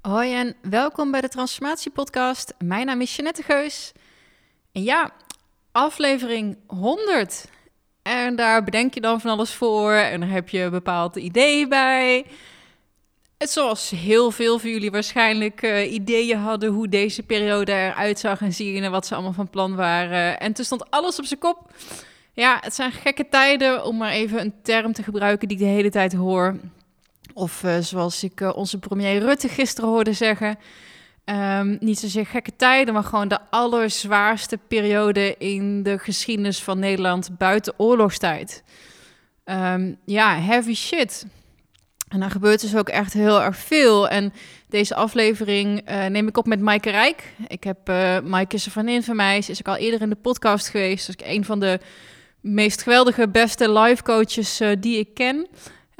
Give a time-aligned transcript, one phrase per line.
[0.00, 2.54] Hoi en welkom bij de Transformatie Podcast.
[2.58, 3.92] Mijn naam is Jeanette Geus.
[4.72, 5.10] En ja,
[5.72, 7.48] aflevering 100.
[8.02, 11.68] En daar bedenk je dan van alles voor en daar heb je een bepaald idee
[11.68, 12.26] bij.
[13.38, 18.36] Het zoals heel veel van jullie waarschijnlijk uh, ideeën hadden hoe deze periode eruit zou
[18.36, 20.40] gaan zien en wat ze allemaal van plan waren.
[20.40, 21.72] En toen stond alles op zijn kop.
[22.32, 25.68] Ja, het zijn gekke tijden om maar even een term te gebruiken die ik de
[25.68, 26.56] hele tijd hoor.
[27.38, 30.58] Of uh, zoals ik uh, onze premier Rutte gisteren hoorde zeggen.
[31.24, 37.38] Um, niet zozeer gekke tijden, maar gewoon de allerzwaarste periode in de geschiedenis van Nederland
[37.38, 38.62] buiten oorlogstijd.
[39.44, 41.26] Um, ja, heavy shit.
[42.08, 44.08] En dan gebeurt dus ook echt heel erg veel.
[44.08, 44.32] En
[44.68, 47.34] deze aflevering uh, neem ik op met Maaike Rijk.
[47.48, 49.42] Ik heb uh, Maaike is een vriendin van mij.
[49.42, 51.06] Ze is ook al eerder in de podcast geweest.
[51.06, 51.80] Dus een van de
[52.40, 55.48] meest geweldige, beste life coaches die ik ken.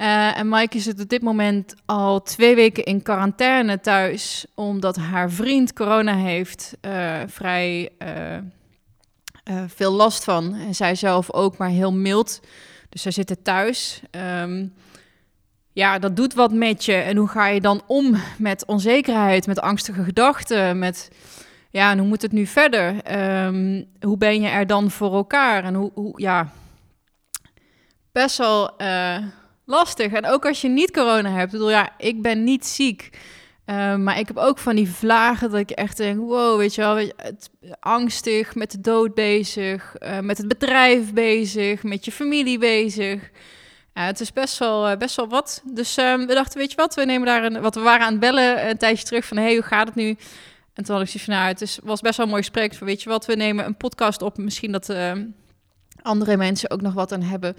[0.01, 5.31] Uh, en Maaike zit op dit moment al twee weken in quarantaine thuis, omdat haar
[5.31, 6.77] vriend corona heeft.
[6.81, 10.55] Uh, vrij uh, veel last van.
[10.55, 12.41] En zij zelf ook, maar heel mild.
[12.89, 14.03] Dus zij zitten thuis.
[14.41, 14.75] Um,
[15.73, 16.95] ja, dat doet wat met je.
[16.95, 21.11] En hoe ga je dan om met onzekerheid, met angstige gedachten, met
[21.71, 23.15] ja, en hoe moet het nu verder?
[23.47, 25.65] Um, hoe ben je er dan voor elkaar?
[25.65, 26.49] En hoe, hoe ja,
[28.13, 28.71] best wel
[29.69, 30.13] lastig.
[30.13, 31.45] En ook als je niet corona hebt.
[31.45, 33.11] Ik bedoel, ja, ik ben niet ziek.
[33.67, 36.81] Uh, maar ik heb ook van die vlagen dat ik echt denk, wow, weet je
[36.81, 42.13] wel, weet het, angstig, met de dood bezig, uh, met het bedrijf bezig, met je
[42.13, 43.31] familie bezig.
[43.93, 45.63] Het is best wel, best wel wat.
[45.65, 48.13] Dus ehm, we dachten, weet je wat, we nemen daar een, wat we waren aan
[48.13, 50.17] het bellen een tijdje terug van, hey, hoe gaat het nu?
[50.75, 52.75] En toen had ik zoiets van, nou, het was best wel een mooi gesprek.
[52.75, 55.25] Van, weet je wat, we nemen een podcast op, misschien dat ehm,
[56.03, 57.57] andere mensen ook nog wat aan hebben.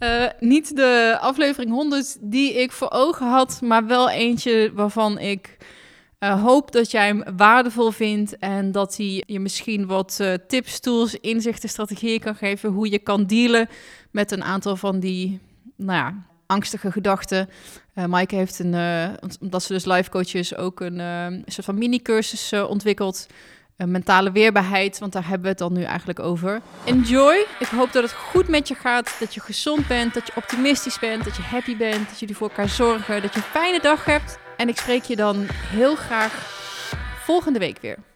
[0.00, 5.56] Uh, niet de aflevering 100 die ik voor ogen had, maar wel eentje waarvan ik
[6.20, 10.80] uh, hoop dat jij hem waardevol vindt en dat hij je misschien wat uh, tips,
[10.80, 13.68] tools, inzichten, strategieën kan geven hoe je kan dealen
[14.10, 15.40] met een aantal van die,
[15.76, 16.14] nou ja,
[16.46, 17.48] angstige gedachten.
[17.94, 18.74] Uh, Maaike heeft een,
[19.40, 23.26] omdat ze dus life coach is, ook een soort van mini-cursus ontwikkeld
[23.86, 26.60] mentale weerbaarheid, want daar hebben we het dan nu eigenlijk over.
[26.84, 27.46] Enjoy.
[27.58, 30.98] Ik hoop dat het goed met je gaat, dat je gezond bent, dat je optimistisch
[30.98, 34.04] bent, dat je happy bent, dat jullie voor elkaar zorgen, dat je een fijne dag
[34.04, 34.38] hebt.
[34.56, 36.32] En ik spreek je dan heel graag
[37.24, 38.09] volgende week weer.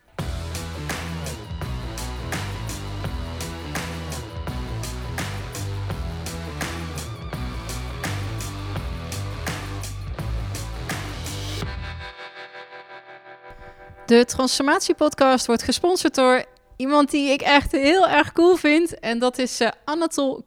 [14.07, 16.45] De Transformatie-podcast wordt gesponsord door
[16.77, 18.99] iemand die ik echt heel erg cool vind.
[18.99, 20.43] En dat is uh, Anatol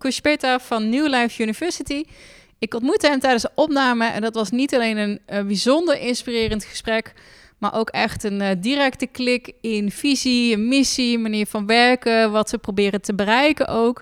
[0.60, 2.04] van New Life University.
[2.60, 6.64] Ik ontmoette hem tijdens de opname en dat was niet alleen een uh, bijzonder inspirerend
[6.64, 7.14] gesprek,
[7.58, 12.58] maar ook echt een uh, directe klik in visie, missie, manier van werken, wat ze
[12.58, 14.02] proberen te bereiken ook.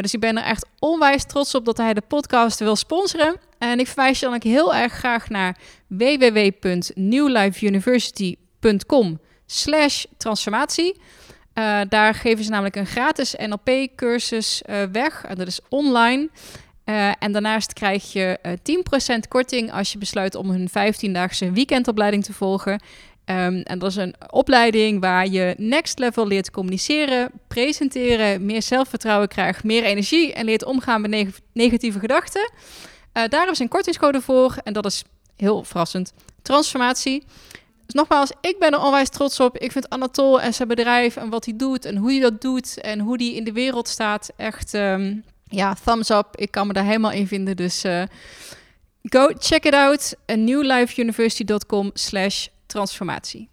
[0.00, 3.36] dus ik ben er echt onwijs trots op dat hij de podcast wil sponsoren.
[3.58, 5.56] En ik verwijs je dan ook heel erg graag naar
[5.86, 8.39] www.newlifeuniversity.com
[8.86, 11.00] com slash transformatie.
[11.54, 15.24] Uh, daar geven ze namelijk een gratis NLP-cursus uh, weg.
[15.24, 16.28] En dat is online.
[16.84, 18.38] Uh, en daarnaast krijg je
[19.22, 22.72] 10% korting als je besluit om hun 15-daagse weekendopleiding te volgen.
[22.72, 29.28] Um, en dat is een opleiding waar je next level leert communiceren, presenteren, meer zelfvertrouwen
[29.28, 32.52] krijgt, meer energie en leert omgaan met neg negatieve gedachten.
[33.12, 35.04] daar ze een kortingscode voor en dat is
[35.36, 36.12] heel verrassend.
[36.42, 37.24] Transformatie.
[37.90, 39.58] Dus nogmaals, ik ben er onwijs trots op.
[39.58, 42.80] Ik vind Anatol en zijn bedrijf en wat hij doet en hoe hij dat doet
[42.80, 46.26] en hoe hij in de wereld staat echt, um, ja, thumbs up.
[46.34, 47.56] Ik kan me daar helemaal in vinden.
[47.56, 48.02] Dus uh,
[49.02, 50.14] go check it out.
[50.26, 53.48] newlifeuniversity.com slash transformatie.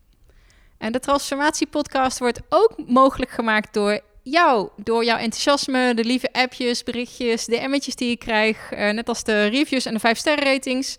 [0.77, 6.29] En de Transformatie podcast wordt ook mogelijk gemaakt door jou, door jouw enthousiasme, de lieve
[6.31, 10.17] appjes, berichtjes, de DM'tjes die je krijgt, uh, net als de reviews en de 5
[10.17, 10.97] sterren ratings.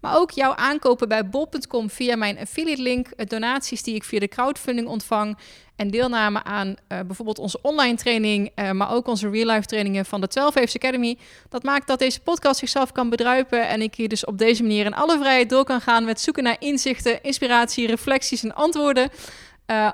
[0.00, 4.28] Maar ook jouw aankopen bij bol.com via mijn affiliate link, donaties die ik via de
[4.28, 5.38] crowdfunding ontvang
[5.76, 6.74] en deelname aan uh,
[7.06, 10.76] bijvoorbeeld onze online training, uh, maar ook onze real life trainingen van de 12 Waves
[10.76, 11.18] Academy.
[11.48, 14.84] Dat maakt dat deze podcast zichzelf kan bedruipen en ik hier dus op deze manier
[14.84, 19.10] in alle vrijheid door kan gaan met zoeken naar inzichten, inspiratie, reflecties en antwoorden.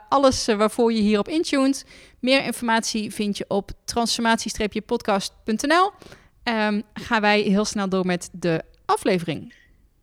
[0.09, 1.85] Alles waarvoor je hierop intuned.
[2.21, 5.91] Meer informatie vind je op transformatie-podcast.nl.
[6.45, 9.55] Um, gaan wij heel snel door met de aflevering.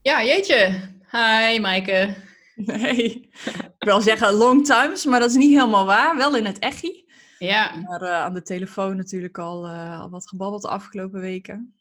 [0.03, 0.89] Ja, jeetje.
[1.11, 2.15] Hi, Maaike.
[2.55, 6.17] Nee, ik wil zeggen long times, maar dat is niet helemaal waar.
[6.17, 7.05] Wel in het echi.
[7.39, 7.75] Ja.
[7.75, 11.75] Maar uh, aan de telefoon natuurlijk al, uh, al wat gebabbeld de afgelopen weken.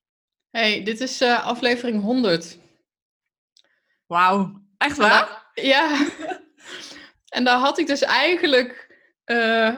[0.51, 2.59] hey, dit is uh, aflevering 100.
[4.07, 5.51] Wauw, echt waar?
[5.55, 5.97] Ja.
[7.29, 8.97] En daar had ik dus eigenlijk...
[9.25, 9.77] eh,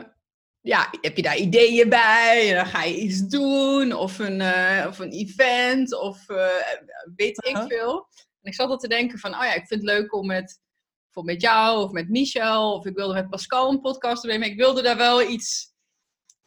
[0.60, 2.48] ja, heb je daar ideeën bij?
[2.48, 3.92] En dan ga je iets doen.
[3.92, 6.00] Of een, eh, of een event.
[6.00, 6.46] Of eh,
[7.16, 7.66] weet ik Aha.
[7.66, 8.08] veel.
[8.44, 9.34] En ik zat al te denken van...
[9.34, 10.62] Oh ja, ik vind het leuk om met...
[11.04, 12.72] Bijvoorbeeld met jou of met Michel.
[12.72, 14.38] Of ik wilde met Pascal een podcast doen.
[14.38, 15.72] Maar ik wilde daar wel iets...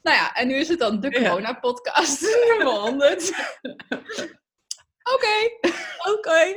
[0.01, 1.29] Nou ja, en nu is het dan de Ja.
[1.29, 3.31] corona-podcast nummer 100.
[5.13, 5.49] Oké.
[6.11, 6.55] Oké.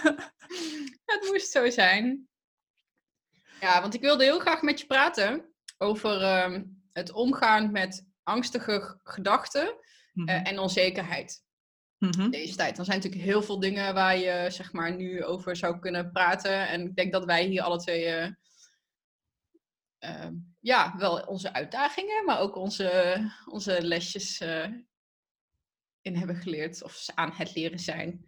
[1.04, 2.28] Het moest zo zijn.
[3.60, 9.00] Ja, want ik wilde heel graag met je praten over ehm, het omgaan met angstige
[9.02, 9.76] gedachten
[10.24, 11.42] eh, en onzekerheid
[12.00, 12.30] Mhm.
[12.30, 12.78] deze tijd.
[12.78, 16.68] Er zijn natuurlijk heel veel dingen waar je zeg maar nu over zou kunnen praten.
[16.68, 18.30] En ik denk dat wij hier alle twee eh,
[19.98, 24.68] ehm, ja, wel onze uitdagingen, maar ook onze, onze lesjes eh,
[26.00, 28.24] in hebben geleerd of aan het leren zijn.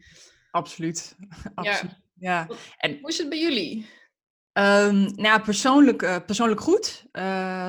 [0.51, 1.17] Absoluut.
[1.55, 2.01] Absoluut.
[2.15, 2.47] Ja.
[2.47, 3.87] Hoe is het bij jullie?
[4.53, 7.05] Ehm, nou ja, persoonlijk, eh, persoonlijk goed.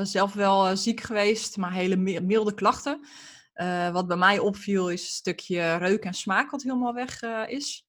[0.04, 3.08] Zelf wel ziek geweest, maar hele mi- milde klachten.
[3.54, 7.44] Eh, wat bij mij opviel is een stukje reuk en smaak wat helemaal weg eh,
[7.48, 7.86] is.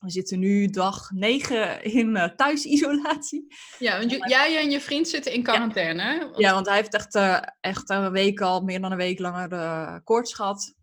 [0.00, 3.46] We zitten nu dag 9 in eh, thuisisolatie.
[3.78, 6.02] Ja, want jij en je vriend zitten in quarantaine.
[6.02, 6.18] hè?
[6.18, 7.14] Want- Ja, want hij heeft echt,
[7.60, 10.74] echt een week al, meer dan een week langer koorts gehad.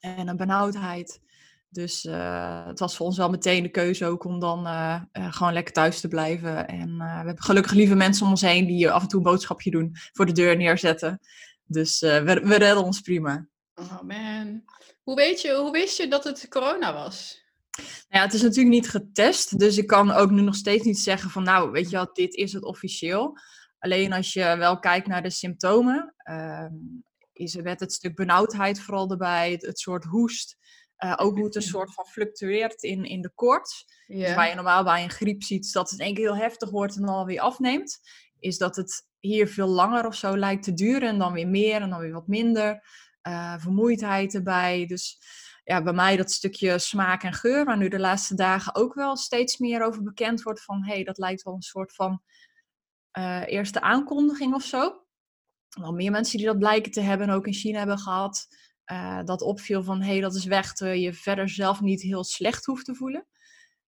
[0.00, 1.20] En een benauwdheid.
[1.68, 2.02] Dus
[2.66, 4.66] het was voor ons wel meteen de keuze ook om dan
[5.12, 6.68] gewoon lekker thuis te blijven.
[6.68, 9.70] En we hebben gelukkig lieve mensen om ons heen die af en toe een boodschapje
[9.70, 11.20] doen, voor de deur neerzetten.
[11.66, 13.48] Dus eh, we, we redden ons prima.
[13.74, 14.64] Oh man.
[15.02, 17.44] Hoe, weet je, hoe wist je dat het corona was?
[17.76, 20.98] Nou Ja, het is natuurlijk niet getest, dus ik kan ook nu nog steeds niet
[20.98, 23.38] zeggen van nou, weet je wat, dit is het officieel.
[23.78, 26.74] Alleen als je wel kijkt naar de symptomen, ehm,
[27.32, 30.56] is er werd het stuk benauwdheid vooral erbij, het, het soort hoest.
[30.96, 33.84] eh, ook hoe het een soort van fluctueert in, in de koorts.
[34.06, 36.70] Dus waar je normaal bij een griep ziet dat het in één keer heel heftig
[36.70, 38.00] wordt en dan alweer afneemt,
[38.38, 41.80] is dat het hier veel langer of zo lijkt te duren en dan weer meer
[41.80, 42.82] en dan weer wat minder.
[43.20, 44.86] Eh, vermoeidheid erbij.
[44.86, 45.20] Dus
[45.64, 49.16] ja, bij mij dat stukje smaak en geur, waar nu de laatste dagen ook wel
[49.16, 52.22] steeds meer over bekend wordt van hé, hey, dat lijkt wel een soort van
[53.10, 55.04] eh, eerste aankondiging of zo.
[55.80, 58.46] Wel meer mensen die dat blijken te hebben, ook in China hebben gehad.
[58.84, 62.64] eh, dat opviel van hé, hey, dat is weg, je verder zelf niet heel slecht
[62.64, 63.26] hoeft te voelen.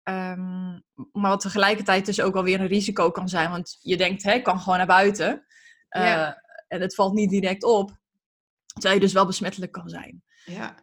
[0.03, 0.71] Ehm,
[1.11, 3.49] maar wat tegelijkertijd dus ook alweer een risico kan zijn.
[3.49, 5.45] Want je denkt, hè, ik kan gewoon naar buiten.
[5.89, 6.41] eh, Ja.
[6.67, 7.91] En het valt niet direct op.
[8.65, 10.23] Terwijl je dus wel besmettelijk kan zijn.
[10.45, 10.75] Ja.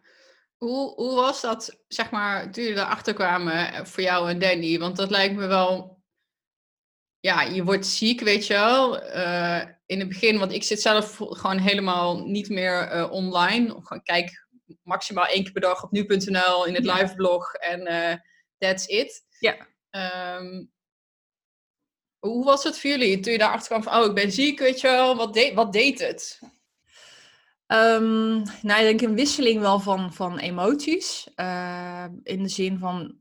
[0.57, 4.79] Hoe, hoe was dat, zeg maar, toen jullie erachter kwamen eh, voor jou en Danny?
[4.79, 5.99] Want dat lijkt me wel...
[7.21, 9.01] Ja, je wordt ziek, weet je wel.
[9.01, 13.69] eh, in het begin, want ik zit zelf gewoon helemaal niet meer online.
[13.69, 14.47] Gewoon kijk
[14.83, 17.81] maximaal één keer per dag op nu.nl in het live blog en
[18.61, 19.25] that's it.
[19.39, 19.57] Ja.
[19.91, 20.65] Ehm,
[22.19, 24.81] hoe was het voor jullie toen je daarachter kwam van, oh, ik ben ziek, weet
[24.81, 25.17] je wel.
[25.17, 26.41] Wat, deed wat deed het?
[27.67, 31.31] Ehm, nou, ik denk een wisseling wel van, van emoties.
[31.35, 33.17] Eh, in de zin van,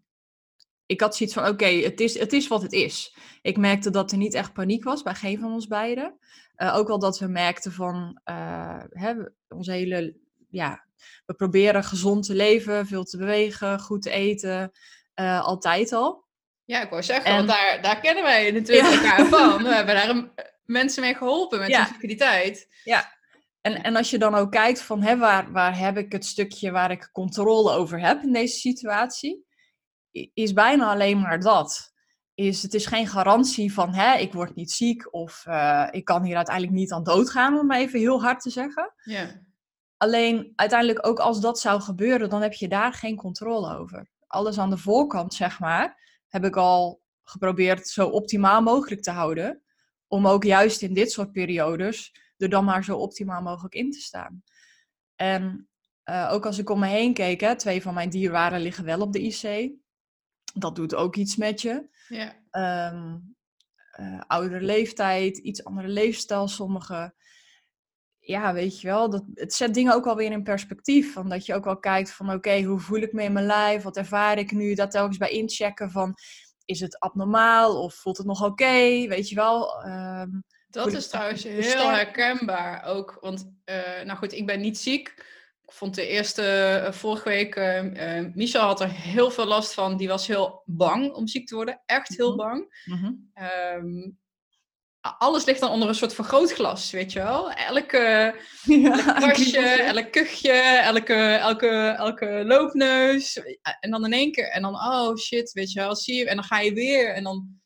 [0.86, 3.16] ik had zoiets van, oké, het, is, het is wat het is.
[3.42, 6.18] Ik merkte dat er niet echt paniek was bij geen van ons beiden.
[6.56, 9.14] Eh, ook wel dat we merkten van, eh, hè,
[9.48, 10.16] onze hele,
[10.50, 10.86] ja,
[11.26, 14.72] we proberen gezond te leven, veel te bewegen, goed te eten,
[15.20, 16.28] eh, altijd al.
[16.64, 18.94] Ja, ik wou zeggen, En- want daar, daar kennen wij natuurlijk Ja.
[18.94, 19.64] elkaar van.
[19.64, 20.32] We hebben daar een-
[20.66, 21.84] mensen mee geholpen met Ja.
[21.84, 22.68] hun liquiditeit.
[23.62, 26.72] En, en als je dan ook kijkt van hè, waar, waar heb ik het stukje
[26.72, 29.46] waar ik controle over heb in deze situatie,
[30.34, 31.92] is bijna alleen maar dat.
[32.34, 36.24] Is, het is geen garantie van hè, ik word niet ziek of eh, ik kan
[36.24, 38.94] hier uiteindelijk niet aan doodgaan, om even heel hard te zeggen.
[39.04, 39.42] Ja.
[39.98, 44.10] Alleen uiteindelijk ook als dat zou gebeuren, dan heb je daar geen controle over.
[44.30, 49.62] Alles aan de voorkant, zeg maar, heb ik al geprobeerd zo optimaal mogelijk te houden.
[50.08, 54.00] Om ook juist in dit soort periodes er dan maar zo optimaal mogelijk in te
[54.00, 54.44] staan.
[55.16, 55.70] En
[56.04, 59.02] eh, ook als ik om me heen keek, hè, twee van mijn dierwaren liggen wel
[59.02, 59.72] op de IC.
[60.54, 61.88] Dat doet ook iets met je.
[62.08, 62.36] Ja.
[63.92, 67.14] Eh, oudere leeftijd, iets andere leefstijl, sommige.
[68.30, 71.14] Ja, weet je wel, dat, het zet dingen ook alweer in perspectief.
[71.14, 73.84] Van dat je ook wel kijkt van, oké, hoe voel ik me in mijn lijf?
[73.84, 74.74] Wat ervaar ik nu?
[74.74, 76.16] Daar telkens bij inchecken van,
[76.66, 79.08] is het abnormaal of voelt het nog oké?
[79.08, 79.84] Weet je wel?
[79.84, 80.30] Ehm,
[80.70, 81.96] Dat is trouwens heel sterk?
[81.96, 83.18] herkenbaar ook.
[83.22, 85.08] Want, eh, nou goed, ik ben niet ziek.
[85.66, 86.44] Ik vond de eerste,
[86.86, 89.98] eh, vorige week, eh Michel had er heel veel last van.
[89.98, 91.82] Die was heel bang om ziek te worden.
[91.86, 92.38] Echt heel Mhm.
[92.38, 92.68] bang.
[93.40, 93.82] a-
[95.18, 97.52] alles ligt dan onder een soort vergrootglas, weet je wel.
[97.52, 99.84] Elke, Ja, kwastje, kriebeltje.
[99.84, 103.42] elk kuchje, elke, elke, elke loopneus.
[103.80, 106.36] En dan in één keer, en dan, oh shit, weet je wel, zie je, en
[106.36, 107.62] dan ga je weer, en dan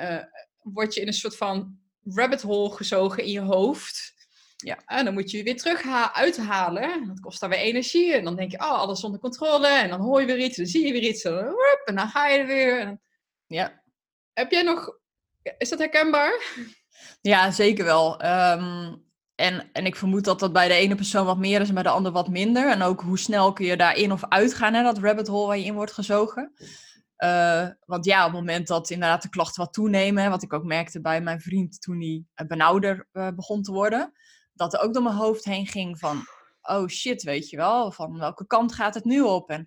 [0.00, 0.22] uh,
[0.62, 4.14] word je in een soort van rabbit hole gezogen in je hoofd.
[4.56, 4.82] Ja.
[4.86, 7.06] En dan moet je weer terug uithalen.
[7.06, 8.14] Dat kost dan weer energie.
[8.14, 9.66] En dan denk je, oh, alles onder controle.
[9.66, 11.24] En dan hoor je weer iets, dan zie je weer iets.
[11.24, 13.00] En dan ga je er weer.
[13.46, 13.82] Ja.
[14.32, 14.98] Heb jij nog...
[15.58, 16.42] Is dat herkenbaar?
[17.20, 18.20] Ja, zeker wel.
[18.20, 18.94] Ehm,
[19.34, 21.82] en, en ik vermoed dat dat bij de ene persoon wat meer is en bij
[21.82, 22.70] de ander wat minder.
[22.70, 25.64] En ook hoe snel kun je daarin of uitgaan, hè, dat rabbit hole waar je
[25.64, 26.52] in wordt gezogen.
[27.18, 30.64] Uh, want ja, op het moment dat inderdaad de klachten wat toenemen, wat ik ook
[30.64, 34.12] merkte bij mijn vriend toen hij eh, benauwder uh, begon te worden,
[34.52, 36.24] dat er ook door mijn hoofd heen ging van,
[36.62, 39.50] oh shit, weet je wel, van welke kant gaat het nu op?
[39.50, 39.66] En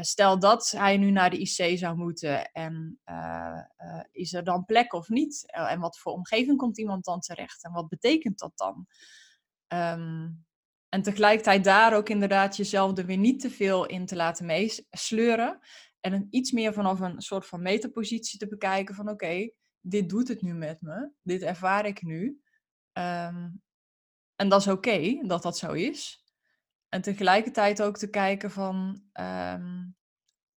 [0.00, 3.00] stel dat hij nu naar de IC zou moeten en
[4.10, 5.52] is er dan plek of niet?
[5.52, 7.64] en wat voor omgeving komt iemand dan terecht?
[7.64, 8.86] En wat betekent dat dan?
[9.68, 10.44] Um,
[10.88, 15.58] en tegelijkertijd daar ook inderdaad jezelf er weer niet te veel in te laten meesleuren.
[16.00, 20.28] En een, iets meer vanaf een soort van metapositie te bekijken van oké, dit doet
[20.28, 22.40] het nu met me, dit ervaar ik nu.
[22.92, 23.48] Ehm,
[24.36, 26.21] en dat is oké dat dat zo is.
[26.92, 29.84] En tegelijkertijd ook te kijken van ehm,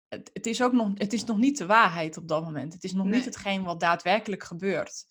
[0.09, 2.73] het, het, is ook nog, het is nog niet de waarheid op dat moment.
[2.73, 5.05] Het is nog niet hetgeen wat daadwerkelijk gebeurt.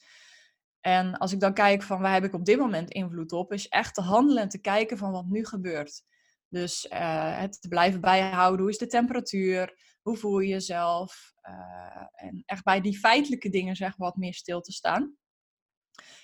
[0.80, 3.68] En als ik dan kijk van waar heb ik op dit moment invloed op, is
[3.68, 6.04] echt te handelen en te kijken van wat nu gebeurt.
[6.48, 11.34] Dus uh, het te blijven bijhouden, hoe is de temperatuur, hoe voel je jezelf?
[11.50, 15.16] Uh, en echt bij die feitelijke dingen zeg wat meer stil te staan.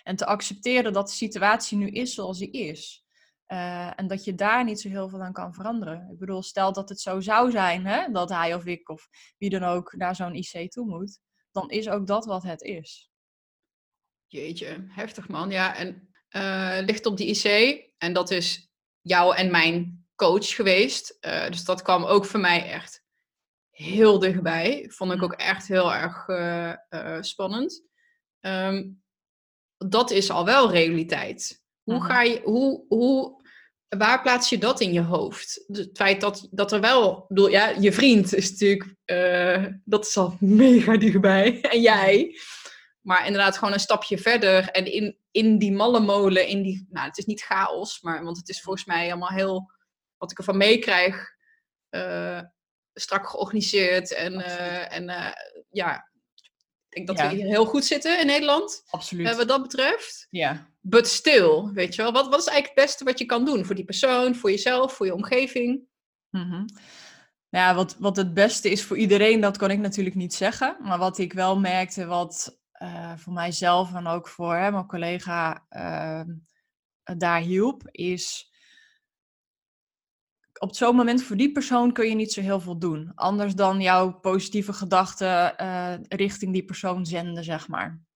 [0.03, 3.06] En te accepteren dat de situatie nu is zoals die is.
[3.47, 6.09] Uh, en dat je daar niet zo heel veel aan kan veranderen.
[6.11, 9.49] Ik bedoel, stel dat het zo zou zijn, hè, dat hij of ik of wie
[9.49, 11.19] dan ook naar zo'n IC toe moet,
[11.51, 13.11] dan is ook dat wat het is.
[14.27, 15.49] Jeetje, heftig man.
[15.49, 21.17] Ja, en uh, ligt op die IC, en dat is jou en mijn coach geweest.
[21.21, 23.03] Uh, dus dat kwam ook voor mij echt
[23.69, 24.85] heel dichtbij.
[24.89, 25.23] Vond ik mm.
[25.23, 26.25] ook echt heel erg
[27.25, 27.83] spannend.
[28.39, 29.03] Um,
[29.77, 31.63] dat is al wel realiteit.
[31.83, 32.09] Hoe mm-hmm.
[32.09, 33.36] ga je, hoe, hoe,
[33.89, 35.63] waar plaats je dat in je hoofd?
[35.67, 40.17] Het feit dat, dat er wel, bedoel, ja, je vriend is natuurlijk, uh, dat is
[40.17, 41.61] al mega dichtbij.
[41.61, 42.39] en jij.
[43.01, 44.69] Maar inderdaad, gewoon een stapje verder.
[44.69, 48.37] En in, in die malle molen, in die, nou, het is niet chaos, maar, want
[48.37, 49.71] het is volgens mij allemaal heel,
[50.17, 51.35] wat ik ervan meekrijg,
[51.89, 52.41] uh,
[52.93, 54.13] strak georganiseerd.
[54.13, 55.33] En, uh, en
[55.69, 56.11] ja,
[56.89, 57.29] ik denk dat ja.
[57.29, 58.83] we hier heel goed zitten in Nederland.
[58.89, 59.35] Absoluut.
[59.35, 60.27] wat dat betreft.
[60.29, 60.69] Ja.
[60.89, 62.11] But still, weet je wel.
[62.11, 64.93] Wat, wat is eigenlijk het beste wat je kan doen voor die persoon, voor jezelf,
[64.93, 65.81] voor je omgeving?
[66.29, 66.65] -hmm.
[67.49, 70.77] Ja, wat, wat het beste is voor iedereen, dat kan ik natuurlijk niet zeggen.
[70.81, 76.33] Maar wat ik wel merkte, wat uh, voor mijzelf en ook voor mijn collega ehm,
[77.17, 78.51] daar hielp, is
[80.59, 83.11] op zo'n moment voor die persoon kun je niet zo heel veel doen.
[83.15, 88.06] Anders dan jouw positieve gedachten uh, richting die persoon zenden, zeg maar.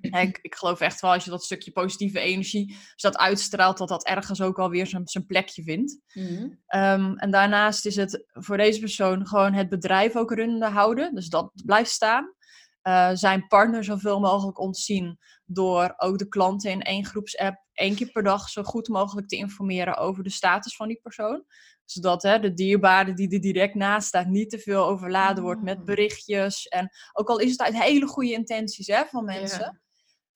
[0.00, 3.88] Ik, ik, geloof echt wel als je dat stukje positieve energie, als dat uitstraalt, dat
[3.88, 6.00] dat ergens ook alweer zijn, zijn plekje vindt.
[6.12, 11.14] Mm um, en daarnaast is het voor deze persoon gewoon het bedrijf ook runnende houden.
[11.14, 12.34] Dus dat blijft staan.
[12.82, 18.10] Uh, zijn partner zoveel mogelijk ontzien door ook de klanten in één groepsapp één keer
[18.12, 21.44] per dag zo goed mogelijk te informeren over de status van die persoon
[21.90, 25.78] zodat hè, de dierbare die er direct naast staat niet te veel overladen wordt met
[25.78, 25.84] ah.
[25.84, 26.68] berichtjes.
[26.68, 29.80] En ook al is het uit hele goede intenties hè, van mensen.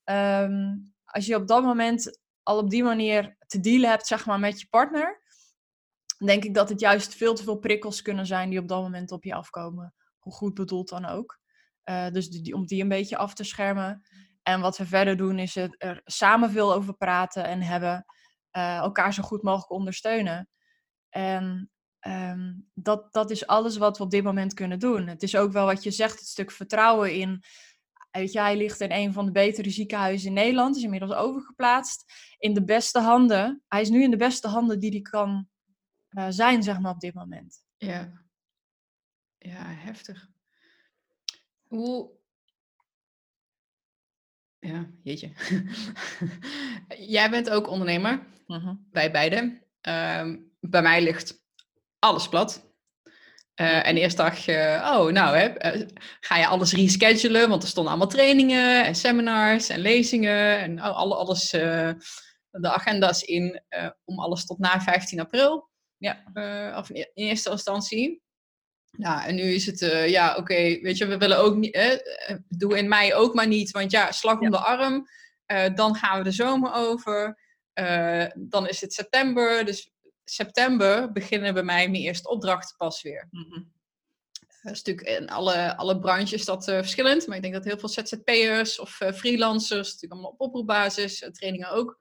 [0.05, 4.39] Ehm, als je op dat moment al op die manier te dealen hebt zeg maar,
[4.39, 5.23] met je partner,
[6.25, 9.13] denk ik dat het juist veel te veel prikkels kunnen zijn die op dat moment
[9.13, 9.95] op je afkomen.
[10.19, 11.39] Hoe goed bedoeld dan ook.
[11.85, 14.03] Uh, dus die, om die een beetje af te schermen.
[14.43, 18.05] En wat we verder doen is het er samen veel over praten en hebben.
[18.57, 20.49] Uh, elkaar zo goed mogelijk ondersteunen.
[21.15, 21.71] En
[22.07, 25.07] um, dat, dat is alles wat we op dit moment kunnen doen.
[25.07, 27.43] Het is ook wel wat je zegt, het stuk vertrouwen in.
[28.11, 32.13] Weet je, hij ligt in een van de betere ziekenhuizen in Nederland, is inmiddels overgeplaatst.
[32.39, 33.63] In de beste handen.
[33.69, 35.49] Hij is nu in de beste handen die hij kan
[36.11, 37.65] uh, zijn, zeg maar, op dit moment.
[37.77, 38.13] Ja,
[39.39, 40.29] ja heftig.
[41.63, 42.11] Hoe.
[44.59, 45.33] Ja, jeetje.
[47.15, 48.67] Jij bent ook ondernemer, uh mhm.
[48.67, 48.77] -huh.
[48.91, 49.63] wij beiden.
[49.81, 51.43] Um, bij mij ligt
[51.99, 52.73] alles plat.
[53.61, 55.87] Uh, en eerst dacht je, oh, nou, hè, uh,
[56.21, 57.49] ga je alles reschedulen?
[57.49, 61.91] Want er stonden allemaal trainingen en seminars en lezingen en oh, alle, alles, uh,
[62.51, 63.63] de agenda's in
[64.05, 65.71] om alles tot na 15 april.
[65.97, 66.23] Ja.
[66.77, 68.23] of in, in, eerste instantie.
[68.91, 69.79] Nou, en nu is het,
[70.11, 72.03] ja, oké, okay, weet je, we willen ook niet,
[72.49, 74.51] doe in mei ook maar niet, want ja, slag om ja.
[74.51, 75.09] de arm.
[75.75, 77.39] dan gaan we de zomer over.
[78.35, 79.94] dan is het september, dus
[80.25, 83.29] september beginnen bij mij mijn eerste opdrachten pas weer.
[83.31, 83.73] Mm
[84.63, 87.27] Dat is natuurlijk in alle, alle branches dat uh, verschillend.
[87.27, 91.29] Maar ik denk dat heel veel ZZP'ers of uh, freelancers, natuurlijk allemaal op oproepbasis, uh,
[91.29, 92.01] trainingen ook.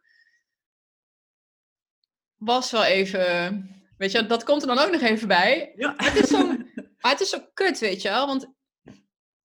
[2.36, 5.74] Was wel even, weet je, dat komt er dan ook nog even bij.
[5.75, 5.94] Ja.
[5.98, 6.48] Maar, het is zo,
[7.01, 8.27] maar het is zo kut, weet je wel.
[8.27, 8.53] Want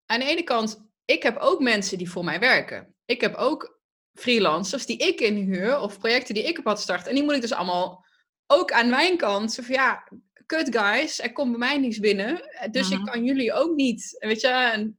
[0.06, 2.94] aan de ene kant, ik heb ook mensen die voor mij werken.
[3.04, 3.80] Ik heb ook
[4.14, 7.06] freelancers die ik inhuur of projecten die ik heb had start.
[7.06, 8.06] En die moet ik dus allemaal
[8.48, 9.52] ook aan mijn kant.
[9.52, 10.04] Zo van ja,
[10.46, 12.40] kut guys, er komt bij mij niets binnen.
[12.70, 13.10] Dus ik mhm.
[13.10, 14.16] kan jullie ook niet.
[14.18, 14.98] Weet je, en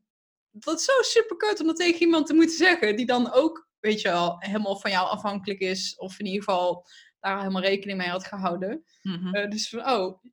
[0.52, 2.96] dat is zo super kut om dat tegen iemand te moeten zeggen.
[2.96, 5.96] Die dan ook, weet je wel, helemaal van jou afhankelijk is.
[5.98, 6.86] Of in ieder geval
[7.20, 8.84] daar helemaal rekening mee had gehouden.
[9.02, 10.24] Mm dus van, oh.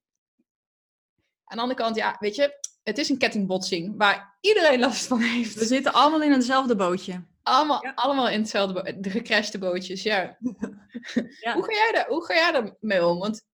[1.44, 5.20] Aan de andere kant, ja, weet je, het is een kettingbotsing waar iedereen last van
[5.20, 5.54] heeft.
[5.54, 7.24] We zitten allemaal in hetzelfde bootje.
[7.46, 9.00] Allemaal, allemaal in hetzelfde.
[9.00, 10.36] De gecrashte bootjes, ja.
[11.40, 11.54] ja.
[11.54, 13.18] hoe, ga jij daar, hoe ga jij daar mee om?
[13.18, 13.44] Want,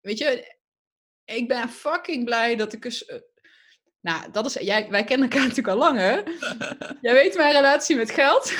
[0.00, 0.56] weet je,
[1.24, 3.04] ik ben fucking blij dat ik eens...
[3.04, 3.18] Eh,
[4.00, 6.22] nou, dat is, jij, wij kennen elkaar natuurlijk al langer.
[7.02, 8.52] Jij weet mijn relatie met geld.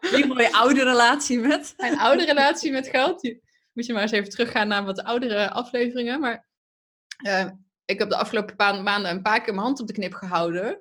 [0.00, 1.74] Die mooie oude relatie met.
[1.76, 3.22] Mijn oude relatie met geld.
[3.72, 6.20] Moet je maar eens even teruggaan naar wat oudere afleveringen.
[6.20, 6.46] Maar
[7.26, 7.50] uh,
[7.84, 10.80] ik heb de afgelopen paar maanden een paar keer mijn hand op de knip gehouden.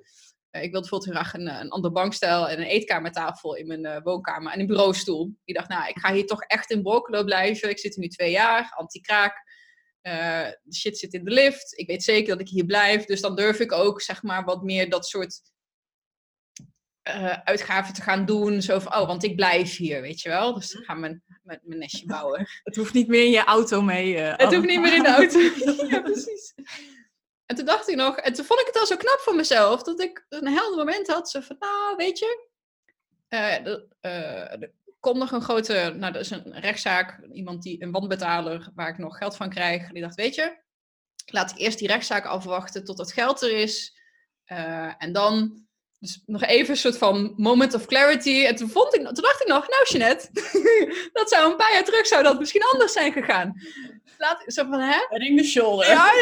[0.51, 3.98] Uh, ik wilde bijvoorbeeld graag een, een ander bankstel en een eetkamertafel in mijn uh,
[4.03, 5.36] woonkamer en een bureaustoel.
[5.46, 7.70] Ik dacht, nou, ik ga hier toch echt in Borkelo blijven.
[7.70, 9.50] Ik zit hier nu twee jaar, anti-kraak.
[10.01, 11.77] Uh, de shit zit in de lift.
[11.77, 13.05] Ik weet zeker dat ik hier blijf.
[13.05, 15.41] Dus dan durf ik ook, zeg maar, wat meer dat soort
[17.43, 18.62] uitgaven te gaan doen.
[18.62, 20.53] Zo van, oh, want ik blijf hier, weet je wel.
[20.53, 22.48] Dus dan gaan we mijn, mijn nestje bouwen.
[22.63, 24.17] Het hoeft niet meer in je auto mee.
[24.17, 25.39] het hoeft niet meer in de auto.
[25.96, 26.53] ja, precies.
[27.51, 29.84] En toen dacht ik nog, en toen vond ik het al zo knap voor mezelf,
[29.84, 31.29] dat ik een helder moment had.
[31.29, 32.48] Zo van, nou, weet je,
[33.27, 38.89] er komt nog een grote, nou, dat is een rechtszaak, iemand die, een wanbetaler, waar
[38.89, 39.91] ik nog geld van krijg.
[39.91, 40.58] Die dacht, weet je,
[41.25, 44.00] laat ik eerst die rechtszaak afwachten tot het geld er is.
[44.46, 45.65] Uh, en dan
[46.01, 48.46] dus nog even een soort van moment of clarity.
[48.46, 50.29] En toen, vond ik, toen dacht ik nog, nou Jeanette,
[51.14, 53.61] dat zou een paar jaar terug zou dat misschien anders zijn gegaan.
[54.18, 54.98] Laat, zo van, hè?
[55.09, 55.87] Ring the shoulder.
[55.87, 56.09] Ja,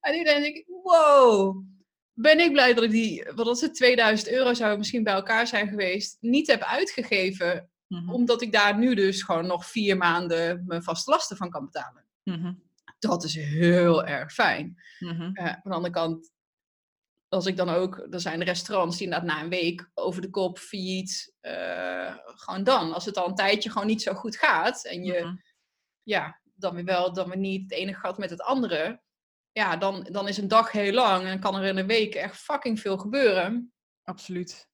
[0.00, 1.64] en nu denk ik, wow,
[2.12, 5.46] ben ik blij dat ik die, wat was het, 2000 euro zou misschien bij elkaar
[5.46, 7.70] zijn geweest, niet heb uitgegeven.
[7.86, 8.10] Mhm.
[8.10, 12.04] Omdat ik daar nu dus gewoon nog vier maanden mijn vaste lasten van kan betalen.
[12.22, 12.68] Mm
[13.00, 14.82] dat is heel erg fijn.
[14.98, 16.30] Mm aan de andere kant,
[17.28, 20.58] als ik dan ook, er zijn restaurants die inderdaad na een week over de kop
[20.58, 22.92] failliet, uh, gewoon dan.
[22.92, 25.36] Als het al een tijdje gewoon niet zo goed gaat en je, mhm.
[26.02, 29.02] ja, dan weer wel, dan weer niet het ene gaat met het andere.
[29.52, 32.36] Ja, dan, dan is een dag heel lang en kan er in een week echt
[32.36, 33.72] fucking veel gebeuren.
[34.02, 34.68] Absoluut.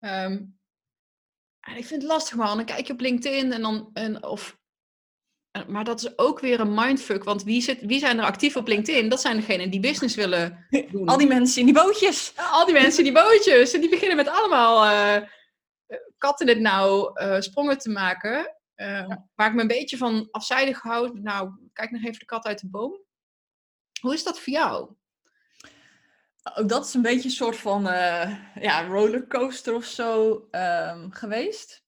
[0.00, 0.58] Um,
[1.60, 2.56] en ik vind het lastig man.
[2.56, 4.56] Dan kijk je op LinkedIn en dan, en, of eh,
[5.66, 8.68] maar dat is ook weer een mindfuck, want wie, zit, wie zijn er actief op
[8.68, 9.08] LinkedIn?
[9.08, 11.08] Dat zijn degenen die business willen doen.
[11.08, 12.32] Al die mensen in die bootjes.
[12.36, 13.72] al die mensen in die bootjes.
[13.72, 15.28] En die beginnen met allemaal uh,
[16.18, 18.54] katten het nou uh, sprongen te maken.
[18.76, 21.14] Uh, Waar ik me een beetje van afzijdig houd.
[21.14, 23.02] Nou, kijk nog even de kat uit de boom.
[24.00, 24.90] Hoe is dat voor jou?
[26.54, 27.82] Ook dat is een beetje een soort van
[28.60, 31.83] ja, rollercoaster of zo um, geweest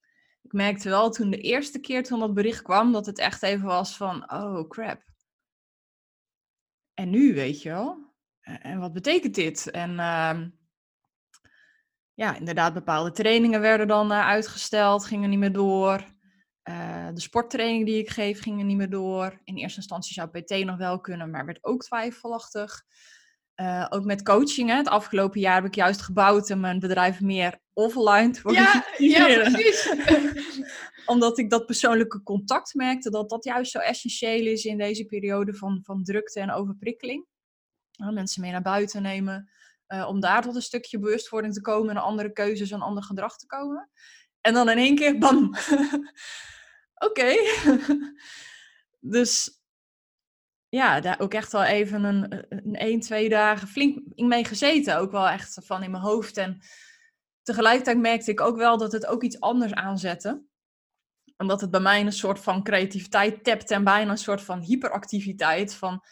[0.47, 3.67] ik merkte wel toen de eerste keer toen dat bericht kwam, dat het echt even
[3.67, 5.03] was van, oh crap.
[6.95, 8.15] En nu, weet je wel?
[8.41, 9.71] En wat betekent dit?
[9.71, 10.41] En uh,
[12.15, 16.15] ja, inderdaad, bepaalde trainingen werden dan uh, uitgesteld, gingen niet meer door.
[16.69, 19.41] Uh, de sporttraining die ik geef gingen niet meer door.
[19.45, 22.85] In eerste instantie zou PT nog wel kunnen, maar werd ook twijfelachtig.
[23.57, 24.69] Uh, ook met coaching.
[24.69, 24.77] Hè.
[24.77, 29.25] Het afgelopen jaar heb ik juist gebouwd en mijn bedrijf meer offline te Ja, ja
[29.25, 29.93] precies.
[31.07, 35.55] Omdat ik dat persoonlijke contact merkte, dat dat juist zo essentieel is in deze periode
[35.55, 37.27] van, van drukte en overprikkeling.
[37.97, 39.51] Mensen mee naar buiten nemen.
[39.89, 43.37] Uh, om daar tot een stukje bewustwording te komen en andere keuzes en ander gedrag
[43.37, 43.91] te komen.
[44.41, 45.55] En dan in één keer, bam.
[47.09, 47.35] Oké.
[49.01, 49.61] dus
[50.69, 54.99] ja, daar ook echt wel even een, een één, twee dagen flink in mee gezeten.
[54.99, 56.37] Ook wel echt van in mijn hoofd.
[56.37, 56.61] En
[57.43, 60.43] tegelijkertijd merkte ik ook wel dat het ook iets anders aanzette.
[61.37, 65.75] Omdat het bij mij een soort van creativiteit tapte en bijna een soort van hyperactiviteit.
[65.75, 66.03] Van,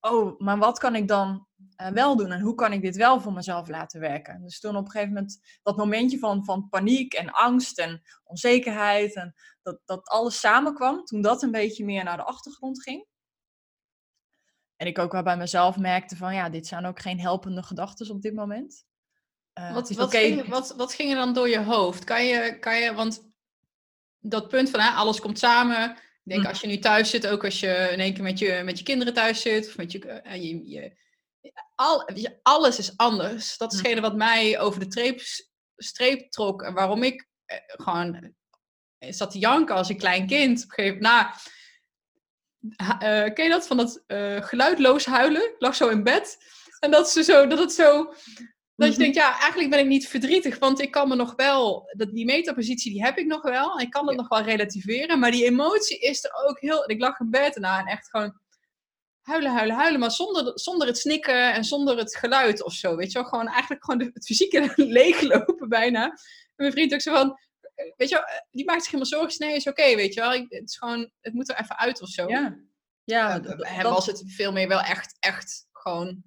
[0.00, 1.46] oh, maar wat kan ik dan
[1.80, 4.42] uh, wel doen en hoe kan ik dit wel voor mezelf laten werken?
[4.42, 9.14] Dus toen op een gegeven moment dat momentje van, van paniek en angst en onzekerheid
[9.14, 13.06] en dat, dat alles samenkwam, toen dat een beetje meer naar de achtergrond ging.
[14.76, 18.10] En ik ook wel bij mezelf merkte van ja, dit zijn ook geen helpende gedachten
[18.10, 18.84] op dit moment.
[19.58, 22.04] Uh, wat, wat, ging, wat, wat ging er dan door je hoofd?
[22.04, 23.32] Kan je, kan je want
[24.18, 26.48] dat punt van hè, alles komt samen Ik denk Mhm.
[26.48, 28.84] als je nu thuis zit, ook als je in één keer met je, met je
[28.84, 30.92] kinderen thuis zit, of met je, en je, je,
[31.74, 32.08] al,
[32.42, 33.58] alles is anders.
[33.58, 35.20] Dat is hetgene wat mij over de treep,
[35.76, 38.34] streep trok en waarom ik eh, gewoon
[38.98, 40.62] eh, zat te janken als een klein kind.
[40.62, 41.34] Op een gegeven moment, nou,
[42.76, 43.66] eh, ken je dat?
[43.66, 45.42] Van dat eh, geluidloos huilen.
[45.42, 46.38] Ik lag zo in bed.
[46.80, 48.14] En dat, ze zo, dat het zo...
[48.76, 49.02] Dat je Mhm.
[49.02, 50.58] denkt, ja, eigenlijk ben ik niet verdrietig.
[50.58, 51.92] Want ik kan me nog wel...
[51.96, 53.78] Dat, die metapositie, die heb ik nog wel.
[53.78, 54.20] En ik kan het Ja.
[54.20, 55.18] nog wel relativeren.
[55.18, 56.90] Maar die emotie is er ook heel...
[56.90, 58.38] Ik lag in bed en, en echt gewoon...
[59.22, 60.00] Huilen, huilen, huilen.
[60.00, 62.96] Maar zonder, zonder het snikken en zonder het geluid of zo.
[62.96, 63.28] Weet je wel?
[63.28, 66.04] Gewoon eigenlijk gewoon het fysieke leeglopen bijna.
[66.04, 66.18] En
[66.56, 67.38] mijn vriend ook zo van...
[67.74, 69.46] Weet je wel, eh, die maakt zich helemaal zorgen.
[69.46, 70.32] Nee, is oké, weet je wel.
[70.34, 71.10] Ik- het is gewoon...
[71.20, 72.28] Het moet er even uit of zo.
[72.28, 72.58] Ja.
[73.04, 76.22] Ja, bij hem dat- was het veel meer wel echt, echt gewoon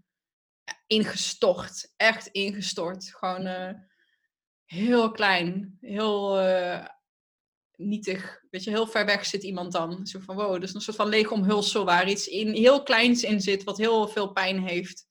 [0.88, 1.94] ingestort.
[1.96, 3.16] Echt ingestort.
[3.16, 3.74] Gewoon eh,
[4.66, 5.78] heel klein.
[5.82, 6.86] Heel eh,
[7.76, 8.44] nietig.
[8.50, 10.08] Weet je, heel ver weg zit iemand dan.
[10.08, 13.42] Zo van, wow, dus een soort van leeg omhulsel waar iets in, heel kleins in
[13.42, 15.06] zit, wat heel veel pijn heeft.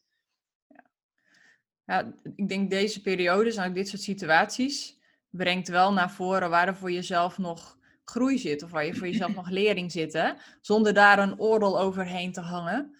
[1.85, 4.96] Ja, ik denk deze periodes ook dit soort situaties
[5.37, 9.07] brengt wel naar voren waar er voor jezelf nog groei zit of waar je voor
[9.07, 10.33] jezelf nog lering zit, hè?
[10.61, 12.97] zonder daar een oordeel overheen te hangen.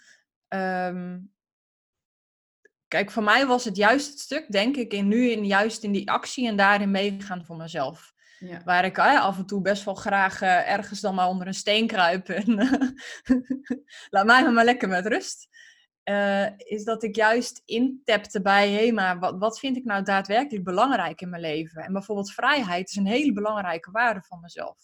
[0.49, 1.19] Ehm,
[2.89, 5.93] kijk, voor mij was het juist het stuk, denk ik, in nu in, juist in
[5.93, 8.15] die actie en daarin meegaan voor mezelf.
[8.39, 8.63] Ja.
[8.65, 11.55] Waar ik eh, af en toe best wel graag eh, ergens dan maar onder een
[11.55, 12.55] steen kruip en
[14.11, 15.49] laat mij maar lekker met rust.
[16.07, 20.65] Eh, is dat ik juist intapte bij, hé, maar wat, wat vind ik nou daadwerkelijk
[20.65, 21.83] belangrijk in mijn leven?
[21.83, 24.77] En bijvoorbeeld vrijheid is een hele belangrijke waarde van mezelf.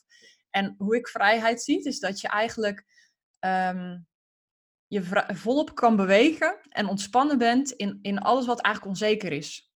[0.51, 2.85] En hoe ik vrijheid zie, is dat je eigenlijk
[3.39, 3.99] ehm,
[4.87, 9.73] je volop kan bewegen en ontspannen bent in, in alles wat eigenlijk onzeker is.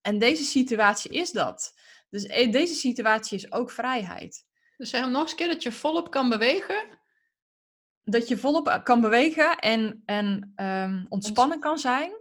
[0.00, 1.74] En deze situatie is dat.
[2.10, 4.46] Dus eh, deze situatie is ook vrijheid.
[4.76, 7.02] Dus zeg hem nog eens een keer dat je volop kan bewegen.
[8.04, 12.12] Dat je volop kan bewegen en, en ehm, ontspannen kan zijn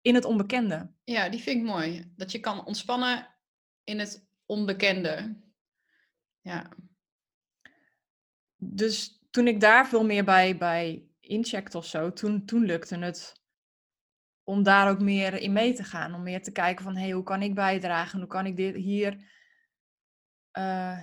[0.00, 0.92] in het onbekende.
[1.04, 2.12] Ja, die vind ik mooi.
[2.16, 3.34] Dat je kan ontspannen
[3.84, 5.36] in het onbekende.
[6.40, 6.70] Ja,
[8.56, 13.42] Dus toen ik daar veel meer bij, bij incheckte of zo, toen, toen lukte het
[14.42, 16.14] om daar ook meer in mee te gaan.
[16.14, 18.18] Om meer te kijken van, hé, hey, hoe kan ik bijdragen?
[18.18, 19.36] Hoe kan ik dit hier
[20.50, 20.98] eh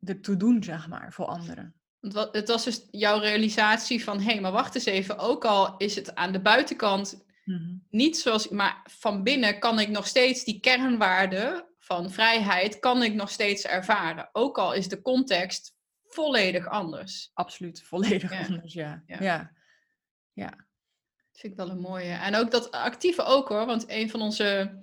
[0.00, 1.81] ertoe doen, zeg maar, voor anderen?
[2.02, 5.18] Want het was dus jouw realisatie van, hé, hey, maar wacht eens even.
[5.18, 7.74] Ook al is het aan de buitenkant Mhm.
[7.90, 13.14] niet zoals, maar van binnen kan ik nog steeds die kernwaarde van vrijheid, kan ik
[13.14, 14.28] nog steeds ervaren.
[14.32, 17.30] Ook al is de context volledig anders.
[17.34, 18.44] Absoluut, volledig Ja.
[18.46, 19.02] anders, ja.
[19.06, 19.16] Ja.
[19.20, 19.52] ja.
[20.32, 20.48] ja.
[20.50, 22.12] Dat vind ik wel een mooie.
[22.12, 24.78] En ook dat actieve ook hoor, want een van onze,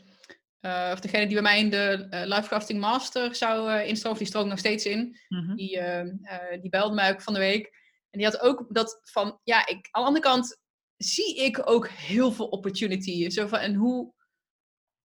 [0.59, 4.27] eh, of degene die bij mij in de eh Lifecrafting Master zou eh instromen, die
[4.27, 5.17] stroomt nog steeds in.
[5.27, 5.55] Mhm.
[5.55, 7.65] Die, eh, eh, die belde mij ook van de week.
[8.09, 10.57] En die had ook dat van, ja, ik, aan de andere kant
[10.97, 13.29] zie ik ook heel veel opportunity.
[13.29, 14.13] Zo van, en hoe,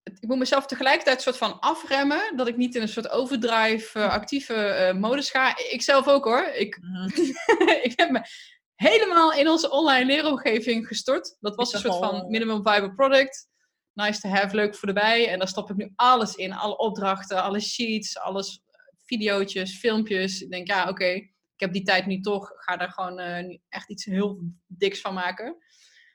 [0.02, 3.98] het- ik moet mezelf tegelijkertijd soort van afremmen, dat ik niet in een soort overdrive,
[3.98, 5.58] eh, actieve modus ga.
[5.58, 6.44] Ik zelf ook hoor.
[6.46, 7.08] Ik, Mhm.
[7.88, 8.20] ik heb me
[8.74, 11.36] helemaal in onze online leeromgeving gestort.
[11.40, 13.48] Dat was een soort van minimum viable product.
[13.94, 15.28] Nice to have, leuk voor erbij.
[15.28, 16.52] En daar stop ik nu alles in.
[16.52, 18.62] Alle opdrachten, alle sheets, alles,
[19.04, 20.40] videootjes, filmpjes.
[20.40, 22.52] Ik denk, ja, oké, ik heb die tijd nu toch.
[22.54, 25.44] Ga daar gewoon eh, echt iets heel diks van maken.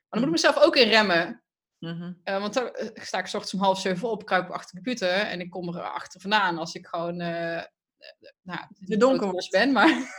[0.10, 1.44] Maar dan moet ik mezelf ook in remmen.
[1.80, 2.14] Mhm.
[2.24, 4.84] Eh, want dan eh, sta ik 's ochtends om half zeven op, kruip achter de
[4.84, 5.10] computer.
[5.10, 7.20] En ik kom er achter vandaan als ik gewoon...
[7.22, 7.66] eh, eh,
[8.42, 9.90] nou, niet donker dat los ben, maar...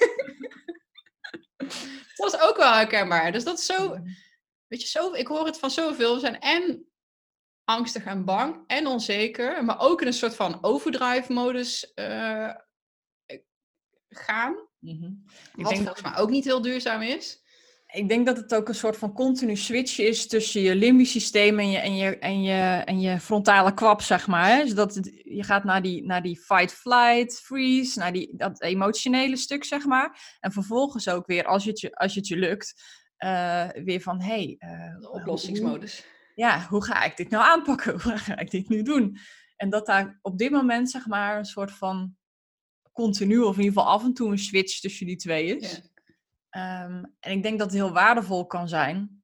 [1.57, 3.33] het was ook wel herkenbaar.
[3.33, 3.89] Dus dat is zo...
[3.89, 4.09] Mhm.
[4.67, 6.15] Weet je, zo, ik hoor het van zoveel.
[6.15, 6.90] We zijn en
[7.71, 9.65] angstig en bang en onzeker.
[9.65, 12.51] Maar ook in een soort van overdrive-modus eh,
[14.09, 14.55] gaan.
[14.79, 15.05] Mhm.
[15.05, 17.39] Ik Wat denk volgens mij ook niet heel duurzaam is.
[17.93, 21.59] Ik denk dat het ook een soort van continu switch is tussen je limbisch systeem
[21.59, 24.47] en je, en je, en je, en je frontale kwap, zeg maar.
[24.57, 24.63] Hè?
[24.63, 28.63] Dus dat het- je gaat naar die, naar die fight, flight, freeze, naar die, dat
[28.63, 30.37] emotionele stuk, zeg maar.
[30.41, 32.83] En vervolgens ook weer, als het je, als het je lukt,
[33.17, 36.05] eh, weer van, hé, hey, eh, hoe- oplossingsmodus.
[36.41, 37.93] Ja, hoe ga ik dit nou aanpakken?
[38.03, 39.19] Hoe ga ik dit nu doen?
[39.57, 42.17] En dat daar op dit moment, zeg maar, een soort van
[42.93, 45.73] continu, of in ieder geval af en toe een switch tussen die twee is.
[45.73, 45.89] Ja.
[46.51, 49.23] Ehm, en ik denk dat het heel waardevol kan zijn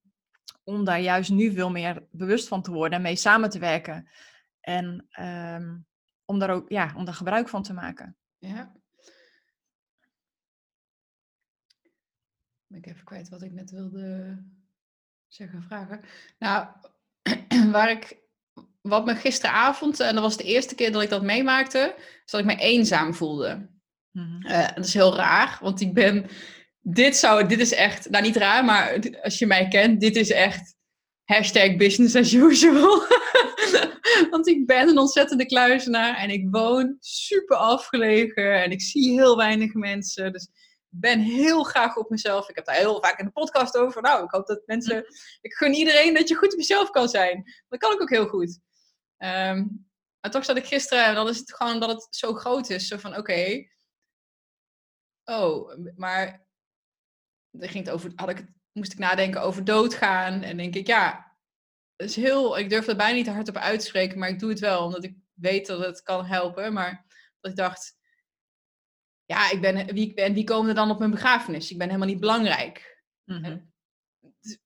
[0.65, 4.09] om daar juist nu veel meer bewust van te worden en mee samen te werken.
[4.61, 5.79] En ehm,
[6.25, 8.17] om daar ook ja, om daar gebruik van te maken.
[8.39, 8.73] Ja.
[12.67, 14.37] Ben ik even kwijt wat ik net wilde
[15.27, 16.01] zeggen, vragen.
[16.39, 16.69] Nou,
[17.73, 18.19] waar ik,
[18.81, 22.41] wat me gisteravond, en dat was de eerste keer dat ik dat meemaakte, is dat
[22.41, 23.69] ik me eenzaam voelde.
[24.13, 24.47] Mhm.
[24.47, 26.27] Eh, dat is heel raar, want ik ben.
[26.81, 30.31] Dit, zou, dit is echt, nou niet raar, maar als je mij kent, dit is
[30.31, 30.75] echt
[31.25, 33.03] hashtag business as usual.
[34.31, 39.37] want ik ben een ontzettende kluizenaar en ik woon super afgelegen en ik zie heel
[39.37, 40.33] weinig mensen.
[40.33, 40.49] Dus
[41.01, 42.49] ben heel graag op mezelf.
[42.49, 44.03] Ik heb daar heel vaak in de podcast over.
[44.03, 45.05] Nou, ik hoop dat mensen.
[45.41, 47.55] Ik gun iedereen dat je goed op jezelf kan zijn.
[47.69, 48.59] Dat kan ik ook heel goed.
[49.19, 49.87] Um,
[50.21, 52.89] maar toch zat ik gisteren en dan is het gewoon dat het zo groot is.
[52.89, 53.67] Zo van oké.
[55.25, 56.45] oh, maar.
[57.51, 58.13] Er ging het over.
[58.15, 60.43] Had ik, moest ik nadenken over doodgaan.
[60.43, 61.37] En denk ik, ja.
[61.97, 62.59] Is heel.
[62.59, 65.05] Ik durf er bijna niet hardop uit te spreken, maar ik doe het wel omdat
[65.05, 66.73] ik weet dat het kan helpen.
[66.73, 67.07] Maar
[67.41, 67.96] dat ik dacht
[69.27, 71.71] ja, ik ben, wie ik ben, wie komen er dan op mijn begrafenis?
[71.71, 73.03] Ik ben helemaal niet belangrijk.
[73.25, 73.59] Mhm.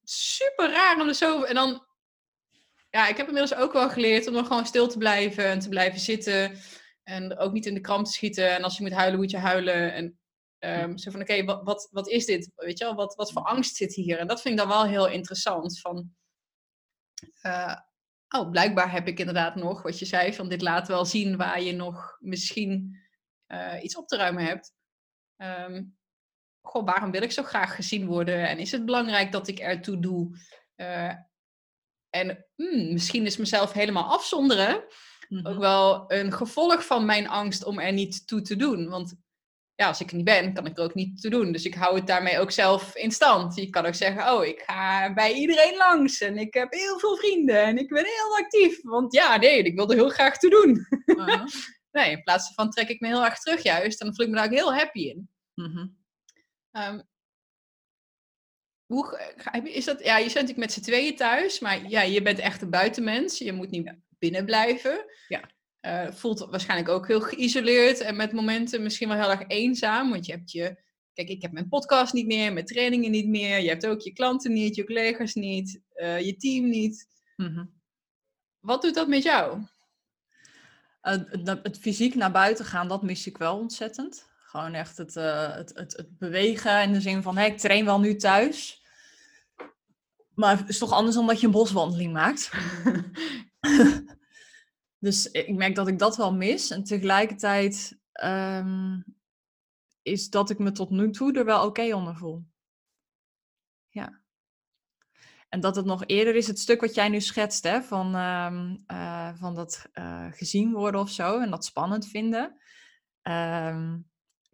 [0.03, 1.43] Super raar om er zo.
[1.43, 1.85] En dan,
[2.89, 5.69] ja, ik heb inmiddels ook wel geleerd om dan gewoon stil te blijven en te
[5.69, 6.57] blijven zitten.
[7.03, 8.55] En ook niet in de kramp te schieten.
[8.55, 9.93] En als je moet huilen, moet je huilen.
[9.93, 10.19] En
[10.59, 12.51] um, zo van, oké, wat, wat, wat is dit?
[12.55, 14.17] Weet je wel, wat, wat voor angst zit hier?
[14.17, 15.79] En dat vind ik dan wel heel interessant.
[15.79, 16.09] Van,
[17.45, 17.75] uh,
[18.29, 21.61] oh, blijkbaar heb ik inderdaad nog, wat je zei, van dit laat wel zien waar
[21.61, 22.99] je nog misschien
[23.53, 24.73] uh, iets op te ruimen hebt.
[25.37, 25.97] Um,
[26.61, 28.47] goh, waarom wil ik zo graag gezien worden?
[28.47, 30.37] En is het belangrijk dat ik ertoe doe?
[30.75, 31.13] Uh,
[32.09, 34.83] en hmm, misschien is mezelf helemaal afzonderen
[35.31, 35.59] ook mhm.
[35.59, 38.89] wel een gevolg van mijn angst om er niet toe te doen.
[38.89, 39.15] Want
[39.75, 41.51] ja, als ik er niet ben, kan ik er ook niet toe doen.
[41.51, 43.55] Dus ik hou het daarmee ook zelf in stand.
[43.55, 47.17] Je kan ook zeggen, oh, ik ga bij iedereen langs en ik heb heel veel
[47.17, 48.81] vrienden en ik ben heel actief.
[48.81, 50.87] Want ja, nee, ik wil er heel graag toe doen.
[51.05, 51.45] Uh
[51.91, 53.99] Nee, in plaats van trek ik me heel erg terug juist.
[53.99, 55.29] En dan voel ik me daar ook heel happy in.
[55.53, 55.99] Mm
[58.91, 62.39] hoe, is dat, ja, je bent natuurlijk met z'n tweeën thuis, maar ja, je bent
[62.39, 63.37] echt een buitenmens.
[63.37, 65.05] Je moet niet binnen blijven.
[65.27, 65.49] Ja.
[65.81, 70.09] Uh, voelt waarschijnlijk ook heel geïsoleerd en met momenten misschien wel heel erg eenzaam.
[70.09, 73.59] Want je hebt je, kijk, ik heb mijn podcast niet meer, mijn trainingen niet meer.
[73.59, 77.07] Je hebt ook je klanten niet, je collega's niet, uh, je team niet.
[77.35, 77.79] Mm
[78.59, 79.61] Wat doet dat met jou?
[81.01, 84.29] Het, het, fysiek naar buiten gaan, dat mis ik wel ontzettend.
[84.39, 87.85] Gewoon echt het, uh, het, het, het, bewegen in de zin van, hey, ik train
[87.85, 88.85] wel nu thuis.
[90.33, 92.51] Maar het is toch anders dan dat je een boswandeling maakt.
[95.05, 96.69] dus ik merk dat ik dat wel mis.
[96.69, 99.03] En tegelijkertijd um,
[100.01, 102.45] is dat ik me tot nu toe er wel oké onder voel.
[103.89, 104.20] Ja.
[105.51, 108.75] En dat het nog eerder is, het stuk wat jij nu schetst, hè, van, ehm,
[108.85, 112.61] eh, van dat uh, gezien worden of zo en dat spannend vinden.
[113.21, 113.97] Ehm,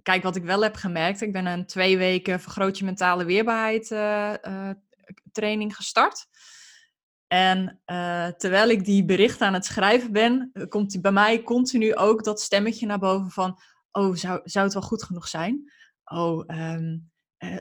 [0.01, 3.91] kijk, wat ik wel heb gemerkt, ik ben een twee weken vergroot je mentale weerbaarheid
[3.91, 4.69] uh,
[5.31, 6.25] training gestart.
[7.27, 7.81] En
[8.38, 12.86] terwijl ik die bericht aan het schrijven ben, komt bij mij continu ook dat stemmetje
[12.86, 13.60] naar boven van,
[13.91, 15.71] oh, zou, zou het wel goed genoeg zijn?
[16.03, 17.12] Oh, um,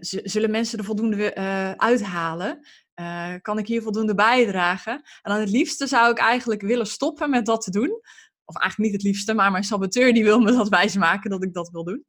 [0.00, 1.34] zullen mensen er voldoende
[1.76, 2.66] uithalen?
[3.00, 4.94] Uh, kan ik hier voldoende bijdragen?
[4.94, 8.00] En dan het liefste zou ik eigenlijk willen stoppen met dat te doen.
[8.44, 11.54] Of eigenlijk niet het liefste, maar mijn saboteur die wil me dat wijsmaken dat ik
[11.54, 12.04] dat wil doen.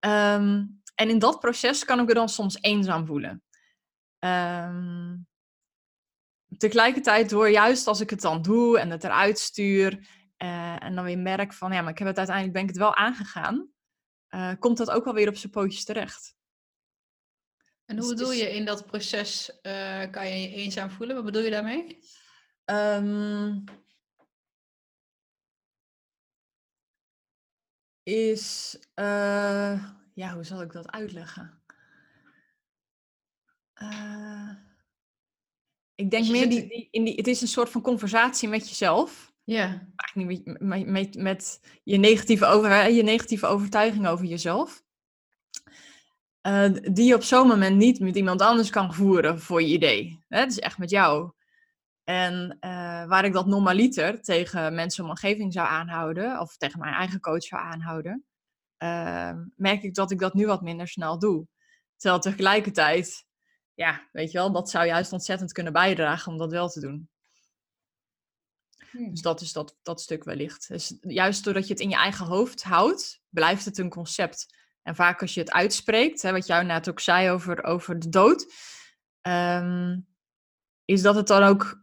[0.00, 3.42] Um, en in dat proces kan ik me dan soms eenzaam voelen.
[4.18, 5.26] Um,
[6.56, 9.92] tegelijkertijd door juist als ik het dan doe en het eruit stuur
[10.38, 12.78] uh, en dan weer merk van ja, maar ik heb het uiteindelijk ben ik het
[12.78, 13.68] wel aangegaan,
[14.30, 16.36] uh, komt dat ook wel weer op zijn pootjes terecht.
[17.88, 21.16] En hoe dus bedoel je in dat proces uh, kan je je eenzaam voelen?
[21.16, 21.98] Wat bedoel je daarmee?
[22.64, 23.64] Um,
[28.02, 31.62] is, uh, ja, hoe zal ik dat uitleggen?
[33.82, 34.50] Uh,
[35.94, 39.32] ik denk meer, die, die, in die, het is een soort van conversatie met jezelf.
[39.44, 39.92] Ja.
[39.96, 44.86] Eigenlijk niet met, met, met, je, negatieve over, je negatieve overtuiging over jezelf.
[46.42, 50.24] Uh, die je op zo'n moment niet met iemand anders kan voeren voor je idee.
[50.28, 51.32] Het is echt met jou.
[52.04, 56.94] En uh, waar ik dat normaliter tegen mensen om omgeving zou aanhouden, of tegen mijn
[56.94, 58.24] eigen coach zou aanhouden,
[58.78, 61.46] uh, merk ik dat ik dat nu wat minder snel doe.
[61.96, 63.26] Terwijl tegelijkertijd,
[63.74, 67.08] ja, weet je wel, dat zou juist ontzettend kunnen bijdragen om dat wel te doen.
[68.90, 69.10] Hmm.
[69.10, 70.68] Dus dat is dat, dat stuk wellicht.
[70.68, 74.57] Dus juist doordat je het in je eigen hoofd houdt, blijft het een concept.
[74.88, 78.08] En vaak als je het uitspreekt, hè, wat jou net ook zei over, over de
[78.08, 78.52] dood,
[79.22, 80.06] um,
[80.84, 81.80] is dat het dan ook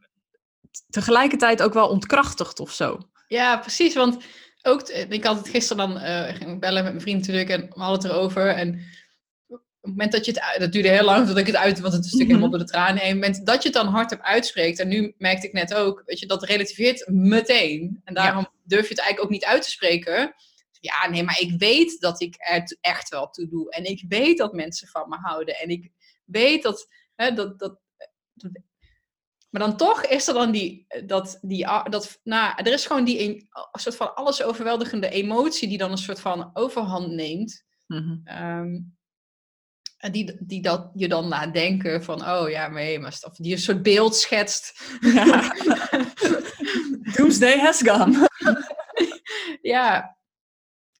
[0.89, 2.99] tegelijkertijd ook wel ontkrachtigt of zo.
[3.27, 3.93] Ja, precies.
[3.93, 4.23] Want
[4.61, 7.81] ook, ik had het gisteren dan uh, ging bellen met mijn vriend natuurlijk en we
[7.81, 8.47] hadden het erover.
[8.47, 8.69] En
[9.47, 11.93] op het moment dat je het, dat duurde heel lang voordat ik het uit, want
[11.93, 13.15] het is natuurlijk helemaal door de tranen heen.
[13.15, 16.03] Op het moment dat je het dan hardop uitspreekt, en nu merkte ik net ook,
[16.05, 18.01] weet je, dat relativeert meteen.
[18.03, 20.35] En daarom durf je het eigenlijk ook niet uit te spreken
[20.85, 23.71] ja, nee, maar ik weet dat ik er echt wel toe doe.
[23.71, 25.55] En ik weet dat mensen van me houden.
[25.55, 25.91] En ik
[26.25, 27.79] weet dat, hè, dat, dat,
[29.49, 33.21] maar dan toch is er dan die, dat, die, dat, nou, er is gewoon die
[33.21, 37.65] een, soort van alles overweldigende emotie die dan een soort van overhand neemt.
[37.87, 38.17] Mhm.
[38.23, 38.79] Ehm,
[39.97, 43.51] en die, die dat je dan laat denken van, oh ja, maar, maar of die
[43.51, 44.81] een soort beeld schetst.
[45.01, 45.55] Ja.
[47.15, 48.29] Doomsday has gone.
[49.61, 50.17] ja,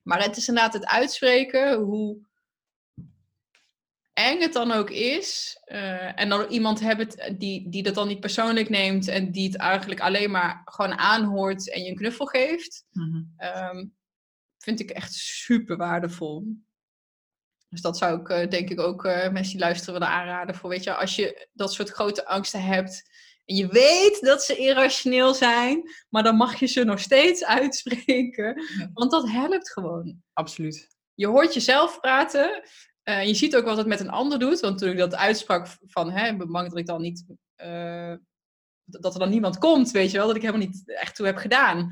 [0.05, 2.17] maar het is inderdaad het uitspreken hoe
[4.13, 5.59] eng het dan ook is.
[5.65, 9.55] eh, en dan iemand hebben die, die dat dan niet persoonlijk neemt en die het
[9.55, 12.85] eigenlijk alleen maar gewoon aanhoort en je een knuffel geeft.
[12.91, 13.23] Mhm.
[13.37, 13.85] ehm,
[14.57, 16.43] vind ik echt super waardevol.
[17.69, 20.69] Dus dat zou ik eh, denk ik ook eh, mensen die luisteren willen aanraden voor,
[20.69, 23.09] weet je, als je dat soort grote angsten hebt
[23.45, 28.89] je weet dat ze irrationeel zijn, maar dan mag je ze nog steeds uitspreken, Ja.
[28.93, 30.21] want dat helpt gewoon.
[30.33, 30.87] Absoluut.
[31.13, 32.63] Je hoort jezelf praten,
[33.03, 35.67] eh, je ziet ook wat het met een ander doet, want toen ik dat uitsprak
[35.85, 38.13] van, hè, bang dat ik dan niet, eh,
[38.85, 41.37] dat er dan niemand komt, weet je wel, dat ik helemaal niet echt toe heb
[41.37, 41.89] gedaan.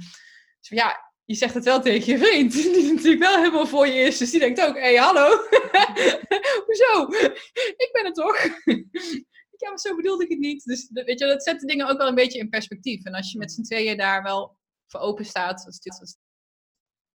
[0.60, 3.94] Dus ja, je zegt het wel tegen je vriend, die natuurlijk wel helemaal voor je
[3.94, 4.18] is.
[4.18, 5.28] Dus die denkt ook, hé, hey, hallo.
[6.66, 7.08] Hoezo?
[7.78, 8.38] Ik ben het toch?
[9.64, 10.64] Ja, maar zo bedoelde ik het niet.
[10.64, 13.04] Dus dat- weet je, dat zet de dingen ook wel een beetje in perspectief.
[13.06, 15.64] En als je met z'n tweeën daar wel voor open staat.
[15.64, 16.18] Dat is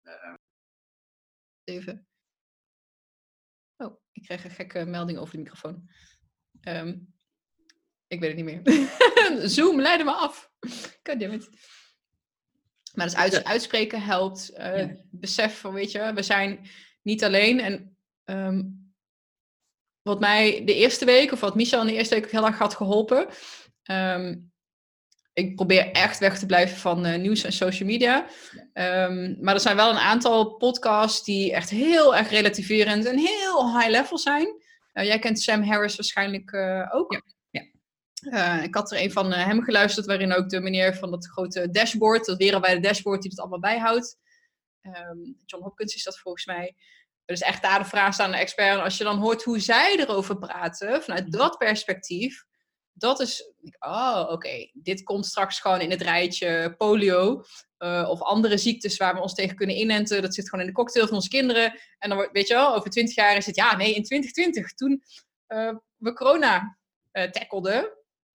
[0.03, 0.35] eh,
[1.65, 2.07] even.
[3.77, 5.91] Oh, ik kreeg een gekke melding over de microfoon.
[6.61, 6.99] Ehm,
[8.07, 9.49] ik weet het niet meer.
[9.57, 10.53] Zoom, leidde me af.
[11.03, 11.49] Goddammit.
[12.95, 14.49] Maar dus uit, uitspreken helpt.
[14.51, 14.97] eh, Ja.
[15.11, 16.69] Besef van, weet je, we zijn
[17.03, 17.61] niet alleen.
[17.61, 18.63] En ehm,
[20.05, 22.59] wat mij de eerste week, of wat Michel in de eerste week ook heel erg
[22.59, 23.27] had geholpen.
[23.83, 24.35] ehm,
[25.33, 28.27] ik probeer echt weg te blijven van eh, nieuws en social media.
[28.73, 33.79] Ehm, maar er zijn wel een aantal podcasts die echt heel erg relativerend en heel
[33.79, 34.47] high level zijn.
[34.93, 37.13] Eh, jij kent Sam Harris waarschijnlijk eh, ook.
[37.51, 37.63] Ja,
[38.31, 38.63] ja.
[38.63, 42.27] Ik had er een van hem geluisterd, waarin ook de meneer van dat grote dashboard,
[42.27, 44.17] dat wereldwijde dashboard, die het allemaal bijhoudt.
[44.81, 46.75] Ehm, John Hopkins is dat volgens mij.
[47.25, 48.77] Dus echt daar de vraag aan de expert.
[48.77, 51.37] En als je dan hoort hoe zij erover praten, vanuit Mhm.
[51.37, 52.45] dat perspectief,
[52.93, 57.45] dat is, oh oké, dit komt straks gewoon in het rijtje polio.
[57.79, 60.23] eh, of andere ziektes waar we ons tegen kunnen inenten.
[60.23, 61.81] Dat zit gewoon in de cocktail van onze kinderen.
[61.99, 64.73] En dan wordt, weet je wel, over twintig jaar is het, ja, nee, in 2020,
[64.75, 65.03] toen
[65.47, 66.79] eh, we corona
[67.11, 67.91] eh tackelden,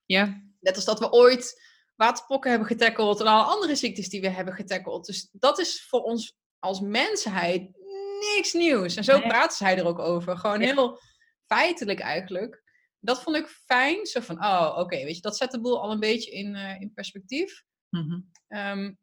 [0.05, 0.41] Ja.
[0.59, 1.61] Net als dat we ooit
[1.95, 5.05] waterpokken hebben getackeld en alle andere ziektes die we hebben getackeld.
[5.05, 7.69] Dus dat is voor ons als mensheid
[8.35, 8.95] niks nieuws.
[8.95, 9.27] En zo Nee.
[9.27, 10.37] praten zij er ook over.
[10.37, 10.65] Gewoon Ja.
[10.65, 10.99] heel
[11.45, 12.63] feitelijk eigenlijk.
[12.99, 14.05] Dat vond ik fijn.
[14.05, 16.81] Zo van, oh, oké, weet je, dat zet de boel al een beetje in, eh,
[16.81, 17.63] in perspectief.
[18.47, 18.93] Ehm,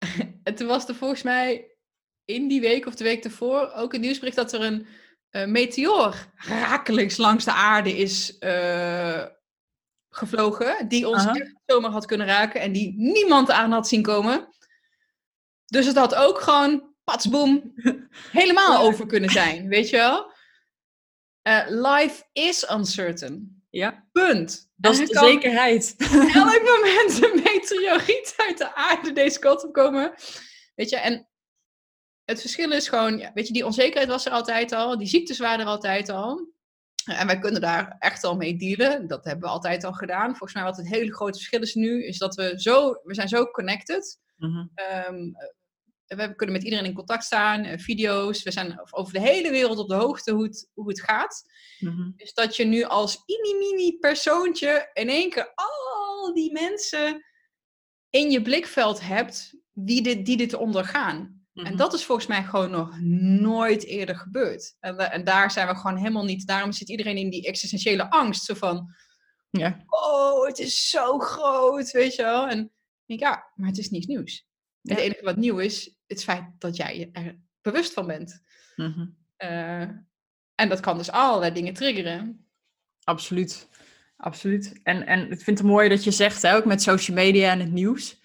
[0.42, 1.76] en toen was er volgens mij
[2.24, 4.86] in die week of de week ervoor ook een nieuwsbericht dat er een
[5.30, 9.26] eh, meteoor rakelings langs de aarde is eh,
[10.08, 10.88] gevlogen.
[10.88, 11.34] Die ons Aha.
[11.34, 14.48] echt zomaar had kunnen raken en die niemand aan had zien komen.
[15.70, 17.72] Dus het had ook gewoon, patsboom,
[18.32, 20.32] helemaal over kunnen zijn, weet je wel?
[21.42, 23.62] Eh, life is uncertain.
[23.70, 24.08] Ja.
[24.12, 24.70] Punt.
[24.76, 25.94] Dat is de zekerheid.
[26.34, 30.14] elk moment een meteoriet uit de aarde deze kant op komen.
[30.74, 31.28] Weet je, en
[32.24, 35.60] het verschil is gewoon, weet je, die onzekerheid was er altijd al, die ziektes waren
[35.60, 36.48] er altijd al.
[37.04, 39.06] En wij kunnen daar echt al mee dealen.
[39.06, 40.28] Dat hebben we altijd al gedaan.
[40.28, 43.28] Volgens mij wat het hele grote verschil is nu, is dat we zo, we zijn
[43.28, 44.18] zo connected.
[44.36, 44.66] Mhm.
[44.74, 45.30] Ehm,
[46.16, 48.42] we kunnen met iedereen in contact staan, eh, video's.
[48.42, 51.42] We zijn over de hele wereld op de hoogte hoe het, hoe het gaat.
[51.78, 52.10] Mhm.
[52.16, 57.24] Dus dat je nu als mini-mini persoontje in één keer al die mensen
[58.10, 61.38] in je blikveld hebt die dit, die dit ondergaan.
[61.54, 61.76] En Mhm.
[61.76, 63.00] dat is volgens mij gewoon nog
[63.40, 64.76] nooit eerder gebeurd.
[64.80, 66.46] En, en daar zijn we gewoon helemaal niet.
[66.46, 68.44] Daarom zit iedereen in die existentiële angst.
[68.44, 68.94] Zo van,
[69.50, 69.82] Ja.
[69.86, 72.46] oh, het is zo groot, weet je wel.
[72.48, 72.58] En
[73.06, 74.46] ik denk, ja, maar het is niets nieuws.
[74.80, 74.94] Ja.
[74.94, 78.42] Het enige wat nieuw is, het feit dat jij je er bewust van bent.
[78.76, 79.06] Mhm.
[79.36, 79.80] Eh,
[80.54, 82.46] en dat kan dus allerlei dingen triggeren.
[83.04, 83.68] Absoluut.
[84.16, 84.80] Absoluut.
[84.82, 87.60] En, en ik vind het mooi dat je zegt, hè, ook met social media en
[87.60, 88.20] het nieuws,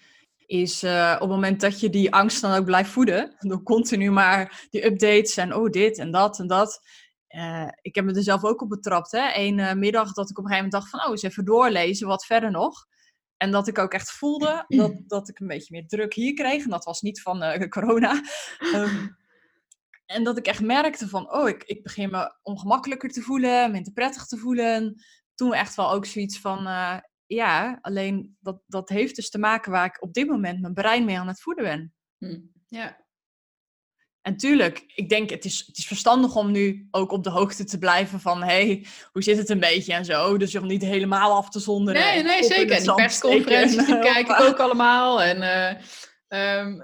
[0.46, 4.10] is eh, op het moment dat je die angst dan ook blijft voeden, door continu
[4.10, 6.80] maar die updates en oh dit en dat en dat.
[7.26, 9.10] Eh, ik heb me er zelf ook op betrapt.
[9.10, 9.30] Hè.
[9.34, 12.26] Eén middag dat ik op een gegeven moment dacht van, oh, eens even doorlezen, wat
[12.26, 12.86] verder nog.
[13.36, 16.64] En dat ik ook echt voelde dat, dat ik een beetje meer druk hier kreeg.
[16.64, 18.22] En dat was niet van eh, corona.
[18.58, 19.08] Ehm,
[20.06, 23.92] en dat ik echt merkte van, oh, ik, ik begin me ongemakkelijker te voelen, minder
[23.92, 25.02] prettig te voelen.
[25.34, 29.72] Toen echt wel ook zoiets van, eh, ja, alleen dat, dat heeft dus te maken
[29.72, 31.94] waar ik op dit moment mijn brein mee aan het voeden ben.
[32.18, 32.40] Hm.
[32.66, 33.05] Ja.
[34.26, 37.64] En tuurlijk, ik denk het is, het is verstandig om nu ook op de hoogte
[37.64, 40.36] te blijven van hey, hoe zit het een beetje en zo.
[40.36, 42.02] Dus om niet helemaal af te zonderen.
[42.02, 42.76] Nee, nee, zeker.
[42.76, 45.22] En die persconferenties die kijk ik ook allemaal.
[45.22, 45.76] En eh,
[46.28, 46.80] ehm,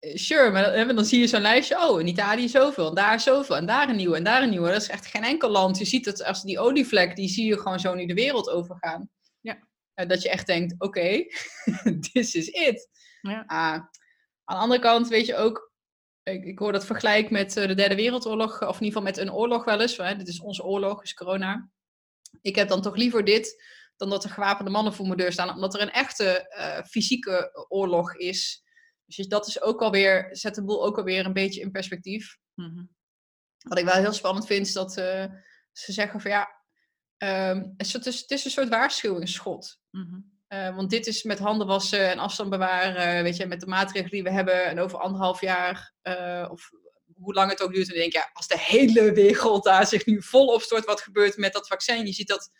[0.00, 1.88] sure, maar dan, dan zie je zo'n lijstje.
[1.88, 4.68] Oh, in Italië zoveel, en daar zoveel, en daar een nieuwe, en daar een nieuwe.
[4.68, 5.78] Dat is echt geen enkel land.
[5.78, 9.10] Je ziet het als die olievlek, die zie je gewoon zo nu de wereld overgaan.
[9.40, 9.58] Ja.
[9.94, 11.24] Eh, dat je echt denkt, oké,
[12.12, 12.88] this is it.
[13.20, 13.44] Ja.
[13.46, 13.72] Ah,
[14.44, 15.72] aan de andere kant weet je ook,
[16.24, 19.16] ik, ik hoor dat vergelijk met eh, de derde wereldoorlog, of in ieder geval met
[19.18, 19.96] een oorlog wel eens.
[19.96, 20.16] Hè?
[20.16, 21.70] Dit is onze oorlog, is corona.
[22.40, 23.62] Ik heb dan toch liever dit
[23.96, 27.66] dan dat er gewapende mannen voor mijn deur staan, omdat er een echte eh, fysieke
[27.68, 28.62] oorlog is.
[29.04, 32.38] Dus dat is ook alweer, zet de boel ook alweer een beetje in perspectief.
[32.54, 32.84] Mhm.
[33.58, 35.24] Wat ik wel heel spannend vind, is dat eh,
[35.72, 36.48] ze zeggen van ja,
[37.16, 39.80] ehm, het, is, het is een soort waarschuwingsschot.
[39.90, 40.20] Mhm.
[40.54, 44.10] Eh, want dit is met handen wassen en afstand bewaren, weet je, met de maatregelen
[44.10, 44.64] die we hebben.
[44.64, 46.70] En over anderhalf jaar, eh, of
[47.14, 47.88] hoe lang het ook duurt.
[47.88, 50.84] En dan denk ik, ja, als de hele wereld daar zich nu vol op stort,
[50.84, 52.06] wat gebeurt met dat vaccin?
[52.06, 52.50] Je ziet dat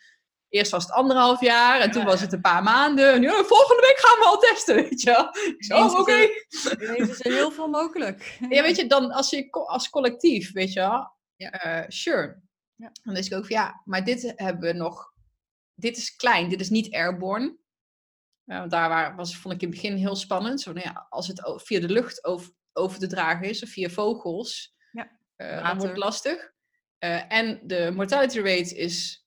[0.49, 3.13] eerst was het anderhalf jaar en toen was het een paar maanden.
[3.13, 5.27] En nu, oh, volgende week gaan we al testen, weet je wel.
[5.57, 6.27] Ik zo, oh, is oké.
[7.11, 8.37] Is er heel veel mogelijk.
[8.49, 11.51] Ja, weet je, dan als je als collectief, weet je wel, Ja.
[11.51, 12.41] eh, sure.
[12.75, 12.91] Ja.
[13.03, 15.13] Dan denk ik ook van ja, maar dit hebben we nog,
[15.73, 17.57] dit is klein, dit is niet airborne.
[18.45, 20.61] Daar waar, was, vond ik in het begin heel spannend.
[20.61, 23.89] Zo, nou ja, als het via de lucht over, over te dragen is, of via
[23.89, 25.19] vogels, Ja.
[25.35, 26.53] eh, dan wordt het lastig.
[26.97, 29.25] Eh, en de mortality rate is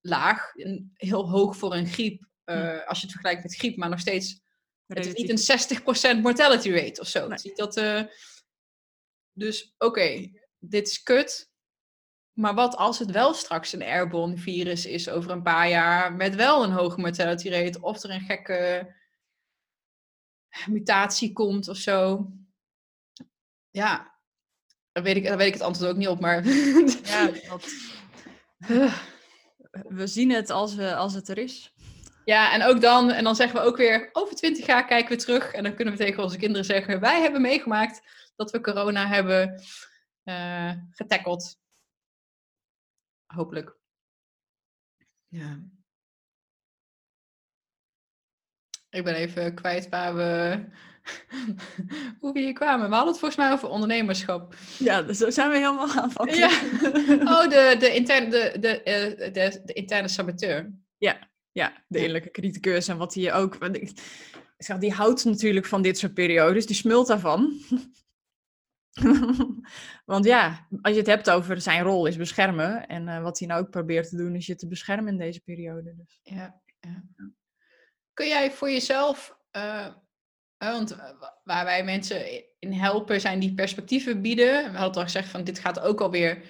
[0.00, 0.52] laag,
[0.92, 4.42] heel hoog voor een griep, eh, als je het vergelijkt met griep, maar nog steeds
[4.86, 7.28] het is niet een 60% mortality rate of zo.
[7.28, 7.38] Nee.
[7.42, 7.74] Niet dat,
[9.32, 11.50] Dus oké, dit is kut.
[12.34, 16.34] Maar wat als het wel straks een airborne virus is over een paar jaar met
[16.34, 18.94] wel een hoge mortality rate of er een gekke
[20.66, 22.30] mutatie komt of zo?
[23.70, 24.14] Ja,
[24.92, 26.44] daar weet ik, daar weet ik het antwoord ook niet op, maar
[27.04, 27.66] Ja, dat,
[29.88, 31.72] we zien het als, we, als het er is.
[32.24, 35.22] Ja, en ook dan, en dan zeggen we ook weer, over twintig jaar kijken we
[35.22, 35.52] terug.
[35.52, 38.02] En dan kunnen we tegen onze kinderen zeggen, wij hebben meegemaakt
[38.36, 39.62] dat we corona hebben
[40.24, 41.62] eh getackeld.
[43.34, 43.76] Hopelijk.
[45.28, 45.62] Ja.
[48.90, 50.64] Ik ben even kwijt waar we,
[52.20, 52.88] hoe we hier kwamen.
[52.88, 54.54] We hadden het volgens mij over ondernemerschap.
[54.78, 56.52] Ja, dus zo zijn we helemaal aanvankelijk.
[56.52, 57.42] Ja.
[57.42, 60.72] Oh, de, de, interne, de, de, eh, de, de interne saboteur.
[61.52, 63.54] Ja, de innerlijke criticus en wat hij ook...
[63.54, 63.92] ik
[64.56, 67.52] zeg, die houdt natuurlijk van dit soort periodes, die smult daarvan.
[70.04, 73.48] Want ja, als je het hebt over zijn rol is beschermen en eh, wat hij
[73.48, 75.94] nou ook probeert te doen is je te beschermen in deze periode.
[75.96, 76.20] Dus.
[76.22, 77.04] Ja, ja.
[78.12, 79.86] Kun jij voor jezelf, eh,
[80.56, 84.72] eh, want wa- waar wij mensen in helpen, zijn die perspectieven bieden.
[84.72, 86.42] We hadden al gezegd van dit gaat ook alweer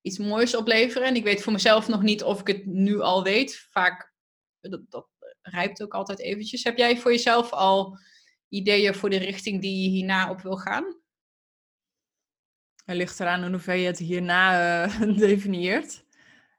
[0.00, 1.08] iets moois opleveren.
[1.08, 3.66] En ik weet voor mezelf nog niet of ik het nu al weet.
[3.70, 4.14] Vaak,
[4.60, 5.08] dat, dat
[5.42, 6.64] rijpt ook altijd eventjes.
[6.64, 7.98] Heb jij voor jezelf al
[8.48, 11.01] ideeën voor de richting die je hierna op wil gaan?
[12.84, 16.04] Het ligt eraan in hoeverre je het hierna eh, definieert.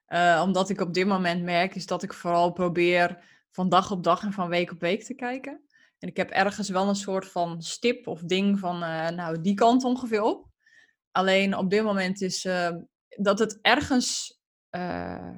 [0.05, 4.03] Eh, omdat ik op dit moment merk, is dat ik vooral probeer van dag op
[4.03, 5.61] dag en van week op week te kijken.
[5.99, 9.53] En ik heb ergens wel een soort van stip of ding van, eh, nou, die
[9.53, 10.47] kant ongeveer op.
[11.11, 12.47] Alleen op dit moment is
[13.09, 14.41] dat het ergens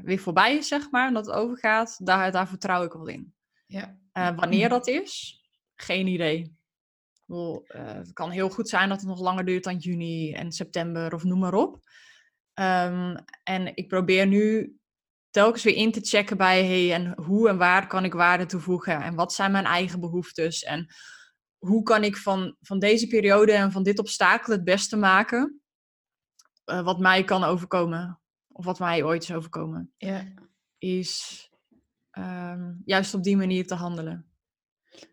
[0.02, 3.34] weer voorbij is, zeg maar, en dat het overgaat, daar, daar vertrouw ik wel in.
[3.66, 3.98] Ja.
[4.14, 5.42] Wanneer dat is,
[5.76, 6.58] geen idee.
[7.26, 10.52] Bedoel, eh, het kan heel goed zijn dat het nog langer duurt dan juni en
[10.52, 11.80] september of noem maar op.
[12.54, 14.78] Ehm, en ik probeer nu
[15.30, 19.02] telkens weer in te checken bij hey, en hoe en waar kan ik waarde toevoegen
[19.02, 20.88] en wat zijn mijn eigen behoeftes en
[21.58, 25.62] hoe kan ik van, van deze periode en van dit obstakel het beste maken
[26.64, 30.34] eh, wat mij kan overkomen of wat mij ooit is overkomen, ja.
[30.78, 31.50] is
[32.12, 34.35] ehm, juist op die manier te handelen.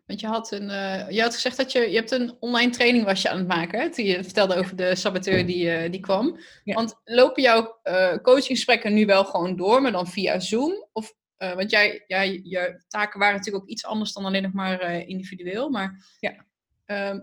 [0.05, 0.67] Want je had, een,
[1.13, 3.79] je had gezegd dat je, je hebt een online training was je aan het maken.
[3.79, 3.89] Hè?
[3.91, 6.39] Toen je vertelde over de saboteur die, eh, die kwam.
[6.63, 6.73] Ja.
[6.73, 7.79] Want lopen jouw
[8.21, 10.87] coachinggesprekken nu wel gewoon door, maar dan via Zoom?
[10.91, 14.91] Of, want jij, jij, je taken waren natuurlijk ook iets anders dan alleen nog maar
[15.07, 15.69] individueel.
[15.69, 16.45] Maar Ja.
[16.85, 17.19] ehm,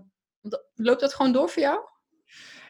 [0.74, 1.80] loopt dat gewoon door voor jou?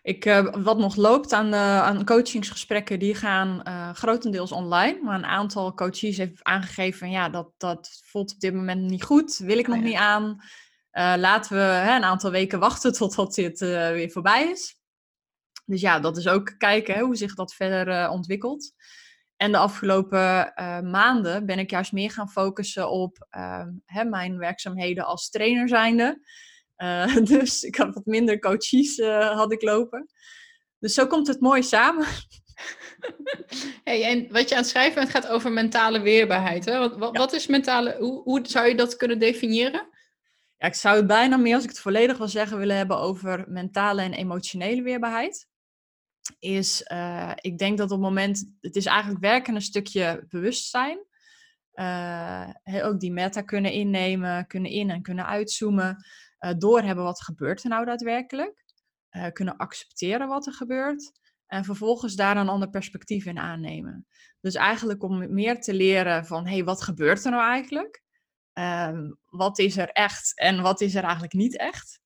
[0.03, 5.01] Ik, eh, wat nog loopt aan, eh, aan coachingsgesprekken, die gaan eh, grotendeels online.
[5.03, 9.36] Maar een aantal coaches heeft aangegeven, ja, dat, dat voelt op dit moment niet goed.
[9.36, 9.88] Wil ik Oh, nog ja.
[9.88, 10.38] niet aan.
[11.18, 14.78] Laten we hè, een aantal weken wachten totdat dit weer voorbij is.
[15.64, 18.72] Dus ja, dat is ook kijken hè, hoe zich dat verder ontwikkelt.
[19.36, 20.53] En de afgelopen
[20.90, 26.26] maanden ben ik juist meer gaan focussen op uh, hè, mijn werkzaamheden als trainer zijnde.
[26.83, 30.11] Uh, dus ik had wat minder coaches uh, had ik lopen.
[30.78, 32.07] Dus zo komt het mooi samen.
[33.85, 36.64] Hey, en wat je aan het schrijven bent gaat over mentale weerbaarheid.
[36.64, 36.78] Hè?
[36.78, 37.18] Wat, wat, ja.
[37.18, 39.89] wat is mentale, hoe, hoe zou je dat kunnen definiëren?
[40.57, 43.45] Ja, ik zou het bijna meer, als ik het volledig wil zeggen, willen hebben over
[43.49, 45.49] mentale en emotionele weerbaarheid.
[46.39, 50.99] Is, uh, ik denk dat op het moment, het is eigenlijk werken een stukje bewustzijn.
[51.74, 52.49] Uh,
[52.83, 56.05] ook die meta kunnen innemen, kunnen in- en kunnen uitzoomen.
[56.41, 58.64] Uh, doorhebben wat gebeurt er nou daadwerkelijk.
[59.32, 61.12] kunnen accepteren wat er gebeurt.
[61.47, 64.07] En vervolgens daar een ander perspectief in aannemen.
[64.41, 68.03] Dus eigenlijk om meer te leren van, hé, hey, wat gebeurt er nou eigenlijk?
[68.53, 72.01] Um, wat is er echt en wat is er eigenlijk niet echt?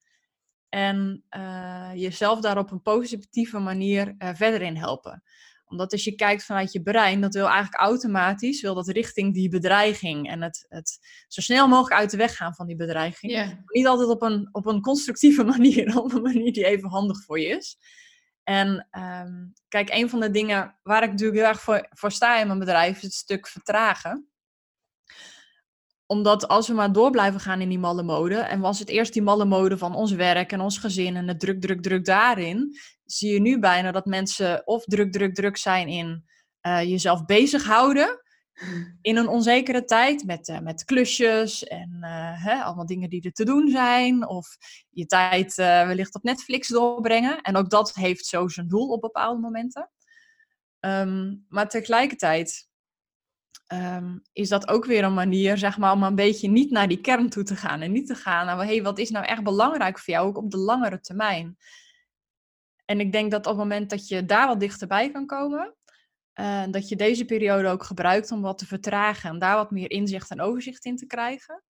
[0.68, 5.22] En uh, jezelf daar op een positieve manier uh, verder in helpen.
[5.66, 9.48] Omdat als je kijkt vanuit je brein, dat wil eigenlijk automatisch, wil dat richting die
[9.48, 10.98] bedreiging en het, het
[11.28, 13.32] zo snel mogelijk uit de weg gaan van die bedreiging.
[13.32, 13.50] Yeah.
[13.66, 17.40] Niet altijd op een, op een constructieve manier, op een manier die even handig voor
[17.40, 17.76] je is.
[18.42, 22.40] En um, kijk, een van de dingen waar ik natuurlijk heel erg voor, voor sta
[22.40, 24.28] in mijn bedrijf is het stuk vertragen
[26.06, 29.12] omdat als we maar door blijven gaan in die malle mode, en was het eerst
[29.12, 32.76] die malle mode van ons werk en ons gezin en de druk, druk, druk daarin,
[33.05, 36.24] zie je nu bijna dat mensen of druk, druk, druk zijn in
[36.62, 38.22] uh, jezelf bezighouden
[39.00, 43.32] in een onzekere tijd met, uh, met klusjes en uh, hè, allemaal dingen die er
[43.32, 44.28] te doen zijn.
[44.28, 44.57] Of
[44.90, 47.40] je tijd wellicht op Netflix doorbrengen.
[47.40, 49.90] En ook dat heeft zo zijn doel op bepaalde momenten.
[50.80, 52.68] Um, maar tegelijkertijd
[53.72, 57.00] um, is dat ook weer een manier, zeg maar, om een beetje niet naar die
[57.00, 57.80] kern toe te gaan.
[57.80, 60.50] En niet te gaan naar, hey, wat is nou echt belangrijk voor jou, ook op
[60.50, 61.57] de langere termijn.
[62.85, 65.74] En ik denk dat op het moment dat je daar wat dichterbij kan komen,
[66.41, 69.91] uh, dat je deze periode ook gebruikt om wat te vertragen en daar wat meer
[69.91, 71.64] inzicht en overzicht in te krijgen,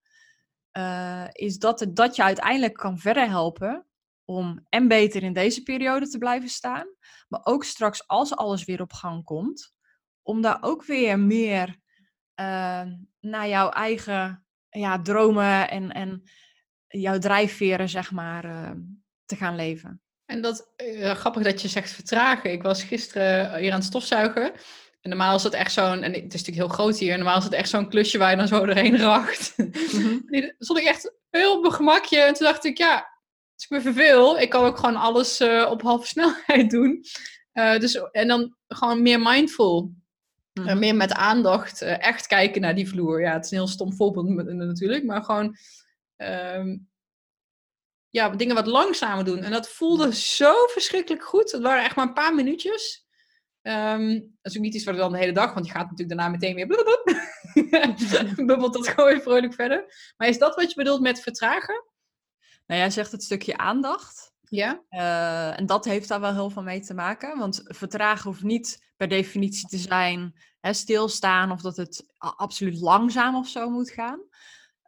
[0.77, 3.87] uh, is dat het dat je uiteindelijk kan verder helpen
[4.25, 6.87] om en beter in deze periode te blijven staan,
[7.27, 9.73] maar ook straks als alles weer op gang komt,
[10.21, 11.67] om daar ook weer meer
[12.39, 12.83] uh,
[13.19, 16.23] naar jouw eigen ja, dromen en, en
[16.87, 18.75] jouw drijfveren, zeg maar,
[19.25, 20.04] te gaan leven.
[20.25, 22.51] En dat, uh, grappig dat je zegt vertragen.
[22.51, 24.51] Ik was gisteren hier aan het stofzuigen.
[25.01, 27.43] En normaal is dat echt zo'n, en het is natuurlijk heel groot hier, normaal is
[27.43, 29.53] het echt zo'n klusje waar je dan zo doorheen racht.
[29.57, 30.23] Mm-hmm.
[30.25, 32.19] nee, stond ik echt heel op mijn gemakje.
[32.19, 32.95] En toen dacht ik, ja,
[33.53, 37.03] als ik me verveel, ik kan ook gewoon alles uh, op halve snelheid doen.
[37.53, 39.93] Uh, dus, en dan gewoon meer mindful.
[40.53, 43.21] Uh, meer met aandacht, echt kijken naar die vloer.
[43.21, 45.57] Ja, het is een heel stom voorbeeld natuurlijk, maar gewoon
[46.17, 46.87] um,
[48.15, 49.43] ja, dingen wat langzamer doen.
[49.43, 51.51] En dat voelde zo verschrikkelijk goed.
[51.51, 53.07] Het waren echt maar een paar minuutjes.
[53.61, 56.09] Um, dat is ook niet iets wat dan de hele dag, want je gaat natuurlijk
[56.09, 60.13] daarna meteen weer bubbelt dat gewoon weer vrolijk verder.
[60.17, 61.83] Maar is dat wat je bedoelt met vertragen?
[62.65, 64.33] Nou, jij zegt het stukje aandacht.
[64.41, 64.81] Ja.
[64.89, 67.37] Uh, en dat heeft daar wel heel veel mee te maken.
[67.37, 73.35] Want vertragen hoeft niet per definitie te zijn hè, stilstaan of dat het absoluut langzaam
[73.35, 74.19] of zo moet gaan.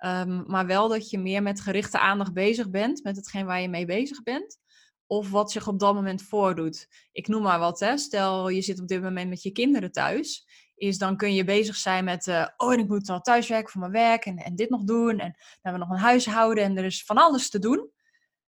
[0.06, 3.70] Um, maar wel dat je meer met gerichte aandacht bezig bent met hetgeen waar je
[3.70, 4.58] mee bezig bent.
[5.06, 6.88] Of wat zich op dat moment voordoet.
[7.12, 7.98] Ik noem maar wat, hè.
[7.98, 10.48] stel je zit op dit moment met je kinderen thuis.
[10.76, 13.82] Is dan kun je bezig zijn met, uh, oh en ik moet al thuiswerken voor
[13.82, 15.10] mijn werk en, en dit nog doen.
[15.10, 17.92] En dan hebben we nog een huishouden en er is van alles te doen.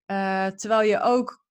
[0.07, 1.45] Uh, terwijl je ook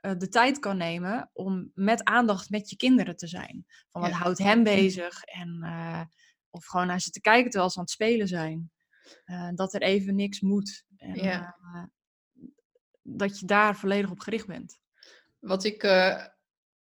[0.00, 3.64] uh, de tijd kan nemen om met aandacht met je kinderen te zijn.
[3.88, 4.16] Van wat ja.
[4.16, 5.64] houdt hem bezig en
[6.50, 8.70] of gewoon naar ze te kijken terwijl ze aan het spelen zijn.
[9.26, 10.84] Uh, dat er even niks moet.
[10.96, 11.56] En, ja.
[11.74, 11.84] uh,
[13.02, 14.80] dat je daar volledig op gericht bent.
[15.38, 16.24] Wat ik uh,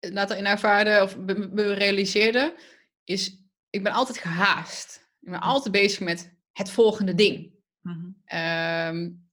[0.01, 2.59] later in ervaarde of me realiseerde,
[3.05, 5.09] is ik ben altijd gehaast.
[5.21, 7.53] Ik ben altijd bezig met het volgende ding.
[7.81, 8.17] Mm-hmm.
[8.97, 9.28] Um,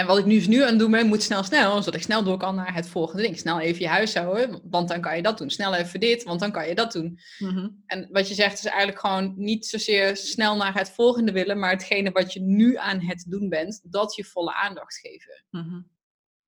[0.00, 2.22] en wat ik nu, nu aan het doen ben, moet snel, snel, zodat ik snel
[2.22, 3.38] door kan naar het volgende ding.
[3.38, 5.50] Snel even je huishouden, want dan kan je dat doen.
[5.50, 7.18] Snel even dit, want dan kan je dat doen.
[7.38, 7.82] Mm-hmm.
[7.86, 11.70] En wat je zegt is eigenlijk gewoon niet zozeer snel naar het volgende willen, maar
[11.70, 15.44] hetgene wat je nu aan het doen bent, dat je volle aandacht geven.
[15.50, 15.88] Mm-hmm.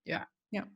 [0.03, 0.31] Ja.
[0.49, 0.69] ja.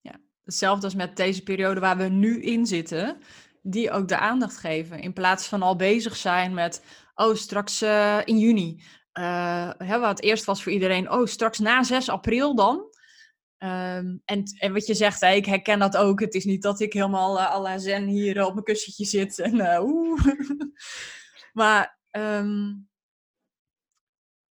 [0.00, 0.20] Ja.
[0.44, 3.20] Hetzelfde als met deze periode waar we nu in zitten,
[3.62, 5.00] die ook de aandacht geven.
[5.00, 6.82] In plaats van al bezig zijn met,
[7.14, 8.82] oh, straks uh, in juni.
[9.18, 12.76] Uh, hè, wat eerst was voor iedereen, oh, straks na 6 april dan.
[13.58, 16.20] Um, en, en wat je zegt, hè, ik herken dat ook.
[16.20, 19.04] Het is niet dat ik helemaal uh, à la zen hier uh, op mijn kussentje
[19.04, 19.38] zit.
[19.38, 19.82] En, uh,
[21.60, 22.88] maar um,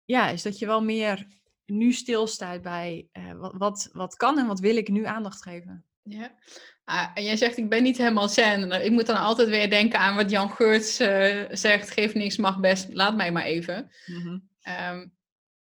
[0.06, 1.28] ja, is dat je wel meer
[1.66, 5.86] nu stilstaat bij wat, wat, wat kan en wat wil ik nu aandacht geven.
[6.04, 6.36] Ja,
[6.84, 8.72] ah, en jij zegt ik ben niet helemaal zen.
[8.72, 10.96] Ik moet dan altijd weer denken aan wat Jan Geurts
[11.62, 13.92] zegt, geef niks, mag best, laat mij maar even.
[14.06, 14.54] Mm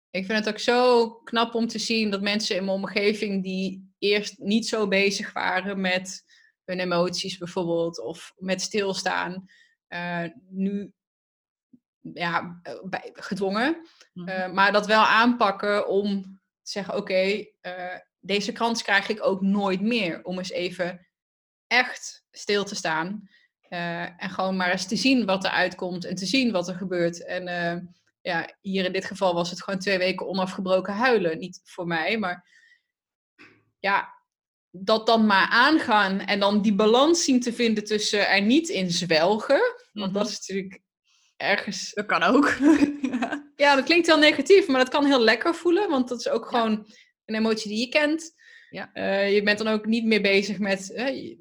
[0.09, 3.93] ik vind het ook zo knap om te zien dat mensen in mijn omgeving die
[3.99, 6.23] eerst niet zo bezig waren met
[6.63, 9.49] hun emoties bijvoorbeeld of met stilstaan,
[9.89, 10.91] uh, nu
[12.13, 16.21] ja, bij, gedwongen, uh, maar dat wel aanpakken om
[16.61, 21.07] te zeggen: oké, uh, deze kans krijg ik ook nooit meer om eens even
[21.67, 23.29] echt stil te staan
[23.69, 27.25] en gewoon maar eens te zien wat er uitkomt en te zien wat er gebeurt.
[27.25, 27.47] En
[28.21, 31.37] ja, hier in dit geval was het gewoon twee weken onafgebroken huilen.
[31.37, 32.47] Niet voor mij, maar
[33.79, 34.13] ja,
[34.71, 38.91] dat dan maar aangaan en dan die balans zien te vinden tussen er niet in
[38.91, 39.61] zwelgen.
[39.91, 40.31] Want dat mhm.
[40.31, 40.81] is natuurlijk
[41.37, 41.93] ergens.
[41.93, 42.57] Dat kan ook.
[43.55, 46.45] ja, dat klinkt heel negatief, maar dat kan heel lekker voelen, want dat is ook
[46.45, 46.87] gewoon
[47.25, 48.37] een emotie die je kent.
[48.69, 48.89] Ja.
[48.93, 50.89] Uh, je bent dan ook niet meer bezig met.
[50.89, 51.37] Uh,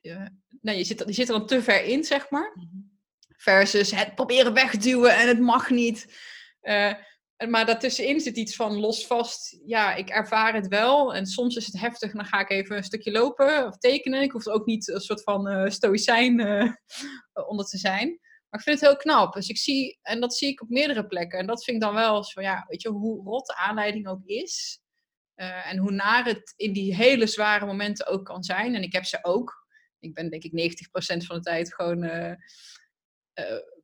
[0.00, 2.52] je, nee, je zit, je zit er dan te ver in, zeg maar.
[2.54, 2.85] Mhm.
[3.46, 6.18] Versus het proberen wegduwen en het mag niet.
[6.62, 6.92] Uh,
[7.48, 9.58] maar daartussenin zit iets van los vast.
[9.66, 11.14] Ja, ik ervaar het wel.
[11.14, 12.12] En soms is het heftig.
[12.12, 14.22] Dan ga ik even een stukje lopen of tekenen.
[14.22, 16.72] Ik hoef ook niet een soort van uh, stoïcijn uh,
[17.50, 18.08] onder te zijn.
[18.48, 19.32] Maar ik vind het heel knap.
[19.32, 21.38] Dus ik zie, en dat zie ik op meerdere plekken.
[21.38, 24.24] En dat vind ik dan wel zo ja, weet je, hoe rot de aanleiding ook
[24.24, 24.80] is.
[25.34, 28.74] En hoe naar het in die hele zware momenten ook kan zijn.
[28.74, 29.66] En ik heb ze ook.
[29.98, 30.76] Ik ben denk ik
[31.22, 32.04] 90% van de tijd gewoon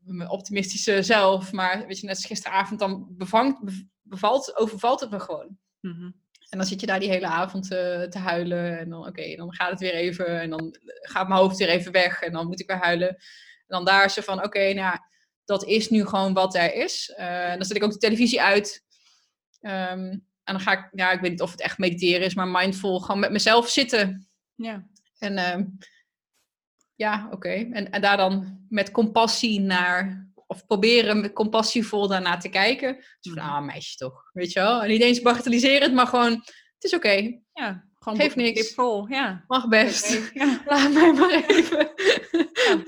[0.05, 1.53] mijn optimistische zelf.
[1.53, 3.61] Maar weet je, net als gisteravond, dan bevangt,
[4.03, 5.59] bevalt, overvalt het me gewoon.
[5.81, 6.11] Mhm.
[6.49, 8.79] En dan zit je daar die hele avond te, te huilen.
[8.79, 10.41] En dan, oké, dan gaat het weer even.
[10.41, 12.21] En dan gaat mijn hoofd weer even weg.
[12.21, 13.09] En dan moet ik weer huilen.
[13.09, 13.19] En
[13.67, 14.99] dan daar ze van, oké, nou,
[15.45, 17.15] dat is nu gewoon wat er is.
[17.19, 18.85] Uh, dan zet ik ook de televisie uit.
[19.61, 22.49] Um, en dan ga ik, ja, ik weet niet of het echt mediteren is, maar
[22.49, 24.29] mindful, gewoon met mezelf zitten.
[24.55, 24.87] Ja.
[25.19, 25.67] En uh,
[26.95, 27.49] ja, oké.
[27.49, 32.95] En, en daar dan met compassie naar, of proberen met compassievol daarna te kijken.
[32.97, 33.53] Dus van, mhm.
[33.53, 34.83] ah, meisje toch, weet je wel.
[34.83, 36.33] En niet eens bagatelliseren maar gewoon,
[36.75, 37.41] het is oké.
[37.53, 38.75] Ja, gewoon Geef niks.
[38.75, 39.45] vol, ja.
[39.47, 40.31] Mag best.
[40.35, 40.63] Ja.
[40.67, 41.91] Laat mij maar even.
[42.53, 42.83] Ja.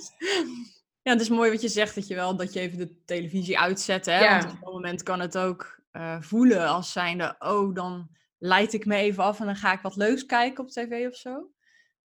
[1.02, 3.58] ja, het is mooi wat je zegt, dat je wel, dat je even de televisie
[3.58, 4.20] uitzet, hè.
[4.20, 4.38] Ja.
[4.38, 8.86] Want op dat moment kan het ook uh, voelen als zijnde, oh, dan leid ik
[8.86, 11.50] me even af en dan ga ik wat leuks kijken op tv of zo.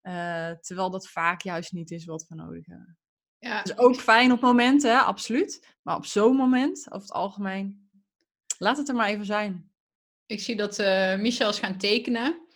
[0.03, 2.97] Uh, terwijl dat vaak juist niet is wat we nodig hebben.
[3.39, 3.63] Ja.
[3.63, 4.97] Is ook fijn op momenten, hè?
[4.97, 5.75] absoluut.
[5.81, 7.89] Maar op zo'n moment, over het algemeen,
[8.57, 9.71] laat het er maar even zijn.
[10.25, 12.47] Ik zie dat uh, Michel is gaan tekenen.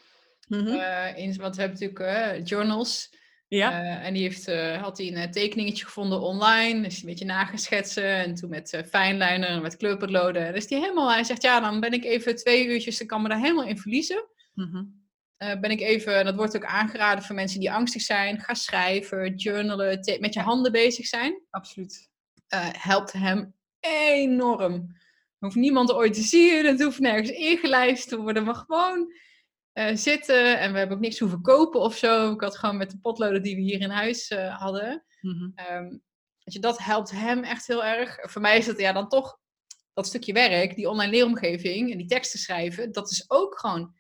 [0.47, 0.67] Mm -hmm.
[0.67, 3.21] uh, in, want we hebben natuurlijk journals.
[3.47, 4.01] Ja.
[4.01, 4.45] en die heeft,
[4.79, 6.81] had hij een tekeningetje gevonden online.
[6.81, 8.15] Dus een beetje nageschetsen.
[8.15, 10.53] En toen met fijnlijner en met kleurpotloden.
[10.53, 13.29] Dus die helemaal, hij zegt, ja, dan ben ik even twee uurtjes, dan kan me
[13.29, 14.25] daar helemaal in verliezen.
[14.53, 15.02] Mm -hmm.
[15.37, 18.53] Uh, ben ik even, en dat wordt ook aangeraden voor mensen die angstig zijn, ga
[18.53, 21.41] schrijven, journalen, met je handen bezig zijn.
[21.49, 22.09] Absoluut.
[22.53, 25.01] Uh, helpt hem enorm.
[25.39, 29.13] Hoeft niemand ooit te zien, het hoeft nergens ingelijst te worden, maar gewoon
[29.73, 30.59] uh, zitten.
[30.59, 32.33] En we hebben ook niks hoeven kopen of zo.
[32.33, 35.05] Ik had gewoon met de potloden die we hier in huis hadden.
[35.21, 35.75] Mm -hmm.
[35.75, 36.01] um,
[36.37, 38.17] je, dat helpt hem echt heel erg.
[38.21, 39.41] Voor mij is het ja, dan toch
[39.93, 43.95] dat stukje werk, die online leeromgeving en die teksten schrijven, dat is ook gewoon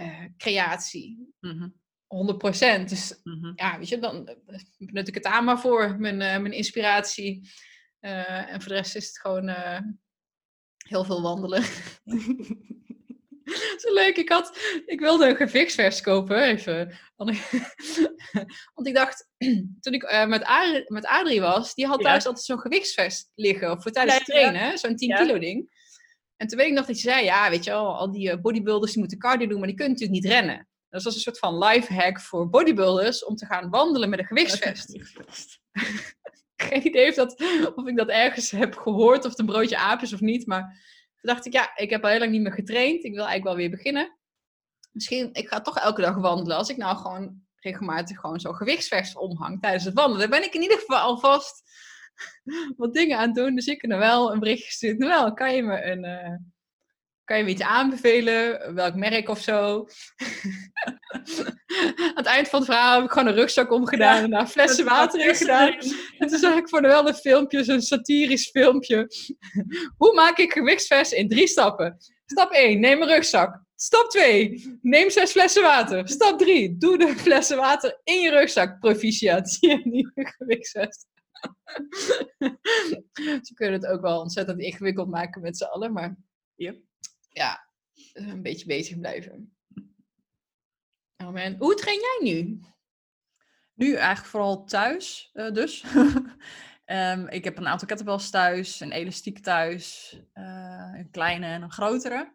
[0.00, 1.32] uh, creatie.
[1.40, 1.74] Mm -hmm.
[2.06, 2.84] 100%.
[2.88, 3.52] Dus mm -hmm.
[3.56, 7.50] ja, weet je, dan eh, benut ik het aan maar voor mijn, uh, mijn inspiratie.
[8.00, 9.48] Uh, en voor de rest is het gewoon
[10.88, 11.62] heel veel wandelen.
[13.82, 14.16] Zo leuk.
[14.16, 16.98] Ik, had, ik wilde een gewichtsvers kopen, even.
[17.14, 17.30] Want
[18.82, 19.28] ik dacht,
[19.80, 23.82] toen ik met, Adrie, met Adrie was, die had thuis altijd zo'n gewichtsvers liggen.
[23.82, 25.75] Voor tijdens het trainen, zo'n 10 kilo ding.
[26.36, 28.40] En toen weet ik nog dat je zei, ja, weet je wel, al die eh,
[28.40, 30.68] bodybuilders die moeten cardio doen, maar die kunnen natuurlijk niet rennen.
[30.88, 34.24] Dat was een soort van life hack voor bodybuilders om te gaan wandelen met een
[34.26, 34.98] gewichtsvest.
[36.56, 37.40] Geen idee of, dat,
[37.74, 40.46] of ik dat ergens heb gehoord, of het een broodje aap is of niet.
[40.46, 40.62] Maar
[41.16, 43.04] toen dacht ik, ja, ik heb al heel lang niet meer getraind.
[43.04, 44.18] Ik wil eigenlijk wel weer beginnen.
[44.92, 46.56] Misschien, ik ga toch elke dag wandelen.
[46.56, 50.54] Als ik nou gewoon regelmatig gewoon zo'n gewichtsvest omhang tijdens het wandelen, dan ben ik
[50.54, 51.62] in ieder geval alvast
[52.76, 53.54] wat dingen aan doen.
[53.54, 54.98] Dus ik heb er wel een bericht gestuurd.
[54.98, 56.04] Nou, wel, kan je me een...
[56.04, 56.34] Uh,
[57.26, 58.74] kan je me iets aanbevelen?
[58.74, 59.62] Welk merk of zo?
[61.96, 64.84] Aan het eind van het verhaal heb ik gewoon een rugzak omgedaan en daar flessen
[64.84, 65.74] water in gedaan.
[66.18, 69.10] En toen zag ik voor de wel een filmpje, zo'n satirisch filmpje.
[69.98, 71.96] Hoe maak ik gewichtsvers in drie stappen?
[72.26, 73.64] Stap 1, neem een rugzak.
[73.76, 76.08] Stap 2, neem zes flessen water.
[76.08, 78.80] Stap 3, doe de flessen water in je rugzak.
[78.80, 81.06] Proficiat, zie je nieuwe gewichtsvest.
[83.46, 86.16] Ze kunnen het ook wel ontzettend ingewikkeld maken met z'n allen, maar
[86.54, 86.80] yep.
[87.28, 87.70] ja,
[88.12, 89.56] een beetje bezig blijven.
[91.16, 92.60] Oh man, hoe train jij nu?
[93.74, 95.84] Nu eigenlijk vooral thuis, uh, dus.
[96.86, 101.72] um, ik heb een aantal kettlebells thuis, een elastiek thuis, uh, een kleine en een
[101.72, 102.34] grotere.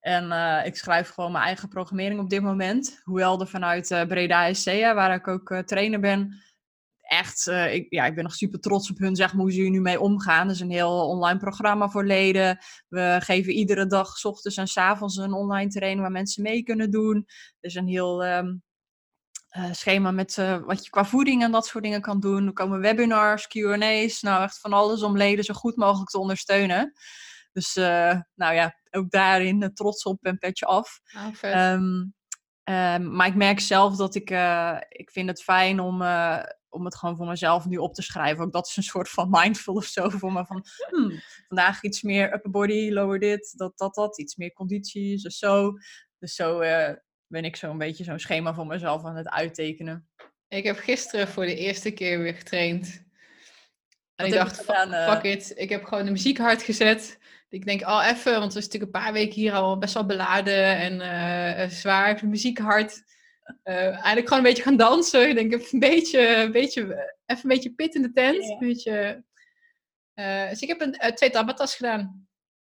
[0.00, 3.00] En uh, ik schrijf gewoon mijn eigen programmering op dit moment.
[3.02, 6.42] Hoewel er vanuit Breda SC, waar ik ook trainer ben,
[7.04, 9.60] echt, uh, ik, ja, ik ben nog super trots op hun, zeg maar, hoe ze
[9.60, 10.46] hier nu mee omgaan.
[10.46, 12.58] Er is een heel online programma voor leden.
[12.88, 16.62] We geven iedere dag, s ochtends en s avonds, een online training waar mensen mee
[16.62, 17.16] kunnen doen.
[17.60, 18.62] Er is een heel um,
[19.56, 22.46] uh, schema met uh, wat je qua voeding en dat soort dingen kan doen.
[22.46, 26.92] Er komen webinars, Q&A's, nou echt van alles om leden zo goed mogelijk te ondersteunen.
[27.52, 27.74] Dus
[28.34, 31.00] nou ja, ook daarin trots op en petje af.
[31.16, 32.14] Oh, um,
[32.64, 34.30] um, maar ik merk zelf dat ik,
[34.88, 36.02] ik vind het fijn om
[36.74, 38.44] om het gewoon voor mezelf nu op te schrijven.
[38.44, 40.46] Ook dat is een soort van mindful of zo voor me.
[40.46, 44.18] Van hmm, vandaag iets meer upper body, lower dit, dat, dat, dat.
[44.18, 45.72] Iets meer conditie, dus zo.
[46.18, 46.90] Dus zo uh,
[47.26, 50.08] ben ik zo'n beetje zo'n schema voor mezelf aan het uittekenen.
[50.48, 53.02] Ik heb gisteren voor de eerste keer weer getraind.
[54.14, 55.12] En ik dacht, gedaan, uh...
[55.12, 55.52] fuck it.
[55.54, 57.18] Ik heb gewoon de muziek hard gezet.
[57.48, 59.94] Ik denk, al oh, even, want het is natuurlijk een paar weken hier al best
[59.94, 62.04] wel beladen en uh, zwaar.
[62.04, 63.02] Ik heb de muziek hard.
[63.64, 65.28] Uh, eigenlijk gewoon een beetje gaan dansen.
[65.28, 66.82] Ik denk even een beetje, een beetje,
[67.26, 68.44] even een beetje pit in de tent.
[68.44, 69.24] Een beetje,
[70.14, 72.28] uh, dus ik heb een, uh, twee tabatas gedaan.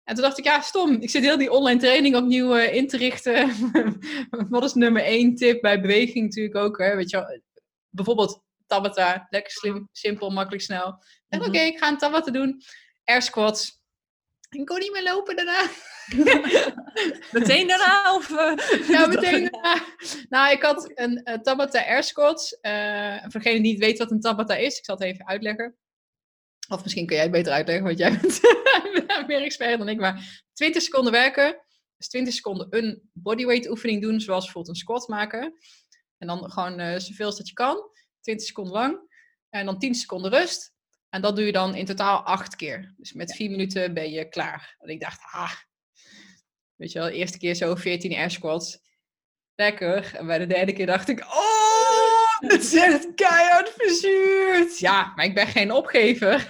[0.03, 1.01] En toen dacht ik, ja, stom.
[1.01, 3.51] Ik zit heel die online training opnieuw in te richten.
[4.49, 6.77] Wat is nummer één tip bij beweging natuurlijk ook.
[6.77, 6.95] Hè?
[6.95, 7.41] Weet je,
[7.89, 9.27] bijvoorbeeld tabata.
[9.29, 11.03] Lekker slim, simpel, makkelijk, snel.
[11.27, 12.61] En mm oké, okay, ik ga een tabata doen.
[13.03, 13.83] Air squats.
[14.59, 15.69] Ik kon niet meer lopen daarna.
[17.39, 18.15] meteen daarna?
[18.15, 19.85] Of, uh, ja, meteen daarna.
[20.29, 22.57] Nou, ik had een uh, Tabata Air Squats.
[22.61, 25.75] Uh, voor degene die niet weet wat een Tabata is, ik zal het even uitleggen.
[26.69, 28.39] Of misschien kun jij het beter uitleggen, want jij bent
[29.27, 29.99] meer expert dan ik.
[29.99, 31.63] Maar 20 seconden werken.
[31.97, 35.53] Dus 20 seconden een bodyweight oefening doen, zoals bijvoorbeeld een squat maken.
[36.17, 37.77] En dan gewoon uh, zoveel als dat je kan.
[38.21, 38.99] 20 seconden lang.
[39.49, 40.74] En dan 10 seconden rust.
[41.09, 42.93] En dat doe je dan in totaal acht keer.
[42.97, 44.75] Dus met vier minuten ben je klaar.
[44.79, 45.53] En ik dacht, ah,
[46.75, 48.83] weet je wel, de eerste keer zo 14 air squats.
[49.55, 50.15] Lekker.
[50.15, 54.79] En bij de derde keer dacht ik, oh, het is echt keihard verzuurd.
[54.79, 56.49] Ja, maar ik ben geen opgever.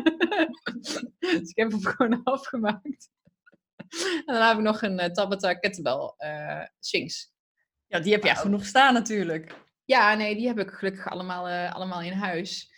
[1.18, 3.10] dus ik heb hem gewoon afgemaakt.
[3.98, 7.32] En dan heb ik nog een uh, Tabata kettlebell uh, swings.
[7.86, 9.54] Ja, die heb je genoeg staan natuurlijk.
[9.84, 12.69] Ja, nee, die heb ik gelukkig allemaal, uh, allemaal in huis.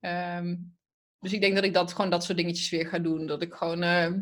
[0.00, 0.76] Um,
[1.20, 3.26] dus ik denk dat ik dat gewoon dat soort dingetjes weer ga doen.
[3.26, 3.82] Dat ik gewoon.
[3.82, 4.12] Uh,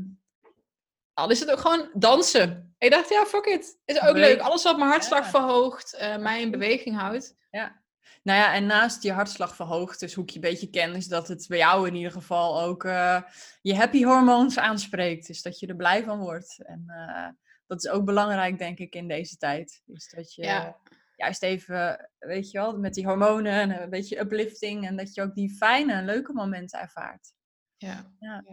[1.13, 2.75] al is het ook gewoon dansen.
[2.79, 3.79] Ik dacht, ja, fuck it.
[3.85, 4.41] Is ook leuk.
[4.41, 5.31] Alles wat mijn hartslag ja.
[5.31, 7.37] verhoogt, uh, mij in beweging houdt.
[7.51, 7.85] Ja.
[8.23, 11.07] Nou ja, en naast je hartslag verhoogt, dus hoe ik je een beetje ken, is
[11.07, 13.23] dat het bij jou in ieder geval ook uh,
[13.63, 15.27] je happy hormoons aanspreekt.
[15.27, 16.63] Dus dat je er blij van wordt.
[16.65, 17.29] En uh,
[17.67, 19.83] dat is ook belangrijk, denk ik, in deze tijd.
[19.85, 20.77] Dus dat je ja
[21.17, 24.87] juist even, weet je wel, met die hormonen en een beetje uplifting.
[24.87, 27.33] En dat je ook die fijne en leuke momenten ervaart.
[27.77, 28.13] Ja.
[28.19, 28.45] ja.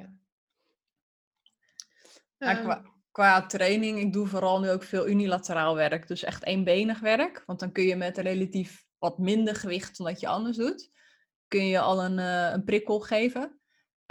[2.37, 2.55] ja.
[2.55, 2.85] qua, ehm.
[3.11, 6.07] qua, training, ik doe vooral nu ook veel unilateraal werk.
[6.07, 7.43] Dus echt eenbenig werk.
[7.45, 10.91] Want dan kun je met relatief wat minder gewicht dan dat je anders doet,
[11.47, 13.59] kun je al een, uh, een prikkel geven.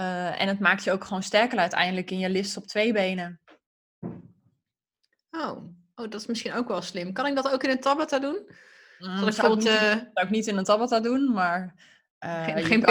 [0.00, 3.40] Uh, en het maakt je ook gewoon sterker uiteindelijk in je list op twee benen.
[5.30, 7.12] Oh, Oh, dat is misschien ook wel slim.
[7.12, 8.48] Kan ik dat ook in een Tabata doen?
[8.98, 9.80] Mm, ik zou, ik niet, uh...
[9.80, 11.90] zou ik niet in een Tabata doen, maar...
[12.24, 12.80] Uh, geen geen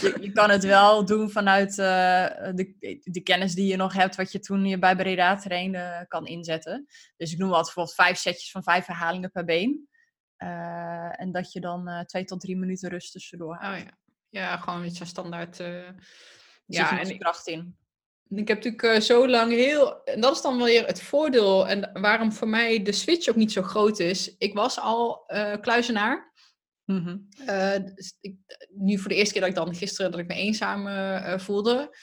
[0.00, 1.76] je, je, kan het wel doen vanuit uh,
[2.54, 6.26] de, de, kennis die je nog hebt, wat je toen je bij Breda trainde kan
[6.26, 6.86] inzetten.
[7.16, 9.88] Dus ik noem wat bijvoorbeeld vijf setjes van vijf herhalingen per been.
[11.16, 13.80] en dat je dan twee tot drie minuten rust tussendoor houdt.
[13.80, 13.98] Oh ja.
[14.28, 15.56] ja, gewoon iets standaard.
[16.66, 17.76] ja, en kracht in.
[18.30, 20.04] Ik heb natuurlijk uh, zo lang heel.
[20.04, 21.68] En dat is dan weer het voordeel.
[21.68, 24.36] En waarom voor mij de switch ook niet zo groot is.
[24.38, 26.32] Ik was al uh, kluizenaar.
[26.84, 27.28] Mm -hmm.
[27.40, 28.36] uh, dus ik,
[28.68, 30.88] nu voor de eerste keer dat ik dan gisteren dat ik me eenzaam
[31.40, 31.96] voelde.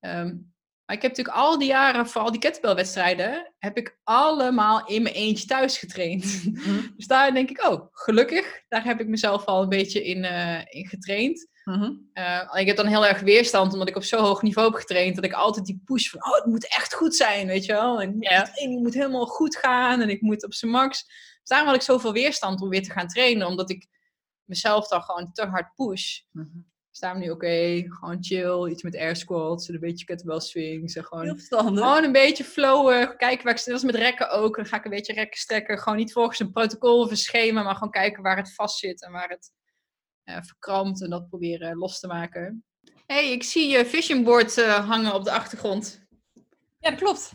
[0.00, 0.54] Um,
[0.84, 5.02] maar ik heb natuurlijk al die jaren, voor al die kettlebellwedstrijden, heb ik allemaal in
[5.02, 6.44] mijn eentje thuis getraind.
[6.44, 6.92] Mm -hmm.
[6.96, 8.62] dus daar denk ik, oh, gelukkig.
[8.68, 10.24] Daar heb ik mezelf al een beetje in,
[10.68, 11.48] in getraind.
[11.66, 12.04] Mm
[12.52, 15.24] ik heb dan heel erg weerstand, omdat ik op zo hoog niveau heb getraind, dat
[15.24, 18.00] ik altijd die push van, oh, het moet echt goed zijn, weet je wel.
[18.00, 21.04] En het moet helemaal goed gaan en ik moet op zijn max.
[21.06, 23.86] Dus daarom had ik zoveel weerstand om weer te gaan trainen, omdat ik
[24.44, 26.20] mezelf dan gewoon te hard push.
[26.30, 26.74] Mm -hmm.
[26.90, 30.94] Dus daarom nu, oké, gewoon chill, iets met air squats, een beetje kettlebell swings.
[30.94, 33.64] En gewoon, gewoon een beetje flowen, kijken waar ik.
[33.64, 35.78] Dat is met rekken ook, dan ga ik een beetje rekken strekken.
[35.78, 39.02] Gewoon niet volgens een protocol of een schema, maar gewoon kijken waar het vast zit
[39.02, 39.52] en waar het
[40.26, 42.64] verkrampt en dat proberen los te maken.
[43.06, 46.06] hey, ik zie je vision board uh, hangen op de achtergrond.
[46.78, 47.32] Ja, dat klopt.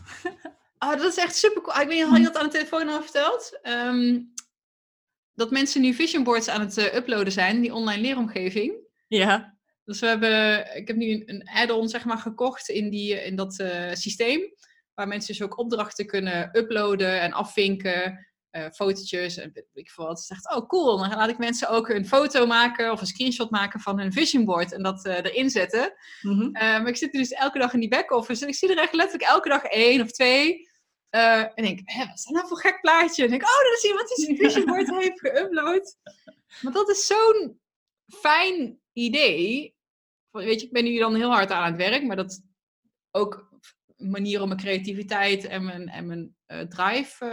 [0.78, 1.74] Oh, dat is echt super cool.
[1.74, 3.58] Ah, ik weet niet, had je dat aan de telefoon al verteld?
[3.62, 4.20] Ehm,
[5.34, 8.74] dat mensen nu vision boards aan het uh, uploaden zijn, die online leeromgeving.
[9.08, 9.58] Ja.
[9.84, 13.58] Dus we hebben, ik heb nu een add-on zeg maar gekocht in, die, in dat
[13.60, 14.40] uh, systeem.
[14.94, 18.26] Waar mensen dus ook opdrachten kunnen uploaden en afvinken.
[18.56, 20.16] Uh, fotootjes en weet ik veel wat.
[20.16, 23.50] Dus dacht, oh cool, dan laat ik mensen ook een foto maken of een screenshot
[23.50, 25.92] maken van hun vision board en dat uh, erin zetten.
[26.22, 26.46] Mm -hmm.
[26.46, 28.94] uh, maar ik zit dus elke dag in die back-office en ik zie er echt
[28.94, 30.68] letterlijk elke dag één of twee.
[31.10, 33.24] en denk, hé, wat is dat nou voor gek plaatje?
[33.24, 36.12] En denk, oh, dat is iemand die zijn vision board heeft geüpload.
[36.60, 37.60] Maar dat is zo'n
[38.06, 39.74] fijn idee.
[40.30, 42.42] Weet je, ik ben nu dan heel hard aan het werk, maar dat
[43.10, 43.50] ook
[43.96, 46.36] een manier om mijn creativiteit en mijn, en mijn
[46.68, 47.24] drive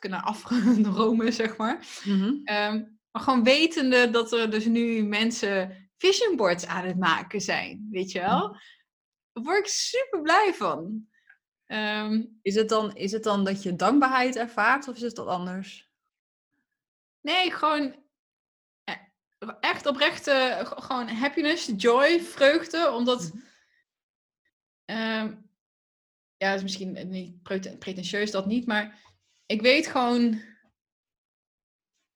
[0.00, 1.86] kunnen afromen, zeg maar.
[2.04, 2.26] Mm -hmm.
[2.28, 7.88] um, maar gewoon wetende dat er dus nu mensen vision boards aan het maken zijn,
[7.90, 8.56] weet je wel.
[9.32, 11.08] Daar word ik super blij van.
[11.66, 15.26] Um, is, het dan, is het dan dat je dankbaarheid ervaart of is het dat
[15.26, 15.90] anders?
[17.20, 17.94] Nee, gewoon
[19.60, 23.32] echt oprechte, gewoon happiness, joy, vreugde, omdat...
[24.84, 25.48] Um,
[26.36, 27.42] ja, dat is misschien niet
[27.78, 29.09] pretentieus dat niet, maar
[29.50, 30.22] ik weet gewoon.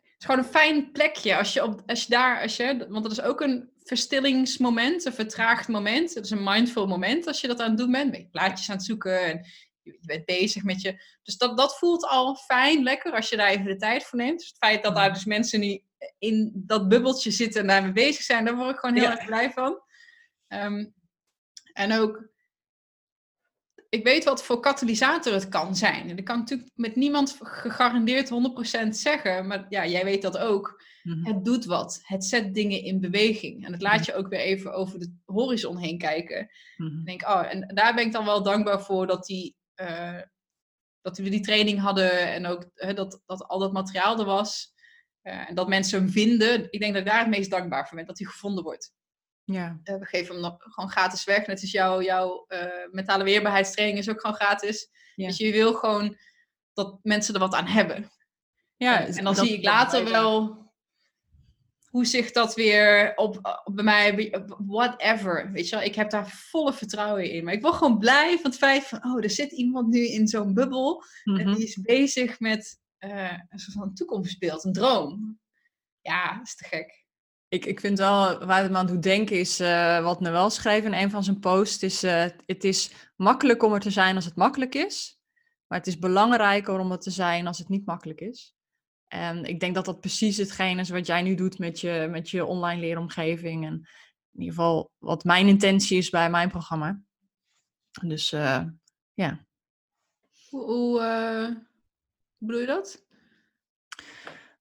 [0.03, 3.03] Het is gewoon een fijn plekje als je, op, als je daar, als je, want
[3.03, 6.14] dat is ook een verstillingsmoment, een vertraagd moment.
[6.14, 8.11] Het is een mindful moment als je dat aan het doen bent.
[8.11, 9.47] Ben je plaatjes aan het zoeken en
[9.82, 11.03] je bent bezig met je.
[11.22, 14.39] Dus dat, dat voelt al fijn, lekker als je daar even de tijd voor neemt.
[14.39, 15.82] Dus het feit dat daar dus mensen nu
[16.18, 19.16] in dat bubbeltje zitten en daarmee bezig zijn, daar word ik gewoon heel ja.
[19.16, 19.82] erg blij van.
[20.49, 20.95] Um,
[21.72, 22.34] en ook
[23.95, 26.11] ik weet wat voor katalysator het kan zijn.
[26.11, 28.30] En ik kan natuurlijk met niemand gegarandeerd
[28.84, 30.82] 100% zeggen, maar ja, jij weet dat ook.
[31.03, 31.26] Mm-hmm.
[31.26, 32.01] Het doet wat.
[32.03, 33.64] Het zet dingen in beweging.
[33.66, 36.51] En het laat je ook weer even over de horizon heen kijken.
[36.76, 36.99] Mm-hmm.
[36.99, 40.20] En, denk, oh, en daar ben ik dan wel dankbaar voor dat, die, uh,
[41.01, 44.72] dat we die training hadden en ook uh, dat, dat al dat materiaal er was.
[45.22, 46.66] Uh, en dat mensen hem vinden.
[46.70, 48.92] Ik denk dat ik daar het meest dankbaar voor ben, dat hij gevonden wordt.
[49.45, 49.80] Ja.
[49.84, 51.47] Uh, we geven hem nog gewoon gratis weg.
[51.47, 54.88] Net als jouw, jouw uh, mentale weerbaarheidstraining is ook gewoon gratis.
[55.14, 55.26] Ja.
[55.26, 56.16] Dus je wil gewoon
[56.72, 58.11] dat mensen er wat aan hebben.
[58.76, 60.62] Ja, en dan zie ik later wel
[61.84, 65.53] hoe zich dat weer op, op bij mij, whatever.
[65.53, 67.45] Weet je wel, ik heb daar volle vertrouwen in.
[67.45, 70.28] Maar ik word gewoon blij van het feit van, oh, er zit iemand nu in
[70.28, 71.05] zo'n bubbel.
[71.24, 75.38] En die is bezig met een soort van toekomstbeeld, een droom.
[76.01, 77.03] Ja, dat is te gek
[77.55, 80.84] ik, ik vind wel, waar het me aan doet denken, is uh, wat Noël schreef
[80.84, 81.82] in een van zijn posts.
[81.82, 85.18] Is, uh, het is makkelijk om er te zijn als het makkelijk is.
[85.66, 88.55] Maar het is belangrijker om er te zijn als het niet makkelijk is.
[89.07, 92.30] En ik denk dat dat precies hetgeen is wat jij nu doet met je, met
[92.30, 93.64] je online leeromgeving.
[93.66, 93.72] En
[94.32, 97.00] in ieder geval wat mijn intentie is bij mijn programma.
[98.02, 98.64] Dus uh,
[99.14, 99.46] ja.
[100.50, 101.66] Hoe, hoe
[102.38, 103.03] bedoel je dat?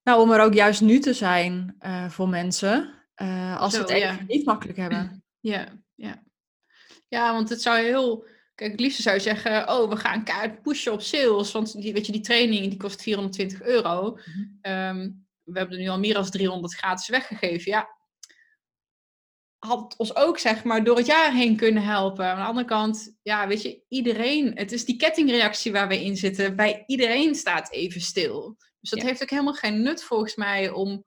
[0.03, 3.89] Nou, om er ook juist nu te zijn uh, voor mensen, uh, als ze het
[3.89, 4.23] even ja.
[4.27, 5.11] niet makkelijk hebben.
[5.39, 6.23] Ja, ja.
[7.07, 8.25] Ja, want het zou heel...
[8.55, 11.51] Kijk, het liefste zou je zeggen, oh, we gaan kaart pushen op sales.
[11.51, 14.17] Want die, weet je, die training die kost 420 euro.
[14.25, 14.97] Mm-hmm.
[14.97, 17.71] Um, we hebben er nu al meer dan 300 gratis weggegeven.
[17.71, 17.89] Ja,
[19.57, 22.25] had ons ook, zeg maar, door het jaar heen kunnen helpen.
[22.25, 26.17] Aan de andere kant, ja, weet je, iedereen, het is die kettingreactie waar we in
[26.17, 26.55] zitten.
[26.55, 28.57] Bij iedereen staat even stil.
[28.83, 29.05] Dus dat ja.
[29.05, 31.05] heeft ook helemaal geen nut volgens mij om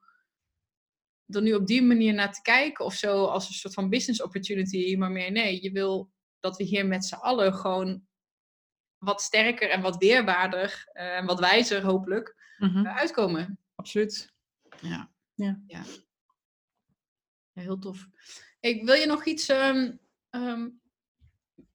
[1.27, 4.23] er nu op die manier naar te kijken of zo als een soort van business
[4.23, 4.97] opportunity.
[4.97, 8.07] Maar meer nee, je wil dat we hier met z'n allen gewoon
[8.99, 12.87] wat sterker en wat weerbaarder uh, en wat wijzer hopelijk mm-hmm.
[12.87, 13.59] uh, uitkomen.
[13.75, 14.33] Absoluut.
[14.81, 15.11] Ja.
[15.35, 15.61] Ja.
[15.67, 15.83] ja.
[17.53, 18.07] ja heel tof.
[18.61, 20.01] Ik wil je nog iets um,
[20.31, 20.81] um,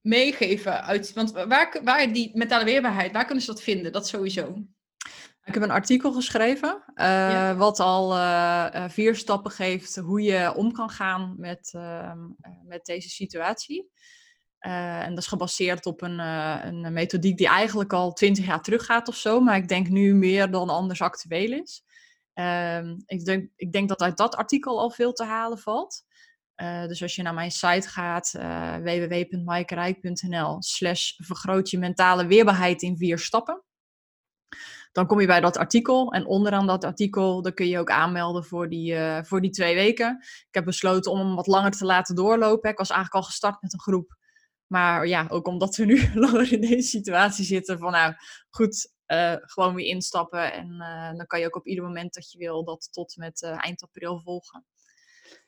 [0.01, 3.91] meegeven uit, want waar, waar die mentale weerbaarheid, waar kunnen ze dat vinden?
[3.91, 4.65] Dat sowieso.
[5.43, 7.55] Ik heb een artikel geschreven, uh, ja.
[7.55, 12.13] wat al uh, vier stappen geeft hoe je om kan gaan met, uh,
[12.63, 13.89] met deze situatie.
[14.59, 19.15] en dat is gebaseerd op een, een methodiek die eigenlijk al twintig jaar teruggaat of
[19.15, 21.83] zo, maar ik denk nu meer dan anders actueel is.
[22.33, 26.03] Ehm, ik, denk, ik denk dat uit dat artikel al veel te halen valt.
[26.87, 28.31] dus als je naar mijn site gaat,
[28.81, 33.63] www.maaikeRijk.nl slash vergroot je mentale weerbaarheid in vier stappen
[34.91, 36.11] dan kom je bij dat artikel.
[36.13, 39.75] En onderaan dat artikel, dan kun je ook aanmelden voor die, uh, voor die twee
[39.75, 40.17] weken.
[40.21, 42.69] Ik heb besloten om hem wat langer te laten doorlopen.
[42.69, 44.17] Ik was eigenlijk al gestart met een groep.
[44.67, 47.79] Maar ja, ook omdat we nu langer in deze situatie zitten.
[47.79, 48.13] Van nou,
[48.49, 50.53] goed, uh, gewoon weer instappen.
[50.53, 53.43] En uh, dan kan je ook op ieder moment dat je wil dat tot met
[53.43, 54.65] eind april volgen.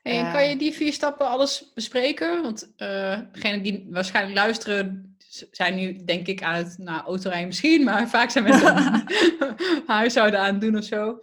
[0.01, 2.41] En kan je die vier stappen alles bespreken?
[2.41, 5.12] Want degenen die waarschijnlijk luisteren,
[5.51, 9.05] zijn nu denk ik aan het nou, autorijden misschien, maar vaak zijn mensen
[9.85, 11.19] huishouden aan het doen of zo.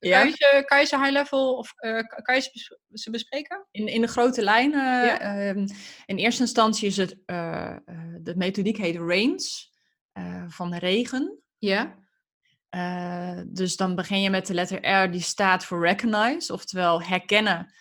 [0.00, 0.20] Ja.
[0.20, 3.66] Kan, je, kan je ze high level of uh, kan je ze, ze bespreken?
[3.70, 5.04] In, in de grote lijnen.
[5.04, 5.52] Ja.
[5.54, 5.66] Uh,
[6.06, 7.76] in eerste instantie is het, uh,
[8.20, 9.72] de methodiek heet RAINS,
[10.48, 11.42] van regen.
[11.58, 11.98] Ja.
[13.46, 17.74] dus dan begin je met de letter R die staat voor recognize, oftewel herkennen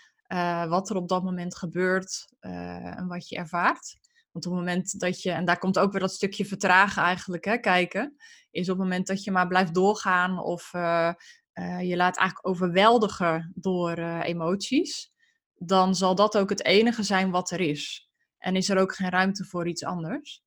[0.67, 3.97] wat er op dat moment gebeurt en wat je ervaart.
[4.31, 7.45] Want op het moment dat je, en daar komt ook weer dat stukje vertragen eigenlijk,
[7.45, 8.15] hè, kijken,
[8.51, 11.13] is op het moment dat je maar blijft doorgaan of uh,
[11.53, 15.11] uh, je laat eigenlijk overweldigen door uh, emoties,
[15.53, 18.09] dan zal dat ook het enige zijn wat er is.
[18.37, 20.43] En is er ook geen ruimte voor iets anders.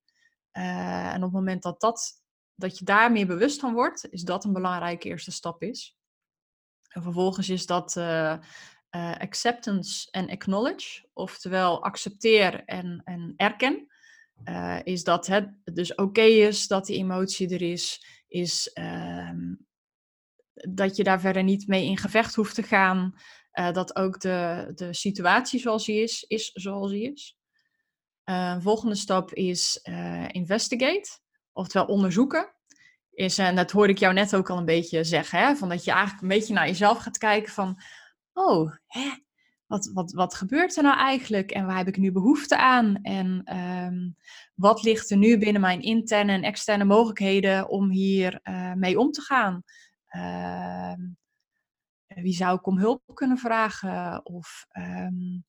[0.51, 2.21] en op het moment dat, dat,
[2.55, 5.97] dat je daar meer bewust van wordt, is dat een belangrijke eerste stap is.
[6.87, 7.93] En vervolgens is dat
[8.99, 13.91] acceptance en acknowledge, oftewel accepteer en, en erken,
[14.45, 19.31] uh, is dat het dus oké is dat die emotie er is, is uh,
[20.53, 23.13] dat je daar verder niet mee in gevecht hoeft te gaan,
[23.53, 27.37] uh, dat ook de, de situatie zoals die is, is zoals die is.
[28.59, 29.79] volgende stap is
[30.27, 31.09] investigate,
[31.51, 32.53] oftewel onderzoeken.
[33.11, 35.83] Is, en dat hoorde ik jou net ook al een beetje zeggen, hè, van dat
[35.83, 37.81] je eigenlijk een beetje naar jezelf gaat kijken van
[38.33, 39.09] oh, hè,
[39.71, 42.95] wat, wat, wat gebeurt er nou eigenlijk en waar heb ik nu behoefte aan?
[42.95, 44.15] En um,
[44.55, 49.11] wat ligt er nu binnen mijn interne en externe mogelijkheden om hier uh, mee om
[49.11, 49.63] te gaan?
[50.15, 50.93] Uh,
[52.07, 54.25] wie zou ik om hulp kunnen vragen?
[54.25, 55.45] Of um,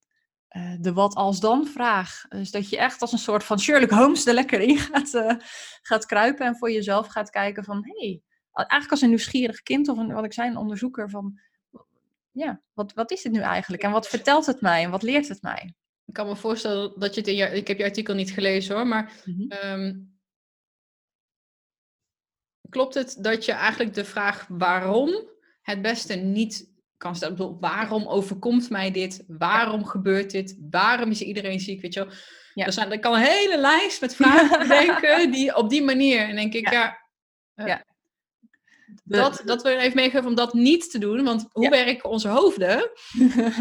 [0.57, 2.25] uh, de wat als dan vraag.
[2.29, 5.39] Dus dat je echt als een soort van Sherlock Holmes er lekker in gaat,
[5.83, 8.23] gaat kruipen en voor jezelf gaat kijken van hé, hey,
[8.53, 11.41] eigenlijk als een nieuwsgierig kind of een, wat ik zei, een onderzoeker van
[12.33, 13.83] ja, wat, wat is het nu eigenlijk?
[13.83, 15.75] En wat vertelt het mij en wat leert het mij?
[16.05, 18.75] Ik kan me voorstellen dat je het in je, ik heb je artikel niet gelezen
[18.75, 20.11] hoor, maar mm um,
[22.69, 25.29] klopt het dat je eigenlijk de vraag waarom
[25.63, 27.37] het beste niet kan stellen?
[27.37, 29.25] Bedoel, waarom overkomt mij dit?
[29.27, 30.57] Waarom gebeurt dit?
[30.71, 31.81] Waarom is iedereen ziek?
[31.81, 32.15] Weet je wel?
[32.55, 32.67] Ja.
[32.67, 36.29] Er, zijn, er kan een hele lijst met vragen bedenken die op die manier.
[36.29, 36.83] En denk ik, ja,
[37.55, 37.85] ja, uh, ja
[39.13, 41.25] dat, dat wil even meegeven om dat niet te doen.
[41.25, 42.91] Want hoe werken onze hoofden?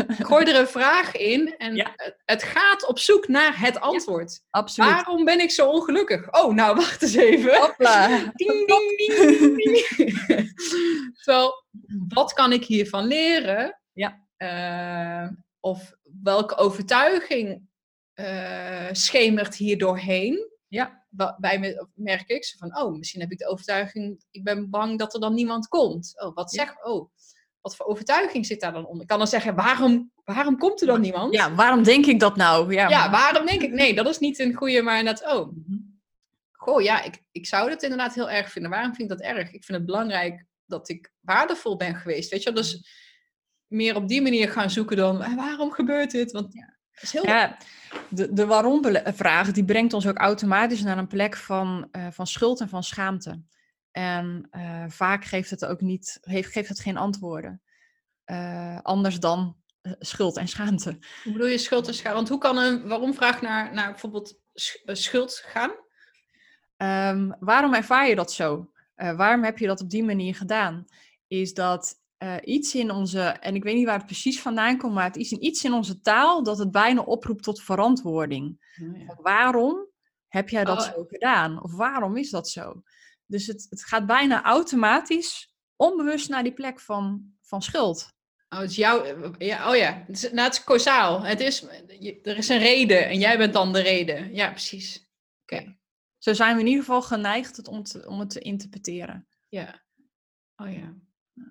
[0.07, 1.91] Gooi er een vraag in en
[2.25, 4.31] het gaat op zoek naar het antwoord.
[4.31, 4.89] Ja, absoluut.
[4.91, 6.33] Waarom ben ik zo ongelukkig?
[6.33, 7.59] Oh, nou, wacht eens even.
[7.59, 8.07] Hopla.
[8.35, 10.53] Ding, ding, ding, ding.
[11.23, 11.65] Terwijl,
[12.07, 13.79] wat kan ik hiervan leren?
[13.93, 14.19] Ja.
[14.37, 15.29] Uh,
[15.59, 15.93] of
[16.23, 17.69] welke overtuiging
[18.15, 20.50] uh, schemert hier doorheen?
[20.71, 21.01] Ja
[21.37, 25.13] bij me merk ik van, oh, misschien heb ik de overtuiging, ik ben bang dat
[25.13, 26.21] er dan niemand komt.
[26.23, 27.09] Oh, wat zeg, oh,
[27.61, 29.01] wat voor overtuiging zit daar dan onder?
[29.01, 31.33] Ik kan dan zeggen, waarom, waarom komt er dan niemand?
[31.33, 32.73] Ja, waarom denk ik dat nou?
[32.73, 33.71] Ja, ja waarom denk ik?
[33.71, 35.77] Nee, dat is niet een goede, maar net, oh, mhm.
[36.51, 38.71] goh, ja, ik, ik zou dat inderdaad heel erg vinden.
[38.71, 39.51] Waarom vind ik dat erg?
[39.51, 42.83] Ik vind het belangrijk dat ik waardevol ben geweest, weet je Dus mhm.
[43.67, 46.31] meer op die manier gaan zoeken dan, waarom gebeurt dit?
[46.31, 46.77] Want ja,
[47.09, 47.57] ja,
[48.09, 52.59] de, de waarom-vraag die brengt ons ook automatisch naar een plek van, uh, van schuld
[52.59, 53.41] en van schaamte.
[53.91, 57.61] En uh, vaak geeft het ook niet, heeft, geeft het geen antwoorden.
[58.25, 59.55] Uh, anders dan
[59.99, 60.97] schuld en schaamte.
[61.23, 62.17] Hoe bedoel je schuld en schaamte?
[62.17, 64.39] Want hoe kan een waarom-vraag naar, naar bijvoorbeeld
[64.85, 65.71] schuld gaan?
[67.17, 68.69] Um, waarom ervaar je dat zo?
[68.95, 70.85] waarom heb je dat op die manier gedaan?
[71.27, 74.93] Is dat uh, iets in onze, en ik weet niet waar het precies vandaan komt,
[74.93, 78.73] maar het is in iets in onze taal dat het bijna oproept tot verantwoording.
[78.81, 79.17] Oh, ja.
[79.21, 79.87] Waarom
[80.27, 80.93] heb jij dat oh.
[80.93, 81.63] zo gedaan?
[81.63, 82.83] Of waarom is dat zo?
[83.25, 88.13] Dus het, het gaat bijna automatisch onbewust naar die plek van, van schuld.
[88.49, 89.05] Oh, het is jouw,
[89.37, 91.23] ja, oh ja, het is, nou, het is causaal.
[91.23, 91.63] Het is,
[92.23, 94.33] er is een reden en jij bent dan de reden.
[94.33, 95.09] Ja, precies.
[95.41, 95.77] Oké.
[96.17, 99.27] Zo zijn we in ieder geval geneigd om het, om het te interpreteren.
[99.47, 99.83] Ja.
[100.55, 100.93] Oh ja.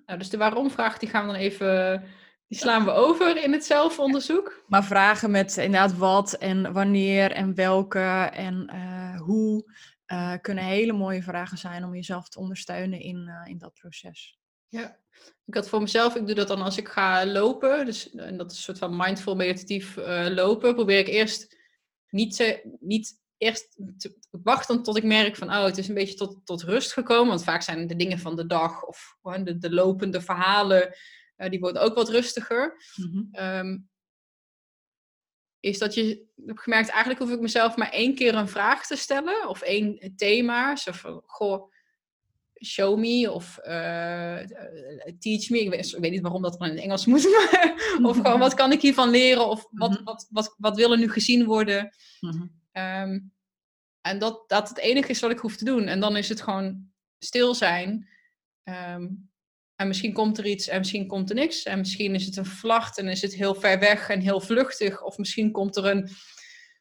[0.05, 2.03] Nou, dus de waarom-vraag die gaan we dan even,
[2.47, 4.63] die slaan we over in het zelfonderzoek.
[4.67, 9.71] Maar vragen met inderdaad wat en wanneer en welke en uh, hoe
[10.07, 14.37] uh, kunnen hele mooie vragen zijn om jezelf te ondersteunen in, uh, in dat proces.
[14.67, 14.97] Ja,
[15.45, 18.51] ik had voor mezelf, ik doe dat dan als ik ga lopen, dus en dat
[18.51, 19.95] is een soort van mindful meditatief
[20.29, 21.57] lopen, probeer ik eerst
[22.09, 23.77] niet, te, niet eerst
[24.31, 27.27] wachten tot ik merk van, oh, het is een beetje tot, tot rust gekomen.
[27.27, 30.95] Want vaak zijn de dingen van de dag of de, de lopende verhalen,
[31.37, 32.75] uh, die worden ook wat rustiger.
[32.95, 33.89] Mm -hmm.
[35.59, 38.95] is dat je, heb gemerkt, eigenlijk hoef ik mezelf maar één keer een vraag te
[38.95, 40.75] stellen of één thema.
[40.75, 41.71] Zo van, goh,
[42.65, 44.47] show me of eh, eh,
[45.19, 45.59] teach me.
[45.59, 47.23] Ik weet, ik weet, niet waarom dat dan in het Engels moet.
[47.99, 49.47] Maar, of gewoon wat kan ik hiervan leren?
[49.47, 50.03] Of wat, Mhm.
[50.03, 51.95] wat, wat, wat wil er nu gezien worden?
[52.19, 52.45] Mhm.
[52.71, 53.19] Ehm,
[54.01, 55.87] en dat dat het enige is wat ik hoef te doen.
[55.87, 58.09] En dan is het gewoon stil zijn.
[58.63, 59.07] Ehm,
[59.75, 61.63] en misschien komt er iets en misschien komt er niks.
[61.63, 65.03] En misschien is het een vlacht en is het heel ver weg en heel vluchtig.
[65.03, 66.09] Of misschien komt er een...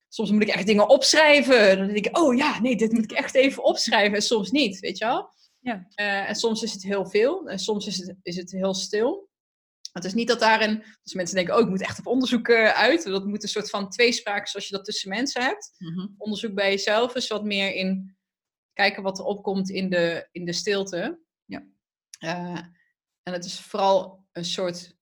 [0.08, 1.78] Soms moet ik echt dingen opschrijven.
[1.78, 4.14] Dan denk ik, oh ja, nee, dit moet ik echt even opschrijven.
[4.14, 5.32] En soms niet, weet je wel?
[5.60, 5.86] Ja.
[5.94, 7.48] Eh, en soms is het heel veel.
[7.48, 9.29] En soms is het, is het heel stil.
[9.92, 10.84] Het is niet dat daarin...
[11.02, 13.04] Als mensen denken, oh, ik moet echt op onderzoek eh, uit.
[13.04, 16.06] Dat moet een soort van tweespraak zoals je dat tussen mensen hebt Mhm.
[16.16, 18.16] onderzoek bij jezelf is wat meer in
[18.72, 21.20] kijken wat er opkomt in de, in de stilte.
[21.44, 21.66] Ja.
[22.18, 22.62] Eh,
[23.22, 24.96] en het is vooral een soort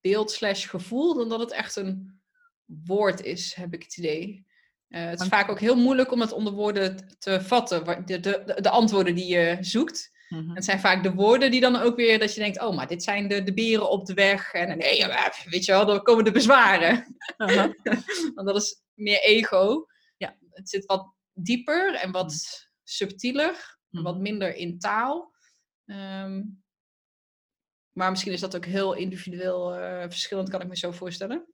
[0.00, 2.20] beeld slash gevoel dan dat het echt een
[2.64, 4.46] woord is, heb ik het idee.
[4.88, 8.58] Eh, het is vaak ook heel moeilijk om het onder woorden te vatten, de, de,
[8.60, 10.14] de antwoorden die je zoekt.
[10.28, 10.54] Mhm.
[10.54, 13.02] Het zijn vaak de woorden die dan ook weer, dat je denkt, oh, maar dit
[13.02, 14.52] zijn de, de beren op de weg.
[14.52, 17.16] En nee, ja, weet je wel, dan komen de bezwaren.
[18.34, 19.86] Want dat is meer ego.
[20.16, 20.36] Ja.
[20.50, 23.50] Het zit wat dieper en wat subtieler.
[23.90, 24.02] en Mhm.
[24.02, 25.32] Wat minder in taal.
[25.86, 26.42] Ehm,
[27.92, 31.46] maar misschien is dat ook heel individueel eh, verschillend, kan ik me zo voorstellen.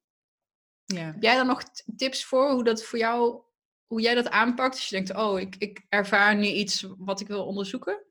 [0.84, 1.04] Ja.
[1.04, 1.62] Heb jij daar nog
[1.96, 3.42] tips voor hoe dat voor jou,
[3.86, 4.74] hoe jij dat aanpakt?
[4.74, 8.04] Als je denkt, oh, ik, ik ervaar nu iets wat ik wil onderzoeken.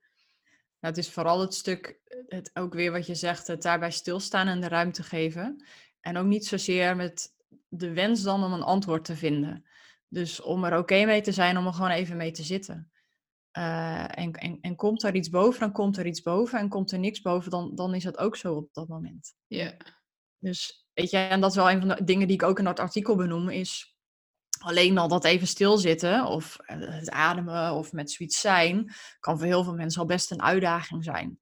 [0.81, 4.47] Nou, het is vooral het stuk, het, ook weer wat je zegt, het daarbij stilstaan
[4.47, 5.65] en de ruimte geven.
[5.99, 7.35] En ook niet zozeer met
[7.67, 9.65] de wens dan om een antwoord te vinden.
[10.07, 12.91] Dus om er oké mee te zijn, om er gewoon even mee te zitten.
[13.51, 16.59] Eh, en, en, en komt er iets boven, dan komt er iets boven.
[16.59, 19.33] En komt er niks boven, dan, dan is dat ook zo op dat moment.
[19.47, 19.77] Ja.
[20.37, 22.65] Dus weet je, en dat is wel een van de dingen die ik ook in
[22.65, 23.90] dat artikel benoem, is
[24.61, 29.47] alleen al dat even stilzitten of eh, het ademen of met zoiets zijn, kan voor
[29.47, 31.39] heel veel mensen al best een uitdaging zijn.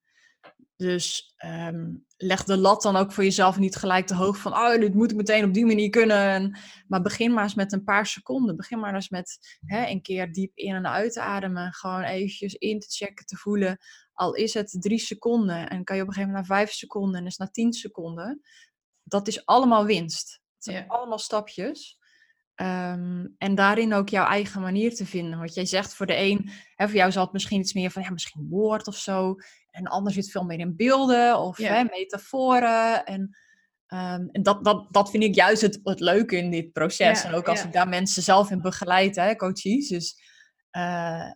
[0.75, 4.79] Dus ehm, leg de lat dan ook voor jezelf niet gelijk te hoog van, oh,
[4.79, 6.17] dit moet ik meteen op die manier kunnen.
[6.29, 6.57] En-
[6.87, 8.55] maar begin maar eens met een paar seconden.
[8.55, 11.73] Begin maar eens met hè, een keer diep in en uit te ademen.
[11.73, 13.77] Gewoon eventjes in te checken, te voelen.
[14.13, 17.19] Al is het drie seconden en kan je op een gegeven moment naar vijf seconden
[17.19, 18.41] en is naar tien seconden.
[19.03, 20.31] Dat is allemaal winst.
[20.55, 20.85] Het zijn Ja.
[20.87, 21.98] allemaal stapjes.
[22.59, 25.39] Ehm, en daarin ook jouw eigen manier te vinden.
[25.39, 28.01] Want jij zegt voor de een, hè, voor jou zal het misschien iets meer van,
[28.01, 29.35] ja, misschien woord of zo.
[29.71, 31.73] En de ander zit veel meer in beelden of Ja.
[31.73, 33.05] hè, metaforen.
[33.05, 33.37] En,
[33.87, 37.21] ehm, en dat, dat, dat vind ik juist het, het leuke in dit proces.
[37.21, 37.65] Ja, en ook als ja.
[37.65, 39.87] ik daar mensen zelf in begeleid, hè, coaches.
[39.87, 40.21] Dus
[40.69, 41.31] eh,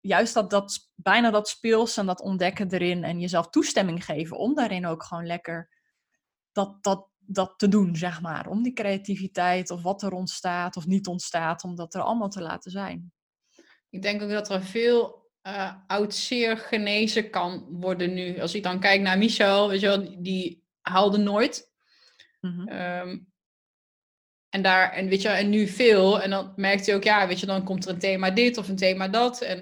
[0.00, 3.04] juist dat, dat, bijna dat speels en dat ontdekken erin.
[3.04, 5.68] En jezelf toestemming geven om daarin ook gewoon lekker
[6.52, 8.48] dat, dat, dat te doen, zeg maar.
[8.48, 12.42] Om die creativiteit of wat er ontstaat of niet ontstaat, om dat er allemaal te
[12.42, 13.12] laten zijn.
[13.90, 18.40] Ik denk ook dat er veel eh oud zeer genezen kan worden nu.
[18.40, 21.72] Als ik dan kijk naar Michel, weet je wel, die- haalde nooit.
[22.40, 22.68] Mhm.
[22.68, 23.18] Ehm,
[24.48, 26.20] en, daar, en, weet je, en nu veel.
[26.20, 28.68] En dan merkt hij ook, ja, weet je, dan komt er een thema dit of
[28.68, 29.40] een thema dat.
[29.40, 29.58] En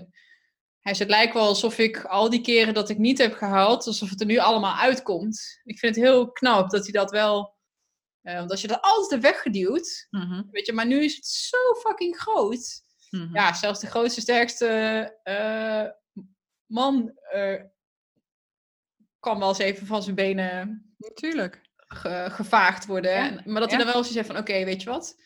[0.80, 3.86] hij zegt, het lijkt wel alsof ik al die keren dat ik niet heb gehaald,
[3.86, 5.60] alsof het er nu allemaal uitkomt.
[5.64, 7.56] Ik vind het heel knap dat hij dat wel.
[8.28, 10.42] Eh, want als je dat altijd hebt weggeduwd, Mhm.
[10.50, 12.82] weet je, maar nu is het zo fucking groot.
[13.10, 13.34] Mhm.
[13.34, 14.66] Ja, zelfs de grootste, sterkste
[15.22, 15.84] eh,
[16.66, 17.62] man eh,
[19.20, 21.60] kan wel eens even van zijn benen Natuurlijk.
[21.76, 23.10] ge- gevaagd worden.
[23.10, 23.76] Ja, En- maar dat ja.
[23.76, 25.16] hij dan wel eens zegt van, oké, weet je wat?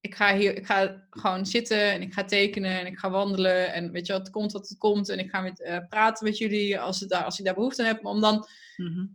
[0.00, 3.72] Ik ga hier, ik ga gewoon zitten en ik ga tekenen en ik ga wandelen.
[3.72, 5.08] En weet je wat, het komt wat het komt.
[5.08, 7.88] En ik ga met, praten met jullie als, het daar, als ik daar behoefte aan
[7.88, 8.02] heb.
[8.02, 9.06] Maar om dan Mhm.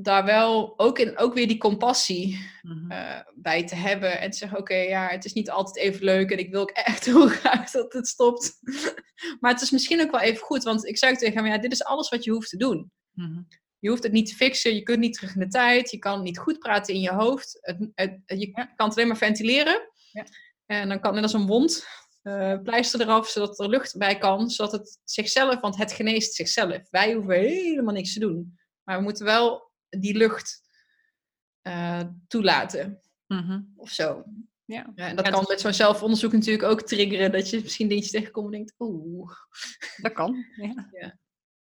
[0.00, 2.90] Daar wel ook, in, ook weer die compassie Mhm.
[2.90, 4.20] eh, bij te hebben.
[4.20, 6.30] En te zeggen, oké, ja, het is niet altijd even leuk.
[6.30, 8.58] En ik wil ook echt heel graag dat het stopt.
[9.40, 10.62] maar het is misschien ook wel even goed.
[10.62, 12.90] Want ik ook tegen hem, ja, dit is alles wat je hoeft te doen.
[13.12, 13.40] Mhm.
[13.78, 16.22] Je hoeft het niet te fixen, je kunt niet terug in de tijd, je kan
[16.22, 17.58] niet goed praten in je hoofd.
[17.60, 19.80] Het, het, je kan het alleen maar ventileren.
[20.12, 20.24] Ja.
[20.66, 21.86] En dan kan net als een wond
[22.22, 26.90] eh, pleister eraf, zodat er lucht bij kan, zodat het zichzelf, want het geneest zichzelf.
[26.90, 28.58] Wij hoeven helemaal niks te doen.
[28.84, 30.62] Maar we moeten wel die lucht
[31.62, 33.60] eh, toelaten, Mhm.
[33.76, 34.24] of zo.
[34.64, 34.92] Ja.
[34.94, 38.12] Ja, en dat Ja, kan met zo'n zelfonderzoek natuurlijk ook triggeren, dat je misschien dingetjes
[38.12, 39.30] tegenkomt en denkt, oeh.
[39.96, 40.44] Dat kan.
[40.56, 40.88] Ja.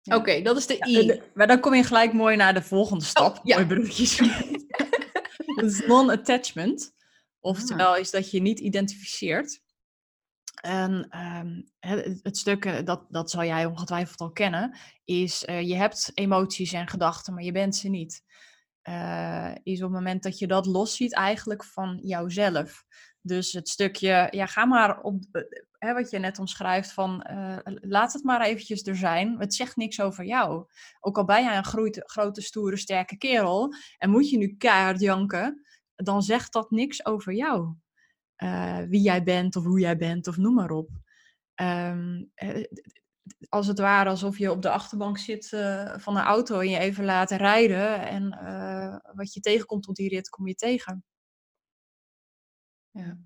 [0.02, 0.16] Ja.
[0.18, 1.06] Oké, dat is de I.
[1.08, 3.40] de- maar dan kom je gelijk mooi naar de volgende stap.
[3.44, 3.66] ja.
[3.66, 6.94] Mooi is non-attachment.
[7.40, 9.62] Oftewel is dat je niet identificeert.
[10.66, 15.62] En ehm, het, het stuk, eh, dat, dat zal jij ongetwijfeld al kennen, is eh,
[15.62, 18.24] je hebt emoties en gedachten, maar je bent ze niet.
[18.82, 22.84] eh, is op het moment dat je dat losziet eigenlijk van jouzelf.
[23.22, 25.24] Dus het stukje, ja, ga maar op,
[25.78, 27.26] hè, wat je net omschrijft van,
[27.82, 29.40] laat het maar eventjes er zijn.
[29.40, 30.66] Het zegt niks over jou.
[31.00, 31.66] Ook al ben jij een
[32.06, 35.66] grote stoere, sterke kerel en moet je nu keihard janken,
[35.96, 37.76] dan zegt dat niks over jou.
[38.90, 40.90] Wie jij bent of hoe jij bent of noem maar op.
[41.56, 42.32] Um,
[43.50, 46.78] als het ware alsof je op de achterbank zit uh, van een auto en je
[46.78, 48.08] even laat rijden.
[48.08, 48.30] En
[49.16, 51.04] wat je tegenkomt op die rit, kom je tegen.
[52.92, 53.18] Ja.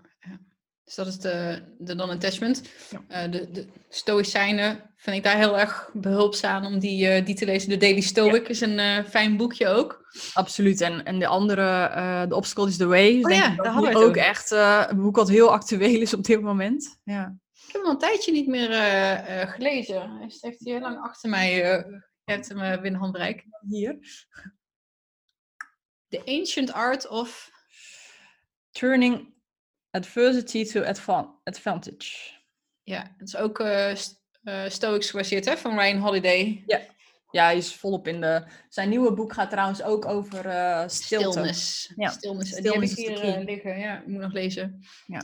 [0.88, 2.62] Dus dat is de, de non-attachment.
[2.90, 3.26] Ja.
[3.26, 7.68] Uh, de, de Stoïcijnen vind ik daar heel erg behulpzaam om die, die te lezen.
[7.68, 8.48] De Daily Stoic ja.
[8.48, 10.10] is een fijn boekje ook.
[10.32, 10.80] Absoluut.
[10.80, 13.16] En, en de andere, The Obstacle is the Way.
[13.16, 16.24] Oh, denk ja, ik hadden we ook echt een boek wat heel actueel is op
[16.24, 17.00] dit moment.
[17.04, 17.36] Ja.
[17.52, 18.68] Ik heb hem al een tijdje niet meer
[19.48, 20.10] gelezen.
[20.10, 21.54] Hij heeft hier heel lang achter mij.
[21.54, 23.44] Je hebt hem binnen handbereik.
[23.68, 23.98] Hier.
[26.08, 27.50] The Ancient Art of...
[28.70, 29.36] Turning
[29.90, 32.36] Adversity to advan Advantage.
[32.82, 33.62] Ja, het is ook
[34.66, 36.62] Stoics gebaseerd hè, van Ryan Holiday.
[36.66, 36.80] Ja.
[37.30, 38.44] Ja, hij is volop in de...
[38.68, 40.40] Zijn nieuwe boek gaat trouwens ook over
[40.90, 41.30] stilte.
[41.30, 41.92] Stilness.
[41.96, 42.10] Ja.
[42.10, 43.78] Stillness Die heb ik hier liggen.
[43.78, 44.80] Ja, ik moet nog lezen.
[45.06, 45.22] Ja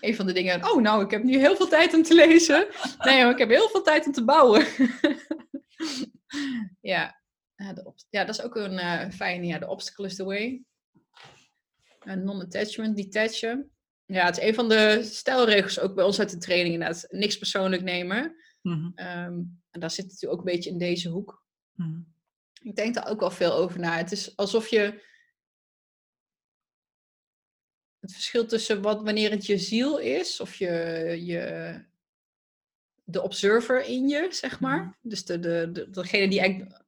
[0.00, 0.70] een van de dingen.
[0.70, 2.66] Oh, nou, ik heb nu heel veel tijd om te lezen.
[2.98, 4.66] Nee, hoor, ik heb heel veel tijd om te bouwen.
[6.92, 7.20] ja.
[8.10, 9.46] ja, dat is ook een uh, fijne.
[9.46, 10.62] Ja, de obstacle is the way.
[12.04, 13.70] non-attachment, detachen.
[14.06, 17.06] Ja, het is een van de stijlregels ook bij ons uit de training inderdaad.
[17.10, 18.36] Niks persoonlijk nemen.
[18.62, 19.06] Mm -hmm.
[19.06, 21.44] um, en daar zit het natuurlijk ook een beetje in deze hoek.
[21.74, 22.14] Mm -hmm.
[22.62, 23.96] Ik denk daar ook wel veel over na.
[23.96, 25.02] Het is alsof je
[28.00, 30.72] het verschil tussen wat, wanneer het je ziel is, of je,
[31.24, 31.84] je
[33.04, 34.80] de observer in je, zeg maar.
[34.80, 34.90] Mhm.
[35.00, 36.84] Dus de, de, de, degene die eigenlijk.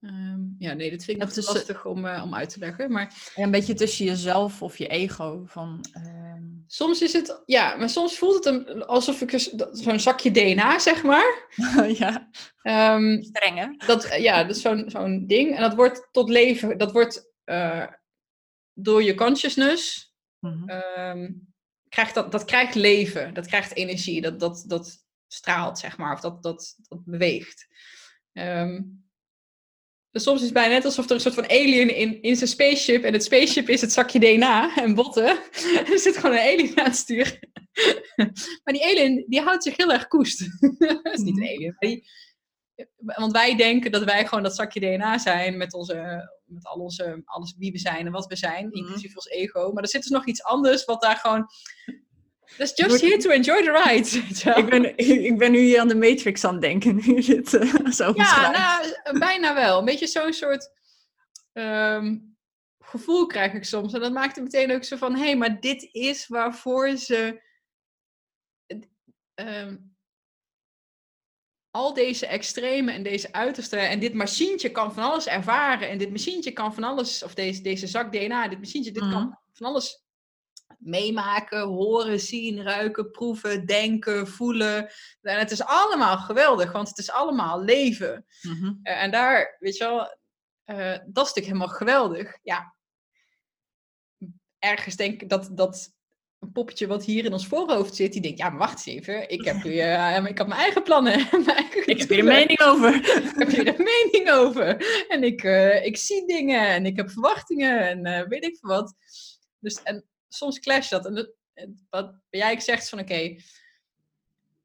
[0.00, 2.92] Um, ja, nee, dat vind ik nog te lastig om, uh, om uit te leggen.
[2.92, 3.32] Maar...
[3.34, 5.42] Ja, een beetje tussen jezelf of je ego.
[5.46, 6.64] Van, um...
[6.66, 9.30] Soms is het, ja, maar soms voelt het een, alsof ik
[9.72, 11.46] zo'n zakje DNA, zeg maar.
[12.02, 12.28] ja.
[12.96, 13.86] Um, Streng, hè?
[13.86, 15.56] Dat, ja, dat is zo'n zo'n ding.
[15.56, 17.86] En dat wordt tot leven, dat wordt uh,
[18.74, 20.10] door je consciousness
[20.40, 20.70] Mhm.
[20.70, 21.48] um,
[21.88, 26.20] krijgt dat, dat krijgt leven, dat krijgt energie, dat, dat, dat straalt, zeg maar, of
[26.20, 27.66] dat, dat, dat beweegt.
[28.32, 29.04] Um,
[30.10, 32.50] dus soms is het bijna net alsof er een soort van alien in, in zijn
[32.50, 36.42] spaceship, en het spaceship is het zakje DNA en botten, en er zit gewoon een
[36.42, 37.38] alien aan het sturen.
[38.64, 40.38] maar die alien, die houdt zich heel erg koest.
[41.02, 42.04] dat is niet een alien, die,
[42.96, 47.22] want wij denken dat wij gewoon dat zakje DNA zijn met, onze, met al onze,
[47.24, 48.76] alles wie we zijn en wat we zijn, Mhm.
[48.76, 49.72] inclusief ons ego.
[49.72, 51.46] Maar er zit dus nog iets anders wat daar gewoon.
[52.56, 54.06] That's just here to enjoy the ride.
[54.60, 56.94] Ik ben, ik ben nu hier aan de Matrix aan het denken.
[56.94, 59.78] Nu dit eh, zo Ja, nou, bijna wel.
[59.78, 60.70] Een beetje zo'n soort
[61.52, 62.18] ehm,
[62.78, 63.92] gevoel krijg ik soms.
[63.92, 67.42] En dat maakt het meteen ook zo van: hé, hey, maar dit is waarvoor ze.
[69.34, 69.76] ehm,
[71.70, 73.76] al deze extreme en deze uiterste.
[73.76, 75.88] En dit machientje kan van alles ervaren.
[75.88, 77.22] En dit machientje kan van alles.
[77.22, 80.04] Of deze, deze zak DNA, dit machientje, dit kan van alles
[80.90, 84.90] meemaken, horen, zien, ruiken, proeven, denken, voelen.
[85.20, 88.26] En het is allemaal geweldig, want het is allemaal leven.
[88.42, 88.72] Mhm.
[88.82, 90.18] Eh, en daar, weet je wel,
[90.64, 92.38] eh, dat is natuurlijk helemaal geweldig.
[92.42, 92.74] Ja,
[94.58, 95.92] ergens denk ik dat, dat
[96.38, 99.30] een poppetje wat hier in ons voorhoofd zit, die denkt, ja, maar wacht eens even,
[99.30, 101.26] ik heb, hier, eh, ik heb mijn eigen plannen.
[101.30, 102.94] mijn eigen Ik heb hier een mening over.
[102.94, 105.04] Ik heb hier een mening over.
[105.08, 105.42] En ik,
[105.84, 108.94] ik zie dingen en ik heb verwachtingen en weet ik veel wat.
[109.58, 110.04] Dus en
[110.34, 111.06] soms clash dat.
[111.06, 111.34] En dat-
[111.90, 113.36] wat jij zegt van oké,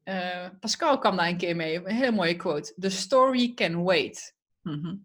[0.02, 2.74] eh, Pascal kwam daar een keer mee, een hele mooie quote.
[2.78, 4.34] The story can wait.
[4.62, 4.96] Mhm.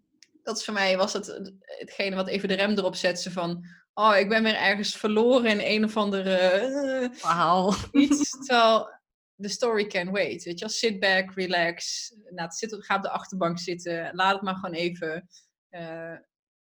[0.42, 3.64] Dat is voor mij was het hetgene wat even de rem erop zette van,
[3.94, 7.74] oh, ik ben weer ergens verloren in een of andere eh, Verhaal.
[7.92, 8.30] iets.
[8.30, 8.88] Terwijl
[9.36, 10.42] the story can wait.
[10.44, 12.10] Weet je wel, sit back, relax.
[12.24, 14.14] Nou, het zit, ga op de achterbank zitten.
[14.14, 15.28] Laat het maar gewoon even.
[15.68, 16.16] eh,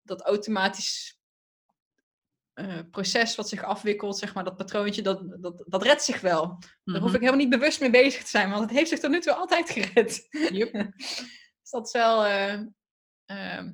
[0.03, 1.19] dat automatisch
[2.69, 6.47] eh, proces wat zich afwikkelt, zeg maar, dat patroontje, dat, dat, dat redt zich wel.
[6.83, 7.15] Daar hoef Mhm.
[7.15, 9.33] ik helemaal niet bewust mee bezig te zijn, want het heeft zich tot nu toe
[9.33, 10.27] altijd gered.
[10.31, 10.71] Yep.
[11.61, 12.25] dus dat is wel
[13.25, 13.73] ehm,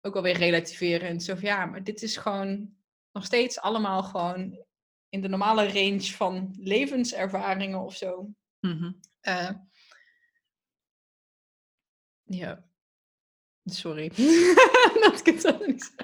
[0.00, 1.22] ook wel weer relativerend.
[1.22, 2.74] Zo van, ja, maar dit is gewoon
[3.12, 4.64] nog steeds allemaal gewoon
[5.08, 8.28] in de normale range van levenservaringen of zo.
[8.60, 8.92] Mhm.
[9.20, 9.50] Eh,
[12.22, 12.70] ja.
[13.64, 14.08] Sorry.
[15.02, 15.94] dat ik het zo niet.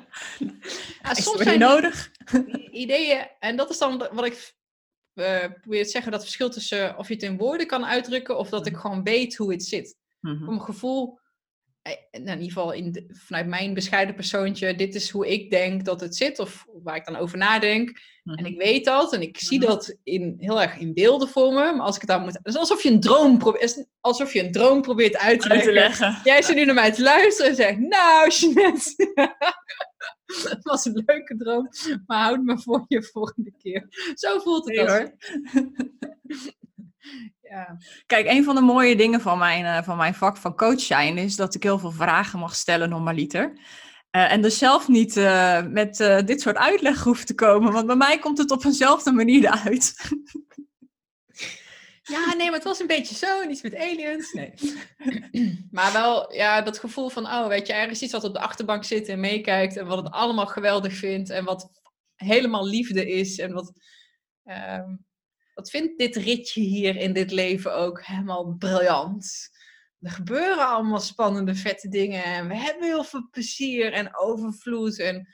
[1.03, 2.11] Ja, soms zijn nodig?
[2.71, 4.55] ideeën, en dat is dan wat ik
[5.15, 8.49] eh, probeer te zeggen, dat verschil tussen of je het in woorden kan uitdrukken of
[8.49, 9.97] dat ik gewoon weet hoe het zit.
[10.21, 10.39] Mhm.
[10.39, 11.19] Voor mijn gevoel
[12.11, 16.17] in ieder geval in vanuit mijn bescheiden persoontje, dit is hoe ik denk dat het
[16.17, 17.89] zit, of waar ik dan over nadenk.
[17.89, 18.45] En Mhm.
[18.47, 19.67] ik weet dat en ik zie Mhm.
[19.69, 21.73] dat in, heel erg in beelden voor me.
[21.73, 22.33] Maar als ik het dan moet.
[22.33, 23.87] Het is alsof je een droom probeert.
[24.01, 26.01] Alsof je een droom probeert uit te Uit te leggen.
[26.07, 26.21] leggen.
[26.25, 29.13] Jij zit nu naar mij te luisteren en zegt: Nou, Jeanette.
[30.27, 31.69] Het was een leuke droom,
[32.07, 33.87] maar houd me voor je volgende keer.
[34.15, 35.17] Zo voelt het Nee, als- hoor.
[37.51, 37.77] Ja.
[38.07, 41.19] Kijk, een van de mooie dingen van mijn, eh, van mijn vak van coach zijn
[41.19, 43.59] is dat ik heel veel vragen mag stellen normaliter.
[44.11, 45.97] Eh, en dus zelf niet eh, met
[46.27, 49.95] dit soort uitleg hoef te komen, want bij mij komt het op eenzelfde manier eruit.
[52.03, 53.41] ja, nee, maar het was een beetje zo.
[53.41, 54.33] en Iets met aliens.
[54.33, 54.53] Nee.
[55.71, 58.85] maar wel, ja, dat gevoel van: Oh, weet je, ergens iets wat op de achterbank
[58.85, 59.77] zit en meekijkt.
[59.77, 61.31] En wat het allemaal geweldig vindt.
[61.31, 61.71] En wat
[62.15, 63.39] helemaal liefde is.
[63.39, 63.73] En wat.
[64.45, 64.95] ehm,
[65.59, 69.51] wat vindt dit ritje hier in dit leven ook helemaal briljant?
[70.01, 72.25] Er gebeuren allemaal spannende, vette dingen.
[72.25, 74.99] En we hebben heel veel plezier en overvloed.
[74.99, 75.29] En,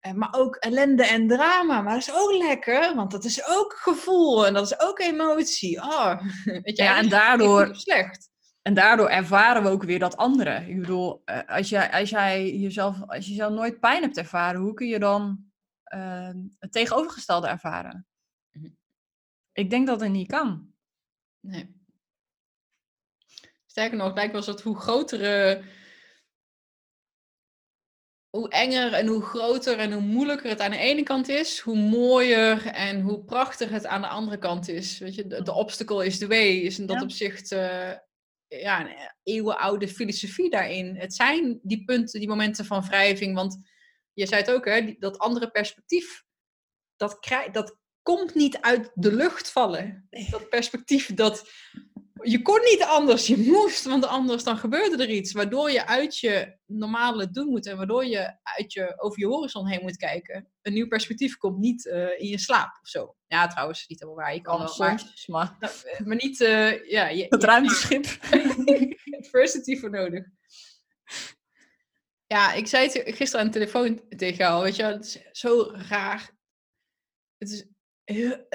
[0.00, 1.80] en, maar ook ellende en drama.
[1.80, 5.76] Maar dat is ook lekker, want dat is ook gevoel en dat is ook emotie.
[5.78, 8.28] Oh, weet je, Ja, en daardoor, slecht.
[8.62, 10.68] en daardoor ervaren we ook weer dat andere.
[10.68, 14.60] Ik bedoel, eh, als, jij, als jij jezelf, als je zelf nooit pijn hebt ervaren,
[14.60, 15.44] hoe kun je dan
[15.82, 18.04] eh, het tegenovergestelde ervaren?
[18.52, 18.68] Mhm.
[19.52, 20.72] Ik denk dat het niet kan.
[21.40, 21.78] Nee.
[23.66, 25.64] Sterker nog, het lijkt wel alsof hoe grotere,
[28.30, 31.76] hoe enger en hoe groter en hoe moeilijker het aan de ene kant is, hoe
[31.76, 34.98] mooier en hoe prachtig het aan de andere kant is.
[34.98, 37.02] Weet je, de, de obstacle is the way, is in dat Ja.
[37.02, 37.92] opzicht eh,
[38.48, 40.96] ja, een eeuwenoude filosofie daarin.
[40.96, 43.58] Het zijn die punten, die momenten van wrijving, want
[44.12, 46.24] je zei het ook, hè, dat andere perspectief,
[46.96, 50.08] dat, krijg, dat komt niet uit de lucht vallen.
[50.30, 51.50] Dat perspectief, dat
[52.22, 56.18] je kon niet anders, je moest, want anders dan gebeurde er iets, waardoor je uit
[56.18, 60.48] je normale doen moet en waardoor je, uit je over je horizon heen moet kijken.
[60.62, 63.16] Een nieuw perspectief komt niet eh, in je slaap of zo.
[63.26, 64.34] Ja, trouwens, niet helemaal waar.
[64.34, 67.44] Je kan Kan wel, maar, soms, maar nou, eh, maar niet, eh, ja, je, het
[67.44, 68.06] ruimteschip.
[69.20, 70.24] adversity voor nodig.
[72.26, 75.70] Ja, ik zei het gisteren aan de telefoon tegen jou, weet je, het is zo
[75.72, 76.30] raar.
[77.38, 77.66] Het is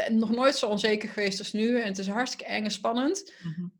[0.10, 3.34] nog nooit zo onzeker geweest als nu en het is hartstikke eng en spannend.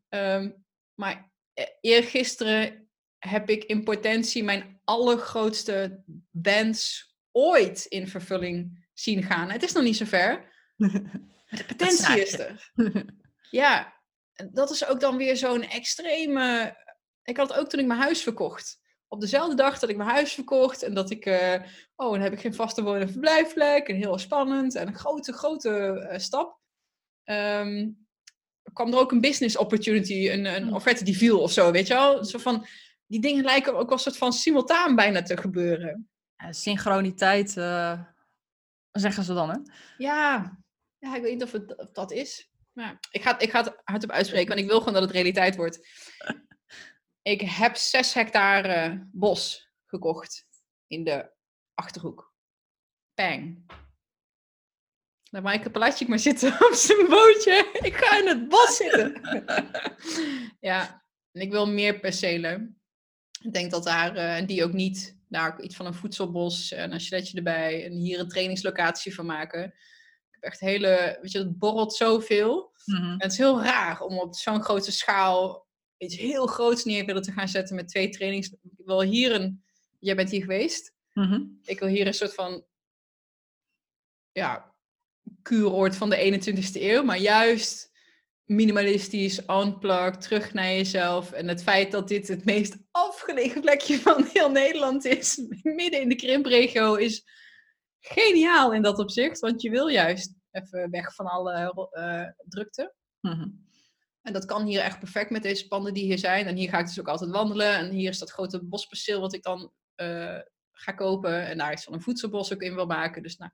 [0.08, 0.50] Ehm,
[0.94, 2.88] maar eh, eergisteren
[3.18, 9.50] heb ik in potentie mijn allergrootste wens ooit in vervulling zien gaan.
[9.50, 10.90] Het is nog niet zo ver, maar
[11.58, 12.70] de potentie is er.
[13.50, 14.02] Ja,
[14.52, 16.76] dat is ook dan weer zo'n extreme.
[17.22, 18.80] Ik had het ook toen ik mijn huis verkocht.
[19.08, 21.24] Op dezelfde dag dat ik mijn huis verkocht en dat ik.
[21.26, 21.62] eh,
[21.96, 23.88] oh, dan heb ik geen vaste woon- en verblijfplek.
[23.88, 25.70] En heel spannend en een grote, grote
[26.10, 26.58] eh, stap.
[27.24, 27.88] Ehm,
[28.72, 30.72] kwam er ook een business opportunity, een, een Hmm.
[30.74, 32.24] offerte die viel of zo, weet je wel?
[32.24, 32.66] Zo van,
[33.06, 36.10] die dingen lijken ook wel een soort van simultaan bijna te gebeuren.
[36.36, 38.00] Ja, synchroniteit, eh,
[38.92, 39.56] zeggen ze dan, hè?
[39.98, 40.58] Ja,
[40.98, 42.50] ja ik weet niet of het of dat is.
[42.72, 45.56] Maar ik, ga, ik ga het hardop uitspreken, want ik wil gewoon dat het realiteit
[45.56, 45.88] wordt.
[47.26, 50.46] Ik heb 6 hectare bos gekocht
[50.86, 51.30] in de
[51.74, 52.34] Achterhoek.
[53.14, 53.66] Bang.
[55.30, 57.70] Laat Maaike Palatschik maar zitten op zijn bootje.
[57.82, 59.20] Ik ga in het bos zitten.
[60.70, 62.80] ja, en ik wil meer percelen.
[63.40, 66.72] Ik denk dat daar, eh, en die ook niet, daar ook iets van een voedselbos
[66.72, 67.84] en een chaletje erbij.
[67.84, 69.64] En hier een trainingslocatie van maken.
[69.64, 72.72] Ik heb echt hele, weet je, het borrelt zoveel.
[72.84, 73.02] Mhm.
[73.02, 75.65] En het is heel raar om op zo'n grote schaal
[75.98, 78.48] iets heel groots neer willen te gaan zetten met twee trainings.
[78.48, 79.64] Ik wil hier een,
[79.98, 80.92] jij bent hier geweest.
[81.12, 81.42] Mhm.
[81.64, 82.64] Ik wil hier een soort van,
[84.32, 84.74] ja,
[85.42, 87.94] kuuroord van de 21ste eeuw, maar juist
[88.44, 91.32] minimalistisch, unplugged, terug naar jezelf.
[91.32, 96.08] En het feit dat dit het meest afgelegen plekje van heel Nederland is, midden in
[96.08, 97.24] de krimpregio, is
[98.00, 99.38] geniaal in dat opzicht.
[99.38, 102.94] Want je wil juist even weg van alle eh, drukte.
[103.20, 103.48] Mhm.
[104.26, 106.46] En dat kan hier echt perfect met deze panden die hier zijn.
[106.46, 107.74] En hier ga ik dus ook altijd wandelen.
[107.74, 110.38] En hier is dat grote bosperceel wat ik dan eh,
[110.72, 111.46] ga kopen.
[111.46, 113.22] En daar is dan een voedselbos ook in wil maken.
[113.22, 113.50] Dus nou,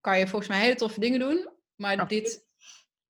[0.00, 1.50] kan je volgens mij hele toffe dingen doen.
[1.74, 2.24] Maar Absoluut.
[2.24, 2.46] dit,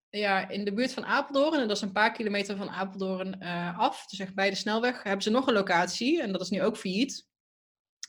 [0.08, 3.78] ja, in de buurt van Apeldoorn, en dat is een paar kilometer van Apeldoorn eh,
[3.78, 6.22] af, dus echt bij de snelweg, hebben ze nog een locatie.
[6.22, 7.28] En dat is nu ook failliet.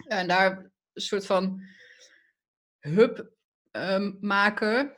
[0.08, 1.62] En daar een soort van
[2.80, 3.32] hub
[3.72, 4.98] ehm, maken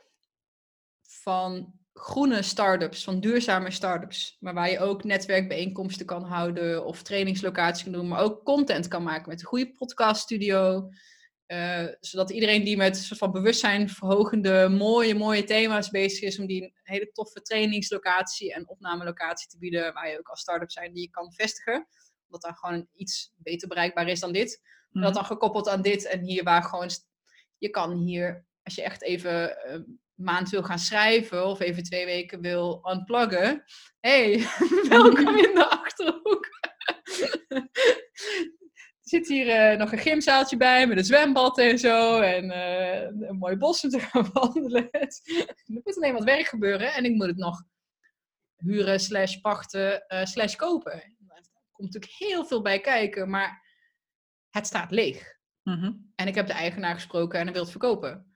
[1.02, 4.36] van groene start-ups, van duurzame start-ups.
[4.40, 9.02] Maar waar je ook netwerkbijeenkomsten kan houden of trainingslocaties kan doen, maar ook content kan
[9.02, 10.88] maken met een goede podcaststudio.
[11.46, 16.38] Eh, zodat iedereen die met een soort van bewustzijn verhogende, mooie, mooie thema's bezig is,
[16.38, 20.70] om die een hele toffe trainingslocatie en opnamelocatie te bieden, waar je ook als start-up
[20.70, 21.86] zijn die je kan vestigen.
[22.26, 24.60] Omdat daar gewoon iets beter bereikbaar is dan dit.
[24.90, 25.04] Mhm.
[25.04, 26.90] Dat dan gekoppeld aan dit en hier waar gewoon,
[27.58, 31.82] je kan hier, als je echt even eh, een maand wil gaan schrijven of even
[31.82, 33.64] twee weken wil unpluggen.
[34.00, 34.46] hey,
[34.88, 36.48] welkom in de Achterhoek.
[39.10, 42.20] Er zit hier eh, nog een gymzaaltje bij met een zwembad en zo.
[42.20, 44.90] En eh, een mooi bos om te gaan wandelen.
[44.90, 45.10] er
[45.64, 46.92] moet alleen wat werk gebeuren.
[46.92, 47.62] En ik moet het nog
[48.56, 50.92] huren, slash pachten, eh, slash kopen.
[50.92, 53.30] Er komt natuurlijk heel veel bij kijken.
[53.30, 53.66] Maar
[54.50, 55.38] het staat leeg.
[55.62, 55.92] Mhm.
[56.14, 58.29] En ik heb de eigenaar gesproken en hij wil het verkopen.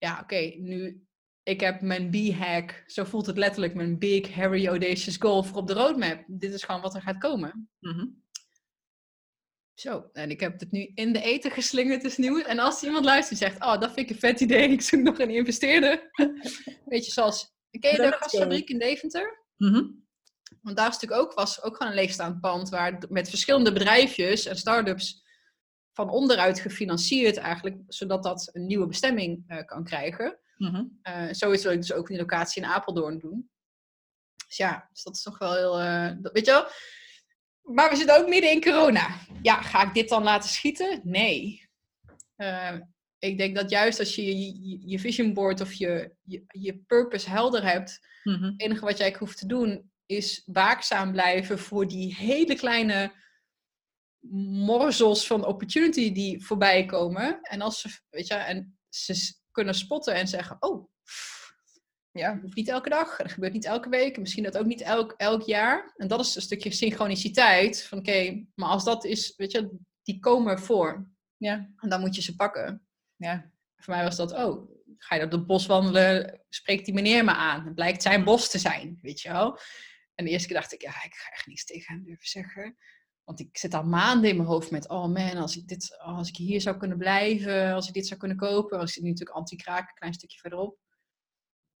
[0.00, 1.04] Ja, oké, nu...
[1.42, 5.66] Ik heb mijn B-hack, zo voelt het letterlijk, mijn big, hairy, audacious goal voor op
[5.66, 6.24] de roadmap.
[6.26, 7.70] Dit is gewoon wat er gaat komen.
[7.78, 8.06] Mhm.
[9.74, 12.42] Zo, en ik heb het nu in de eten geslingerd, is nieuws.
[12.42, 15.00] En als iemand luistert en zegt, oh, dat vind ik een vet idee, ik zoek
[15.00, 16.10] nog een investeerder.
[16.92, 19.46] Weet je, zoals, ken je de gasfabriek in Deventer?
[19.56, 19.84] Mhm.
[20.62, 24.46] Want daar is natuurlijk ook, was ook gewoon een leegstaand pand, waar met verschillende bedrijfjes
[24.46, 25.19] en start-ups
[25.92, 30.38] van onderuit gefinancierd eigenlijk, zodat dat een nieuwe bestemming eh, kan krijgen.
[30.56, 30.84] Mhm.
[31.02, 33.50] Eh zoiets wil ik dus ook in die locatie in Apeldoorn doen.
[34.46, 36.66] Dus ja, dus dat is toch wel heel, eh, dat- weet je wel.
[37.74, 39.16] Maar we zitten ook midden in corona.
[39.42, 41.00] Ja, ga ik dit dan laten schieten?
[41.04, 41.68] Nee.
[43.18, 47.30] Ik denk dat juist als je je, je vision board of je, je, je purpose
[47.30, 48.42] helder hebt, Mhm.
[48.44, 53.12] het enige wat jij hoeft te doen is waakzaam blijven voor die hele kleine
[54.28, 57.40] morzels van opportunity die voorbij komen.
[57.42, 60.88] En als ze, weet je, en ze kunnen spotten en zeggen, oh,
[62.12, 64.66] ja, dat hoeft niet elke dag, dat gebeurt niet elke week, en misschien dat ook
[64.66, 65.92] niet elk, elk jaar.
[65.96, 69.70] En dat is een stukje synchroniciteit van, oké, maar als dat is, weet je,
[70.02, 71.08] die komen voor.
[71.36, 71.70] Ja.
[71.76, 72.86] En dan moet je ze pakken.
[73.16, 73.50] Ja.
[73.76, 77.34] Voor mij was dat, oh, ga je door het bos wandelen, spreekt die meneer me
[77.34, 77.64] aan.
[77.64, 79.58] Het blijkt zijn bos te zijn, weet je wel.
[80.14, 82.76] En de eerste keer dacht ik, ja, ik ga echt niets tegen hem durven zeggen.
[83.30, 86.28] Want ik zit al maanden in mijn hoofd met, oh man, als ik, dit, als
[86.28, 88.78] ik hier zou kunnen blijven, als ik dit zou kunnen kopen.
[88.78, 90.78] Als ik nu natuurlijk anti-kraak, een klein stukje verderop.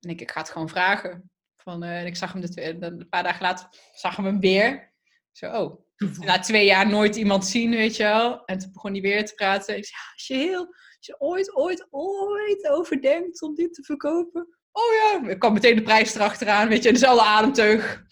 [0.00, 1.30] En ik, ik ga het gewoon vragen.
[1.56, 4.92] Van, eh, en ik zag hem de een paar dagen later, zag hem hem weer.
[5.32, 5.84] Zo, oh,
[6.18, 8.44] na twee jaar nooit iemand zien, weet je wel.
[8.44, 9.76] En toen begon hij weer te praten.
[9.76, 13.82] Ik zei, ja, als je heel, als je ooit, ooit, ooit overdenkt om dit te
[13.82, 14.58] verkopen.
[14.72, 18.04] Oh ja, ik kwam meteen de prijs erachteraan, weet je, in dezelfde ademteug.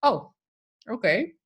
[0.00, 0.34] Oh,
[0.90, 1.42] oké.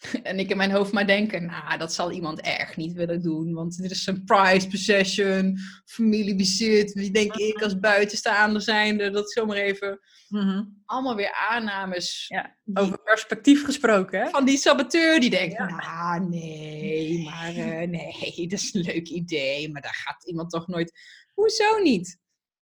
[0.22, 3.52] En ik in mijn hoofd maar denken, nou, dat zal iemand erg niet willen doen.
[3.52, 6.92] Want dit is een prized possession, familiebezit.
[6.92, 10.62] Wie denk ik als buitenstaander zijnde, dat zomaar even Mhm.
[10.84, 12.24] allemaal weer aannames.
[12.28, 14.28] Ja, Over perspectief gesproken, hè?
[14.30, 15.66] van die saboteur die denkt, Ja.
[15.66, 20.66] nou nee, maar eh, nee, dat is een leuk idee, maar daar gaat iemand toch
[20.66, 20.92] nooit.
[21.34, 22.18] Hoezo niet?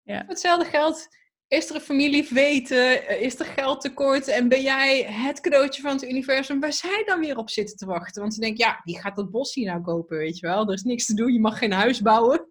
[0.03, 0.25] Ja.
[0.27, 1.09] Hetzelfde geld
[1.51, 5.93] is er een familie weten, is er geld tekort en ben jij het cadeautje van
[5.93, 8.21] het universum waar zij dan weer op zitten te wachten?
[8.21, 10.67] Want ze denken, ja, wie gaat dat bos hier nou kopen, weet je wel?
[10.67, 12.49] Er is niks te doen, je mag geen huis bouwen.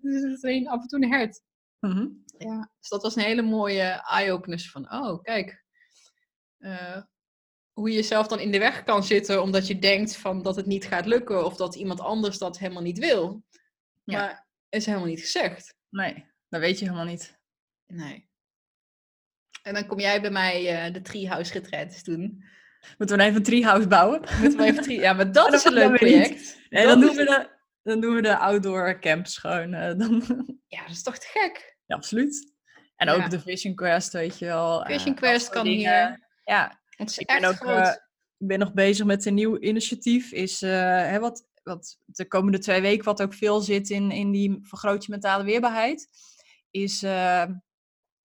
[0.00, 1.42] dus het is alleen af en toe een hert.
[1.80, 2.08] Mhm.
[2.38, 5.64] Ja, dus dat was een hele mooie eye-opener van, oh, kijk,
[6.58, 7.02] eh,
[7.72, 10.66] hoe je jezelf dan in de weg kan zitten omdat je denkt van dat het
[10.66, 13.44] niet gaat lukken of dat iemand anders dat helemaal niet wil.
[14.04, 14.18] Ja.
[14.18, 14.45] Maar
[14.76, 15.74] is helemaal niet gezegd.
[15.90, 17.38] Nee, dat weet je helemaal niet.
[17.86, 18.28] Nee.
[19.62, 22.44] En dan kom jij bij mij eh, de treehouse retreats doen.
[22.98, 24.20] Moeten we even een treehouse bouwen?
[24.40, 26.60] Moeten we even tree- ja, maar dat is een leuk project.
[26.70, 27.50] Nee, dan doen, we de,
[27.82, 29.74] dan doen we de outdoor camps gewoon.
[29.74, 30.22] eh, dan,
[30.66, 31.76] Ja, dat is toch te gek.
[31.86, 32.54] ja, absoluut.
[32.96, 33.14] En Ja.
[33.14, 34.84] ook de Vision Quest, weet je wel.
[34.84, 35.78] eh, Vision dat Quest kan dingen.
[36.08, 36.26] hier.
[36.44, 37.86] Ja, Het is ik echt ben ook groot.
[37.86, 37.92] eh,
[38.38, 40.32] ik ben nog bezig met een nieuw initiatief.
[40.32, 44.30] Is eh, hè, wat, wat de komende twee weken, wat ook veel zit in, in
[44.30, 46.08] die vergroot je mentale weerbaarheid,
[46.70, 47.44] is, eh,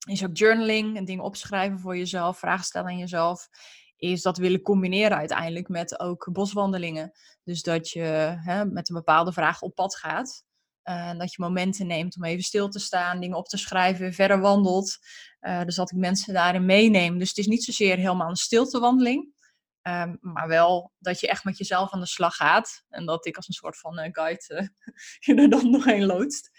[0.08, 3.48] is ook journaling en dingen opschrijven voor jezelf, vragen stellen aan jezelf.
[3.96, 7.12] Is dat willen combineren uiteindelijk met ook boswandelingen.
[7.44, 10.44] Dus dat je hè, met een bepaalde vraag op pad gaat.
[10.82, 14.14] eh, En dat je momenten neemt om even stil te staan, dingen op te schrijven,
[14.14, 14.98] verder wandelt.
[15.40, 17.18] Eh, dus dat ik mensen daarin meeneem.
[17.18, 19.40] Dus het is niet zozeer helemaal een stiltewandeling.
[19.82, 22.84] Ehm, maar wel dat je echt met jezelf aan de slag gaat.
[22.90, 24.68] En dat ik als een soort van eh, guide eh,
[25.26, 26.50] je er dan nog heen loodst.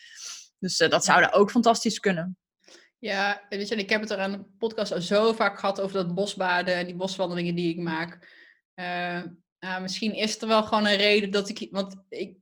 [0.58, 2.36] Dus eh, dat zou er ook fantastisch kunnen.
[2.98, 5.80] Ja, weet je, en ik heb het er aan de podcast al zo vaak gehad
[5.80, 8.28] over dat bosbaden en die boswandelingen die ik maak.
[8.74, 9.22] Eh,
[9.58, 12.36] nou, misschien is er wel gewoon een reden dat ik, want ik,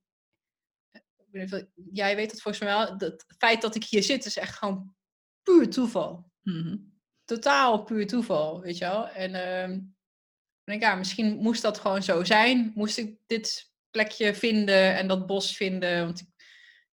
[1.92, 4.56] jij weet het volgens mij wel, dat het feit dat ik hier zit is echt
[4.56, 4.94] gewoon
[5.42, 6.30] puur toeval.
[6.40, 6.76] Mhm.
[7.24, 9.08] Totaal puur toeval, weet je wel.
[9.08, 9.94] En
[10.70, 12.72] denk, ja, misschien moest dat gewoon zo zijn.
[12.74, 16.04] Moest ik dit plekje vinden en dat bos vinden.
[16.04, 16.26] Want ik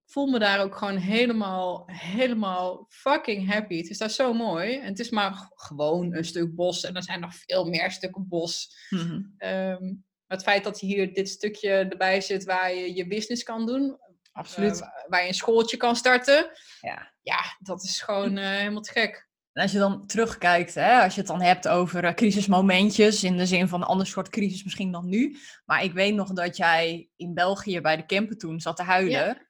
[0.06, 3.78] voel me daar ook gewoon helemaal, helemaal fucking happy.
[3.78, 4.76] Het is daar zo mooi.
[4.78, 6.84] En het is maar gewoon een stuk bos.
[6.84, 8.76] En er zijn nog veel meer stukken bos.
[8.90, 9.22] Mhm.
[9.38, 9.94] Ehm,
[10.28, 13.98] het feit dat hier dit stukje erbij zit waar je je business kan doen.
[14.32, 14.82] Absoluut.
[14.82, 16.52] eh, waar je een schooltje kan starten.
[16.82, 17.16] ja.
[17.22, 19.27] Ja, dat is gewoon eh, helemaal te gek.
[19.58, 23.38] En als je dan terugkijkt, hè, als je het dan hebt over eh, crisismomentjes, in
[23.38, 25.38] de zin van een ander soort crisis misschien dan nu.
[25.66, 29.48] Maar ik weet nog dat jij in België bij de camper toen zat te huilen.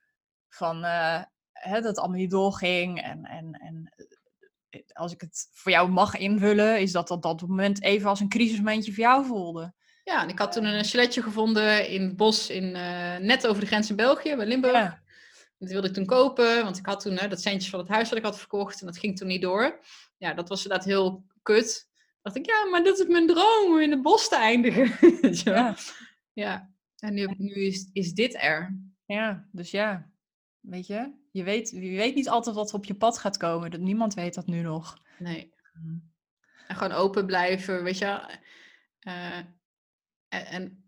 [0.49, 1.21] Van eh,
[1.51, 3.01] hè, dat het allemaal niet doorging.
[3.01, 3.93] En, en, en
[4.69, 8.19] eh, als ik het voor jou mag invullen, is dat dat dat moment even als
[8.19, 9.73] een crisismomentje voor jou voelde.
[10.03, 12.71] Ja, en ik had toen een chaletje gevonden in het bos, in,
[13.21, 14.73] net over de grens in België, bij Limburg.
[14.73, 15.05] Ja.
[15.57, 18.09] Dat wilde ik toen kopen, want ik had toen hè, dat centje van het huis
[18.09, 19.79] wat ik had verkocht en dat ging toen niet door.
[20.17, 21.89] Ja, dat was inderdaad heel kut.
[22.21, 24.91] dacht ik, ja, maar dit is mijn droom om in het bos te eindigen.
[25.43, 25.75] Ja.
[26.34, 26.71] ja.
[26.97, 28.79] En nu, nu is, is dit er.
[29.05, 30.11] ja, dus ja,
[30.59, 33.71] weet je, je weet, je weet niet altijd wat op je pad gaat komen.
[33.71, 34.97] Dat, niemand weet dat nu nog.
[35.19, 35.53] Nee.
[36.67, 38.39] En gewoon open blijven, weet je.
[38.99, 39.38] Eh,
[40.27, 40.86] en, en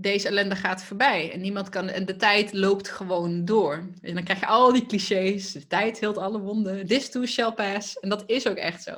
[0.00, 1.32] deze ellende gaat voorbij.
[1.32, 1.88] En niemand kan.
[1.88, 3.88] En de tijd loopt gewoon door.
[4.00, 5.52] En dan krijg je al die clichés.
[5.52, 6.86] De tijd heelt alle wonden.
[6.86, 7.98] This too shall pass.
[7.98, 8.92] En dat is ook echt zo.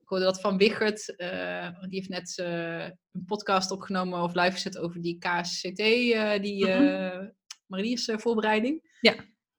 [0.00, 1.16] Ik hoorde dat van Wichert.
[1.16, 2.82] eh, die heeft net eh,
[3.12, 5.76] een podcast opgenomen of live gezet over die KCT,
[6.42, 6.82] die Mhm.
[6.86, 7.18] eh
[7.66, 8.96] Mariniers eh, voorbereiding.
[9.00, 9.14] Ja.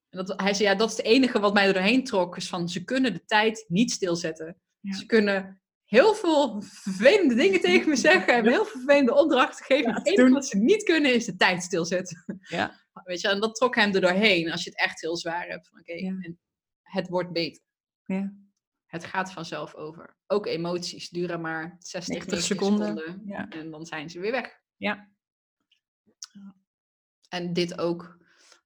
[0.10, 2.38] En dat, hij zei, ja, dat is het enige wat mij er doorheen trok.
[2.38, 4.58] Is van, ze kunnen de tijd niet stilzetten.
[4.80, 4.94] Ja.
[4.98, 5.62] Ze kunnen
[5.96, 8.34] heel veel vervelende dingen tegen me zeggen.
[8.34, 9.90] En heel veel vervelende opdrachten geven.
[9.92, 12.40] Ja, het enige wat ze niet kunnen is de tijd stilzetten.
[12.40, 12.84] Ja.
[13.04, 14.52] Weet je, en dat trok hem er doorheen.
[14.52, 15.68] Als je het echt heel zwaar hebt.
[15.68, 16.16] Van, oké, Ja.
[16.82, 17.62] het wordt beter.
[18.06, 18.34] Ja.
[18.86, 20.18] Het gaat vanzelf over.
[20.28, 22.98] Ook emoties duren maar 60 90 90 seconden.
[22.98, 23.28] seconden.
[23.28, 23.50] Ja.
[23.50, 24.60] En dan zijn ze weer weg.
[24.76, 25.10] Ja.
[27.30, 28.18] En dit ook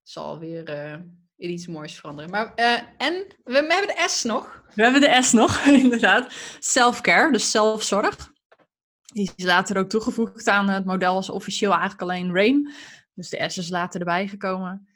[0.03, 0.99] zal weer eh,
[1.47, 2.31] iets moois veranderen.
[2.31, 4.63] Maar, eh, en we, hebben de S nog.
[4.75, 6.33] We hebben de S nog, inderdaad.
[6.59, 8.31] Self-care, dus zelfzorg.
[9.05, 12.73] Die is later ook toegevoegd aan het model als officieel eigenlijk alleen RAIN.
[13.13, 14.87] Dus de S is later erbij gekomen.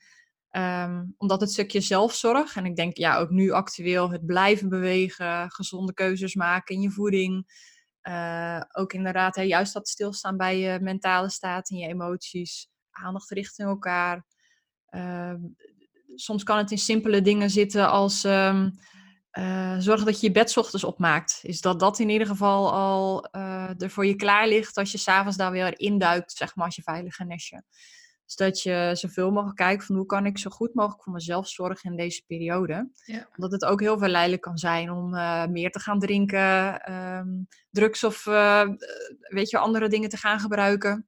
[0.50, 5.52] Ehm, omdat het stukje zelfzorg, en ik denk ja, ook nu actueel het blijven bewegen,
[5.52, 7.62] gezonde keuzes maken in je voeding.
[8.02, 12.68] eh, ook inderdaad, hè, juist dat stilstaan bij je mentale staat en je emoties.
[12.92, 14.26] Aandacht richting elkaar.
[14.86, 15.38] Ehm,
[16.16, 18.70] soms kan het in simpele dingen zitten als ehm,
[19.34, 21.40] eh, zorg dat je je bed ochtends opmaakt.
[21.42, 24.98] Is dat dat in ieder geval al eh, er voor je klaar ligt als je
[24.98, 27.64] s'avonds daar weer induikt, zeg maar, als je veilige nestje.
[28.26, 31.48] Dus dat je zoveel mogelijk kijkt van hoe kan ik zo goed mogelijk voor mezelf
[31.48, 32.92] zorgen in deze periode.
[33.06, 33.28] Ja.
[33.36, 37.30] Omdat het ook heel verleidelijk kan zijn om eh, meer te gaan drinken, ehm,
[37.70, 38.24] drugs of
[39.20, 41.08] weet je, andere dingen te gaan gebruiken.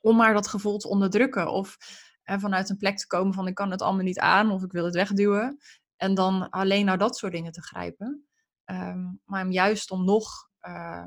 [0.00, 1.52] Om maar dat gevoel te onderdrukken.
[1.52, 1.76] Of
[2.22, 4.72] eh, vanuit een plek te komen van ik kan het allemaal niet aan of ik
[4.72, 5.58] wil het wegduwen.
[5.96, 8.28] En dan alleen naar dat soort dingen te grijpen.
[8.64, 11.06] Ehm, maar om juist om nog eh,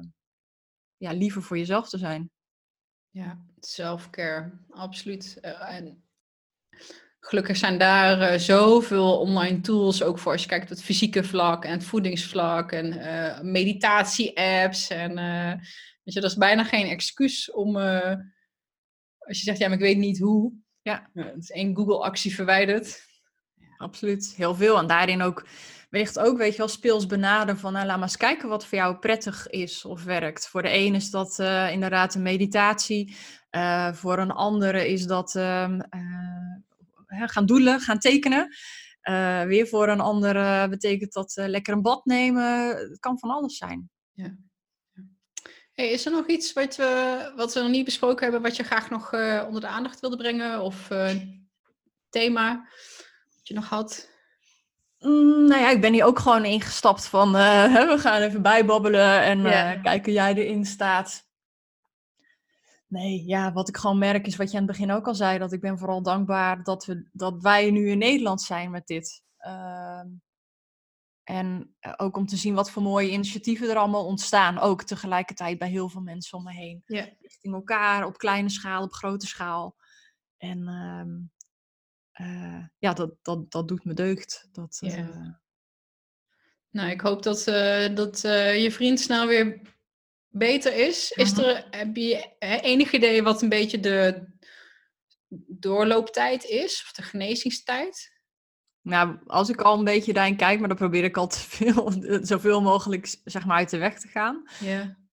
[0.97, 2.31] ja, liever voor jezelf te zijn.
[3.09, 5.37] Ja, self-care, absoluut.
[5.41, 6.03] Eh, en
[7.19, 11.23] gelukkig zijn daar eh, zoveel online tools, ook voor als je kijkt op het fysieke
[11.23, 14.89] vlak en het voedingsvlak en meditatie-apps.
[14.89, 15.15] En
[16.03, 17.75] weet je, dat is bijna geen excuus om,
[19.17, 20.62] als je zegt, ja, maar ik weet niet hoe.
[20.83, 21.09] Ja.
[21.13, 23.07] het is één Google-actie verwijderd.
[23.77, 24.77] Absoluut, heel veel.
[24.77, 25.47] En daarin ook,
[25.89, 28.77] wellicht ook, weet je wel, speels benaderen van, nou, laat maar eens kijken wat voor
[28.77, 30.47] jou prettig is of werkt.
[30.47, 33.15] Voor de een is dat eh, inderdaad een meditatie.
[33.49, 38.55] Eh, voor een andere is dat ehm, eh, gaan doelen, gaan tekenen.
[39.47, 42.67] Weer voor een andere betekent dat lekker een bad nemen.
[42.67, 43.89] Het kan van alles zijn.
[45.73, 48.63] Hey, is er nog iets wat we, wat we nog niet besproken hebben, wat je
[48.63, 50.61] graag nog eh, onder de aandacht wilde brengen?
[50.61, 51.15] Of eh,
[52.09, 52.67] thema
[53.35, 54.09] dat je nog had?
[54.99, 59.21] Mm, nou ja, ik ben hier ook gewoon ingestapt van eh, we gaan even bijbabbelen
[59.23, 59.75] en Ja.
[59.75, 61.31] kijken hoe jij erin staat.
[62.87, 65.37] Nee, ja, wat ik gewoon merk is wat je aan het begin ook al zei,
[65.39, 69.23] dat ik ben vooral dankbaar dat, we, dat wij nu in Nederland zijn met dit.
[69.37, 70.07] Ehm,
[71.23, 75.57] en eh, ook om te zien wat voor mooie initiatieven er allemaal ontstaan, ook tegelijkertijd
[75.57, 76.83] bij heel veel mensen om me heen.
[76.85, 77.09] Ja.
[77.19, 79.75] Richting elkaar, op kleine schaal, op grote schaal.
[80.37, 81.11] En ehm,
[82.11, 84.47] eh, ja, dat, dat, dat doet me deugd.
[84.51, 84.95] Dat, Ja.
[84.97, 85.33] eh,
[86.69, 88.21] Nou, ik hoop dat, eh, dat
[88.61, 89.61] je vriend snel weer
[90.29, 91.11] beter is.
[91.11, 91.41] Is Mhm.
[91.41, 94.27] er, heb je enig idee wat een beetje de
[95.47, 96.81] doorlooptijd is?
[96.83, 98.12] Of de genezingstijd?
[98.83, 101.93] Nou, als ik al een beetje daarin kijk, maar dan probeer ik al te veel,
[102.31, 104.43] zoveel mogelijk zeg maar uit de weg te gaan.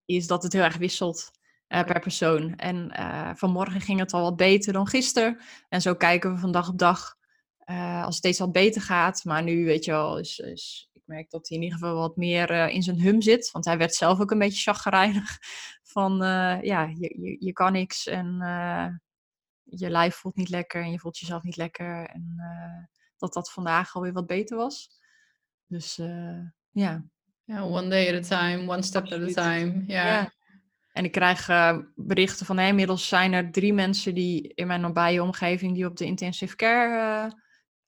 [0.05, 1.31] Is dat het heel erg wisselt
[1.67, 2.57] per persoon.
[2.57, 2.93] En
[3.37, 5.41] vanmorgen ging het al wat beter dan gisteren.
[5.69, 7.17] En zo kijken we van dag op dag
[7.67, 9.25] als het steeds wat beter gaat.
[9.25, 12.69] Maar nu, weet je wel, is, is merk dat hij in ieder geval wat meer
[12.69, 13.51] in zijn hum zit.
[13.51, 15.39] Want hij werd zelf ook een beetje chagrijnig.
[15.93, 16.17] Van
[16.63, 18.37] ja, je, je, je, kan niks en
[19.65, 22.07] je lijf voelt niet lekker en je voelt jezelf niet lekker.
[22.07, 22.37] En
[23.21, 24.91] dat dat vandaag alweer wat beter was.
[25.67, 25.97] Dus
[26.71, 27.05] ja.
[27.45, 29.37] Ja, one day at a time, one step Absoluut.
[29.39, 29.85] at a time.
[29.87, 30.33] Ja.
[30.93, 31.49] En ik krijg
[31.95, 35.97] berichten van, hey, inmiddels zijn er drie mensen die in mijn nabije omgeving die op
[35.97, 37.33] de intensive care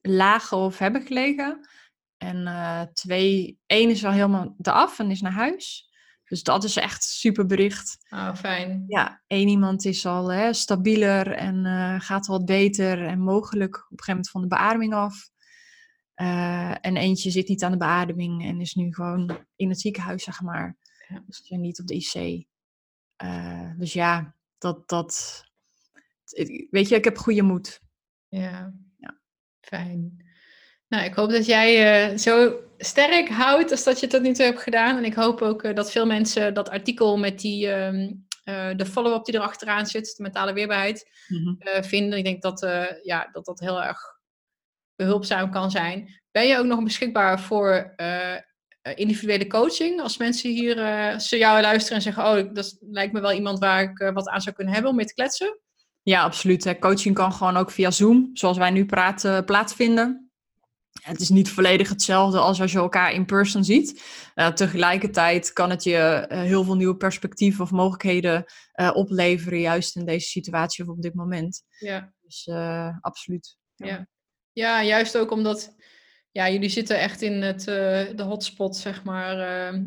[0.00, 1.68] lagen of hebben gelegen.
[2.16, 5.91] En uh, twee, één is al helemaal eraf en is naar huis.
[6.32, 8.06] Dus dat is echt super bericht.
[8.10, 8.84] Oh, fijn.
[8.86, 13.90] Ja, één iemand is al hè, stabieler en uh, gaat wat beter en mogelijk op
[13.90, 15.30] een gegeven moment van de beademing af.
[16.16, 20.24] Uh, en eentje zit niet aan de beademing en is nu gewoon in het ziekenhuis,
[20.24, 20.76] zeg maar.
[21.08, 21.22] Ja.
[21.26, 22.46] Dus niet op de IC.
[23.78, 25.44] dus ja, dat, dat.
[26.70, 27.80] Weet je, ik heb goede moed.
[28.28, 29.20] Ja, ja.
[29.60, 30.24] fijn.
[30.88, 34.44] Nou, ik hoop dat jij uh, zo sterk houdt als dat je tot nu toe
[34.44, 34.96] hebt gedaan.
[34.96, 38.86] En ik hoop ook uh, dat veel mensen dat artikel met die, um, uh, de
[38.86, 41.84] follow-up die erachteraan zit, de mentale weerbaarheid, mm -hmm.
[41.84, 42.18] vinden.
[42.18, 42.60] Ik denk dat,
[43.02, 44.00] ja, dat dat heel erg
[44.96, 46.20] behulpzaam kan zijn.
[46.30, 47.94] Ben je ook nog beschikbaar voor
[48.94, 50.00] individuele coaching?
[50.00, 50.76] Als mensen hier
[51.20, 54.40] ze jou luisteren en zeggen, oh, dat lijkt me wel iemand waar ik wat aan
[54.40, 55.58] zou kunnen hebben om mee te kletsen?
[56.02, 56.78] Ja, absoluut.
[56.78, 60.21] Coaching kan gewoon ook via Zoom, zoals wij nu praten, plaatsvinden.
[61.00, 64.02] Het is niet volledig hetzelfde als als je elkaar in person ziet.
[64.34, 68.44] Uh, tegelijkertijd kan het je uh, heel veel nieuwe perspectieven of mogelijkheden
[68.74, 71.62] uh, opleveren, juist in deze situatie of op dit moment.
[71.78, 72.12] Ja.
[72.22, 72.48] Dus
[73.00, 73.56] absoluut.
[73.74, 73.86] Ja.
[73.86, 74.06] ja.
[74.52, 74.82] Ja.
[74.82, 75.74] juist ook omdat
[76.30, 77.64] ja, jullie zitten echt in het,
[78.16, 79.84] de hotspot, zeg maar, ehm,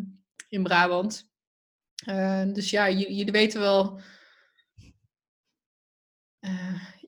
[0.49, 1.29] in Brabant.
[2.53, 3.99] dus ja, jullie weten wel.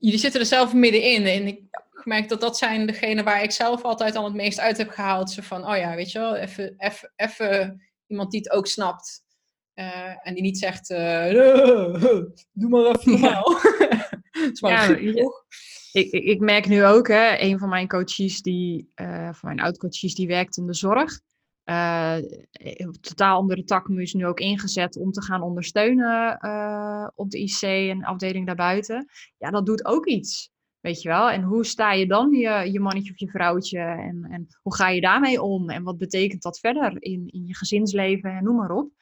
[0.00, 1.26] jullie zitten er zelf middenin.
[1.26, 1.68] En ik
[2.00, 5.30] gemerkt dat dat zijn degene waar ik zelf altijd al het meest uit heb gehaald.
[5.30, 9.26] Zo van, oh ja, weet je wel, even, even, even iemand die het ook snapt.
[9.74, 11.30] Uh, en die niet zegt, uh,
[12.52, 13.58] doe maar even normaal.
[14.70, 14.86] ja,
[15.92, 20.14] ik, ik, merk nu ook, hè, een van mijn coaches, die, uh, van mijn oud-coaches,
[20.14, 21.20] die werkt in de zorg.
[23.00, 26.38] totaal andere tak, is nu ook ingezet om te gaan ondersteunen
[27.14, 29.06] op de IC en afdeling daarbuiten.
[29.36, 30.50] Ja, dat doet ook iets.
[30.80, 31.30] Weet je wel?
[31.30, 33.78] En hoe sta je dan je, je mannetje of je vrouwtje?
[33.78, 35.70] En, en hoe ga je daarmee om?
[35.70, 38.92] En wat betekent dat verder in, in je gezinsleven en noem maar op.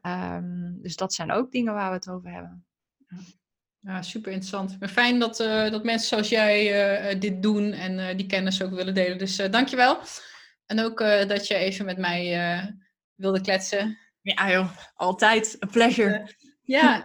[0.00, 0.36] Ja.
[0.36, 2.66] Um, dus dat zijn ook dingen waar we het over hebben.
[3.78, 4.80] Ja, super interessant.
[4.80, 8.62] Maar fijn dat, uh, dat mensen zoals jij uh, dit doen en uh, die kennis
[8.62, 9.18] ook willen delen.
[9.18, 9.98] Dus dankjewel.
[10.66, 12.74] En ook dat je even met mij
[13.14, 13.98] wilde kletsen.
[14.20, 15.56] Ja joh, altijd.
[15.64, 16.36] A pleasure.
[16.62, 17.02] ja,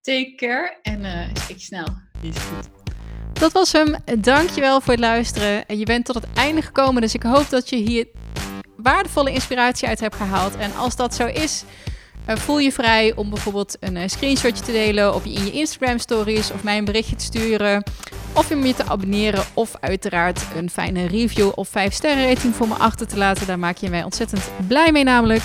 [0.00, 1.04] take care en
[1.48, 1.88] ik snel.
[2.22, 2.79] Is goed.
[3.40, 3.96] Dat was hem.
[4.18, 5.66] Dankjewel voor het luisteren.
[5.66, 8.06] En je bent tot het einde gekomen, dus ik hoop dat je hier
[8.76, 10.56] waardevolle inspiratie uit hebt gehaald.
[10.56, 11.64] En als dat zo is,
[12.24, 15.98] eh, voel je vrij om bijvoorbeeld een eh, screenshotje te delen je, in je Instagram
[15.98, 17.82] stories of mij een berichtje te sturen.
[18.32, 22.68] Of om je te abonneren of uiteraard een fijne review of 5 sterren rating voor
[22.68, 23.46] me achter te laten.
[23.46, 25.42] Daar maak je mij ontzettend blij mee namelijk.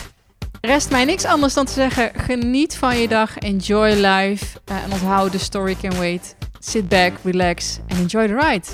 [0.61, 4.91] Rest mij niks anders dan te zeggen: geniet van je dag, enjoy life uh, en
[4.91, 6.35] onthoud de story can wait.
[6.65, 8.65] Sit back, relax, and enjoy the ride.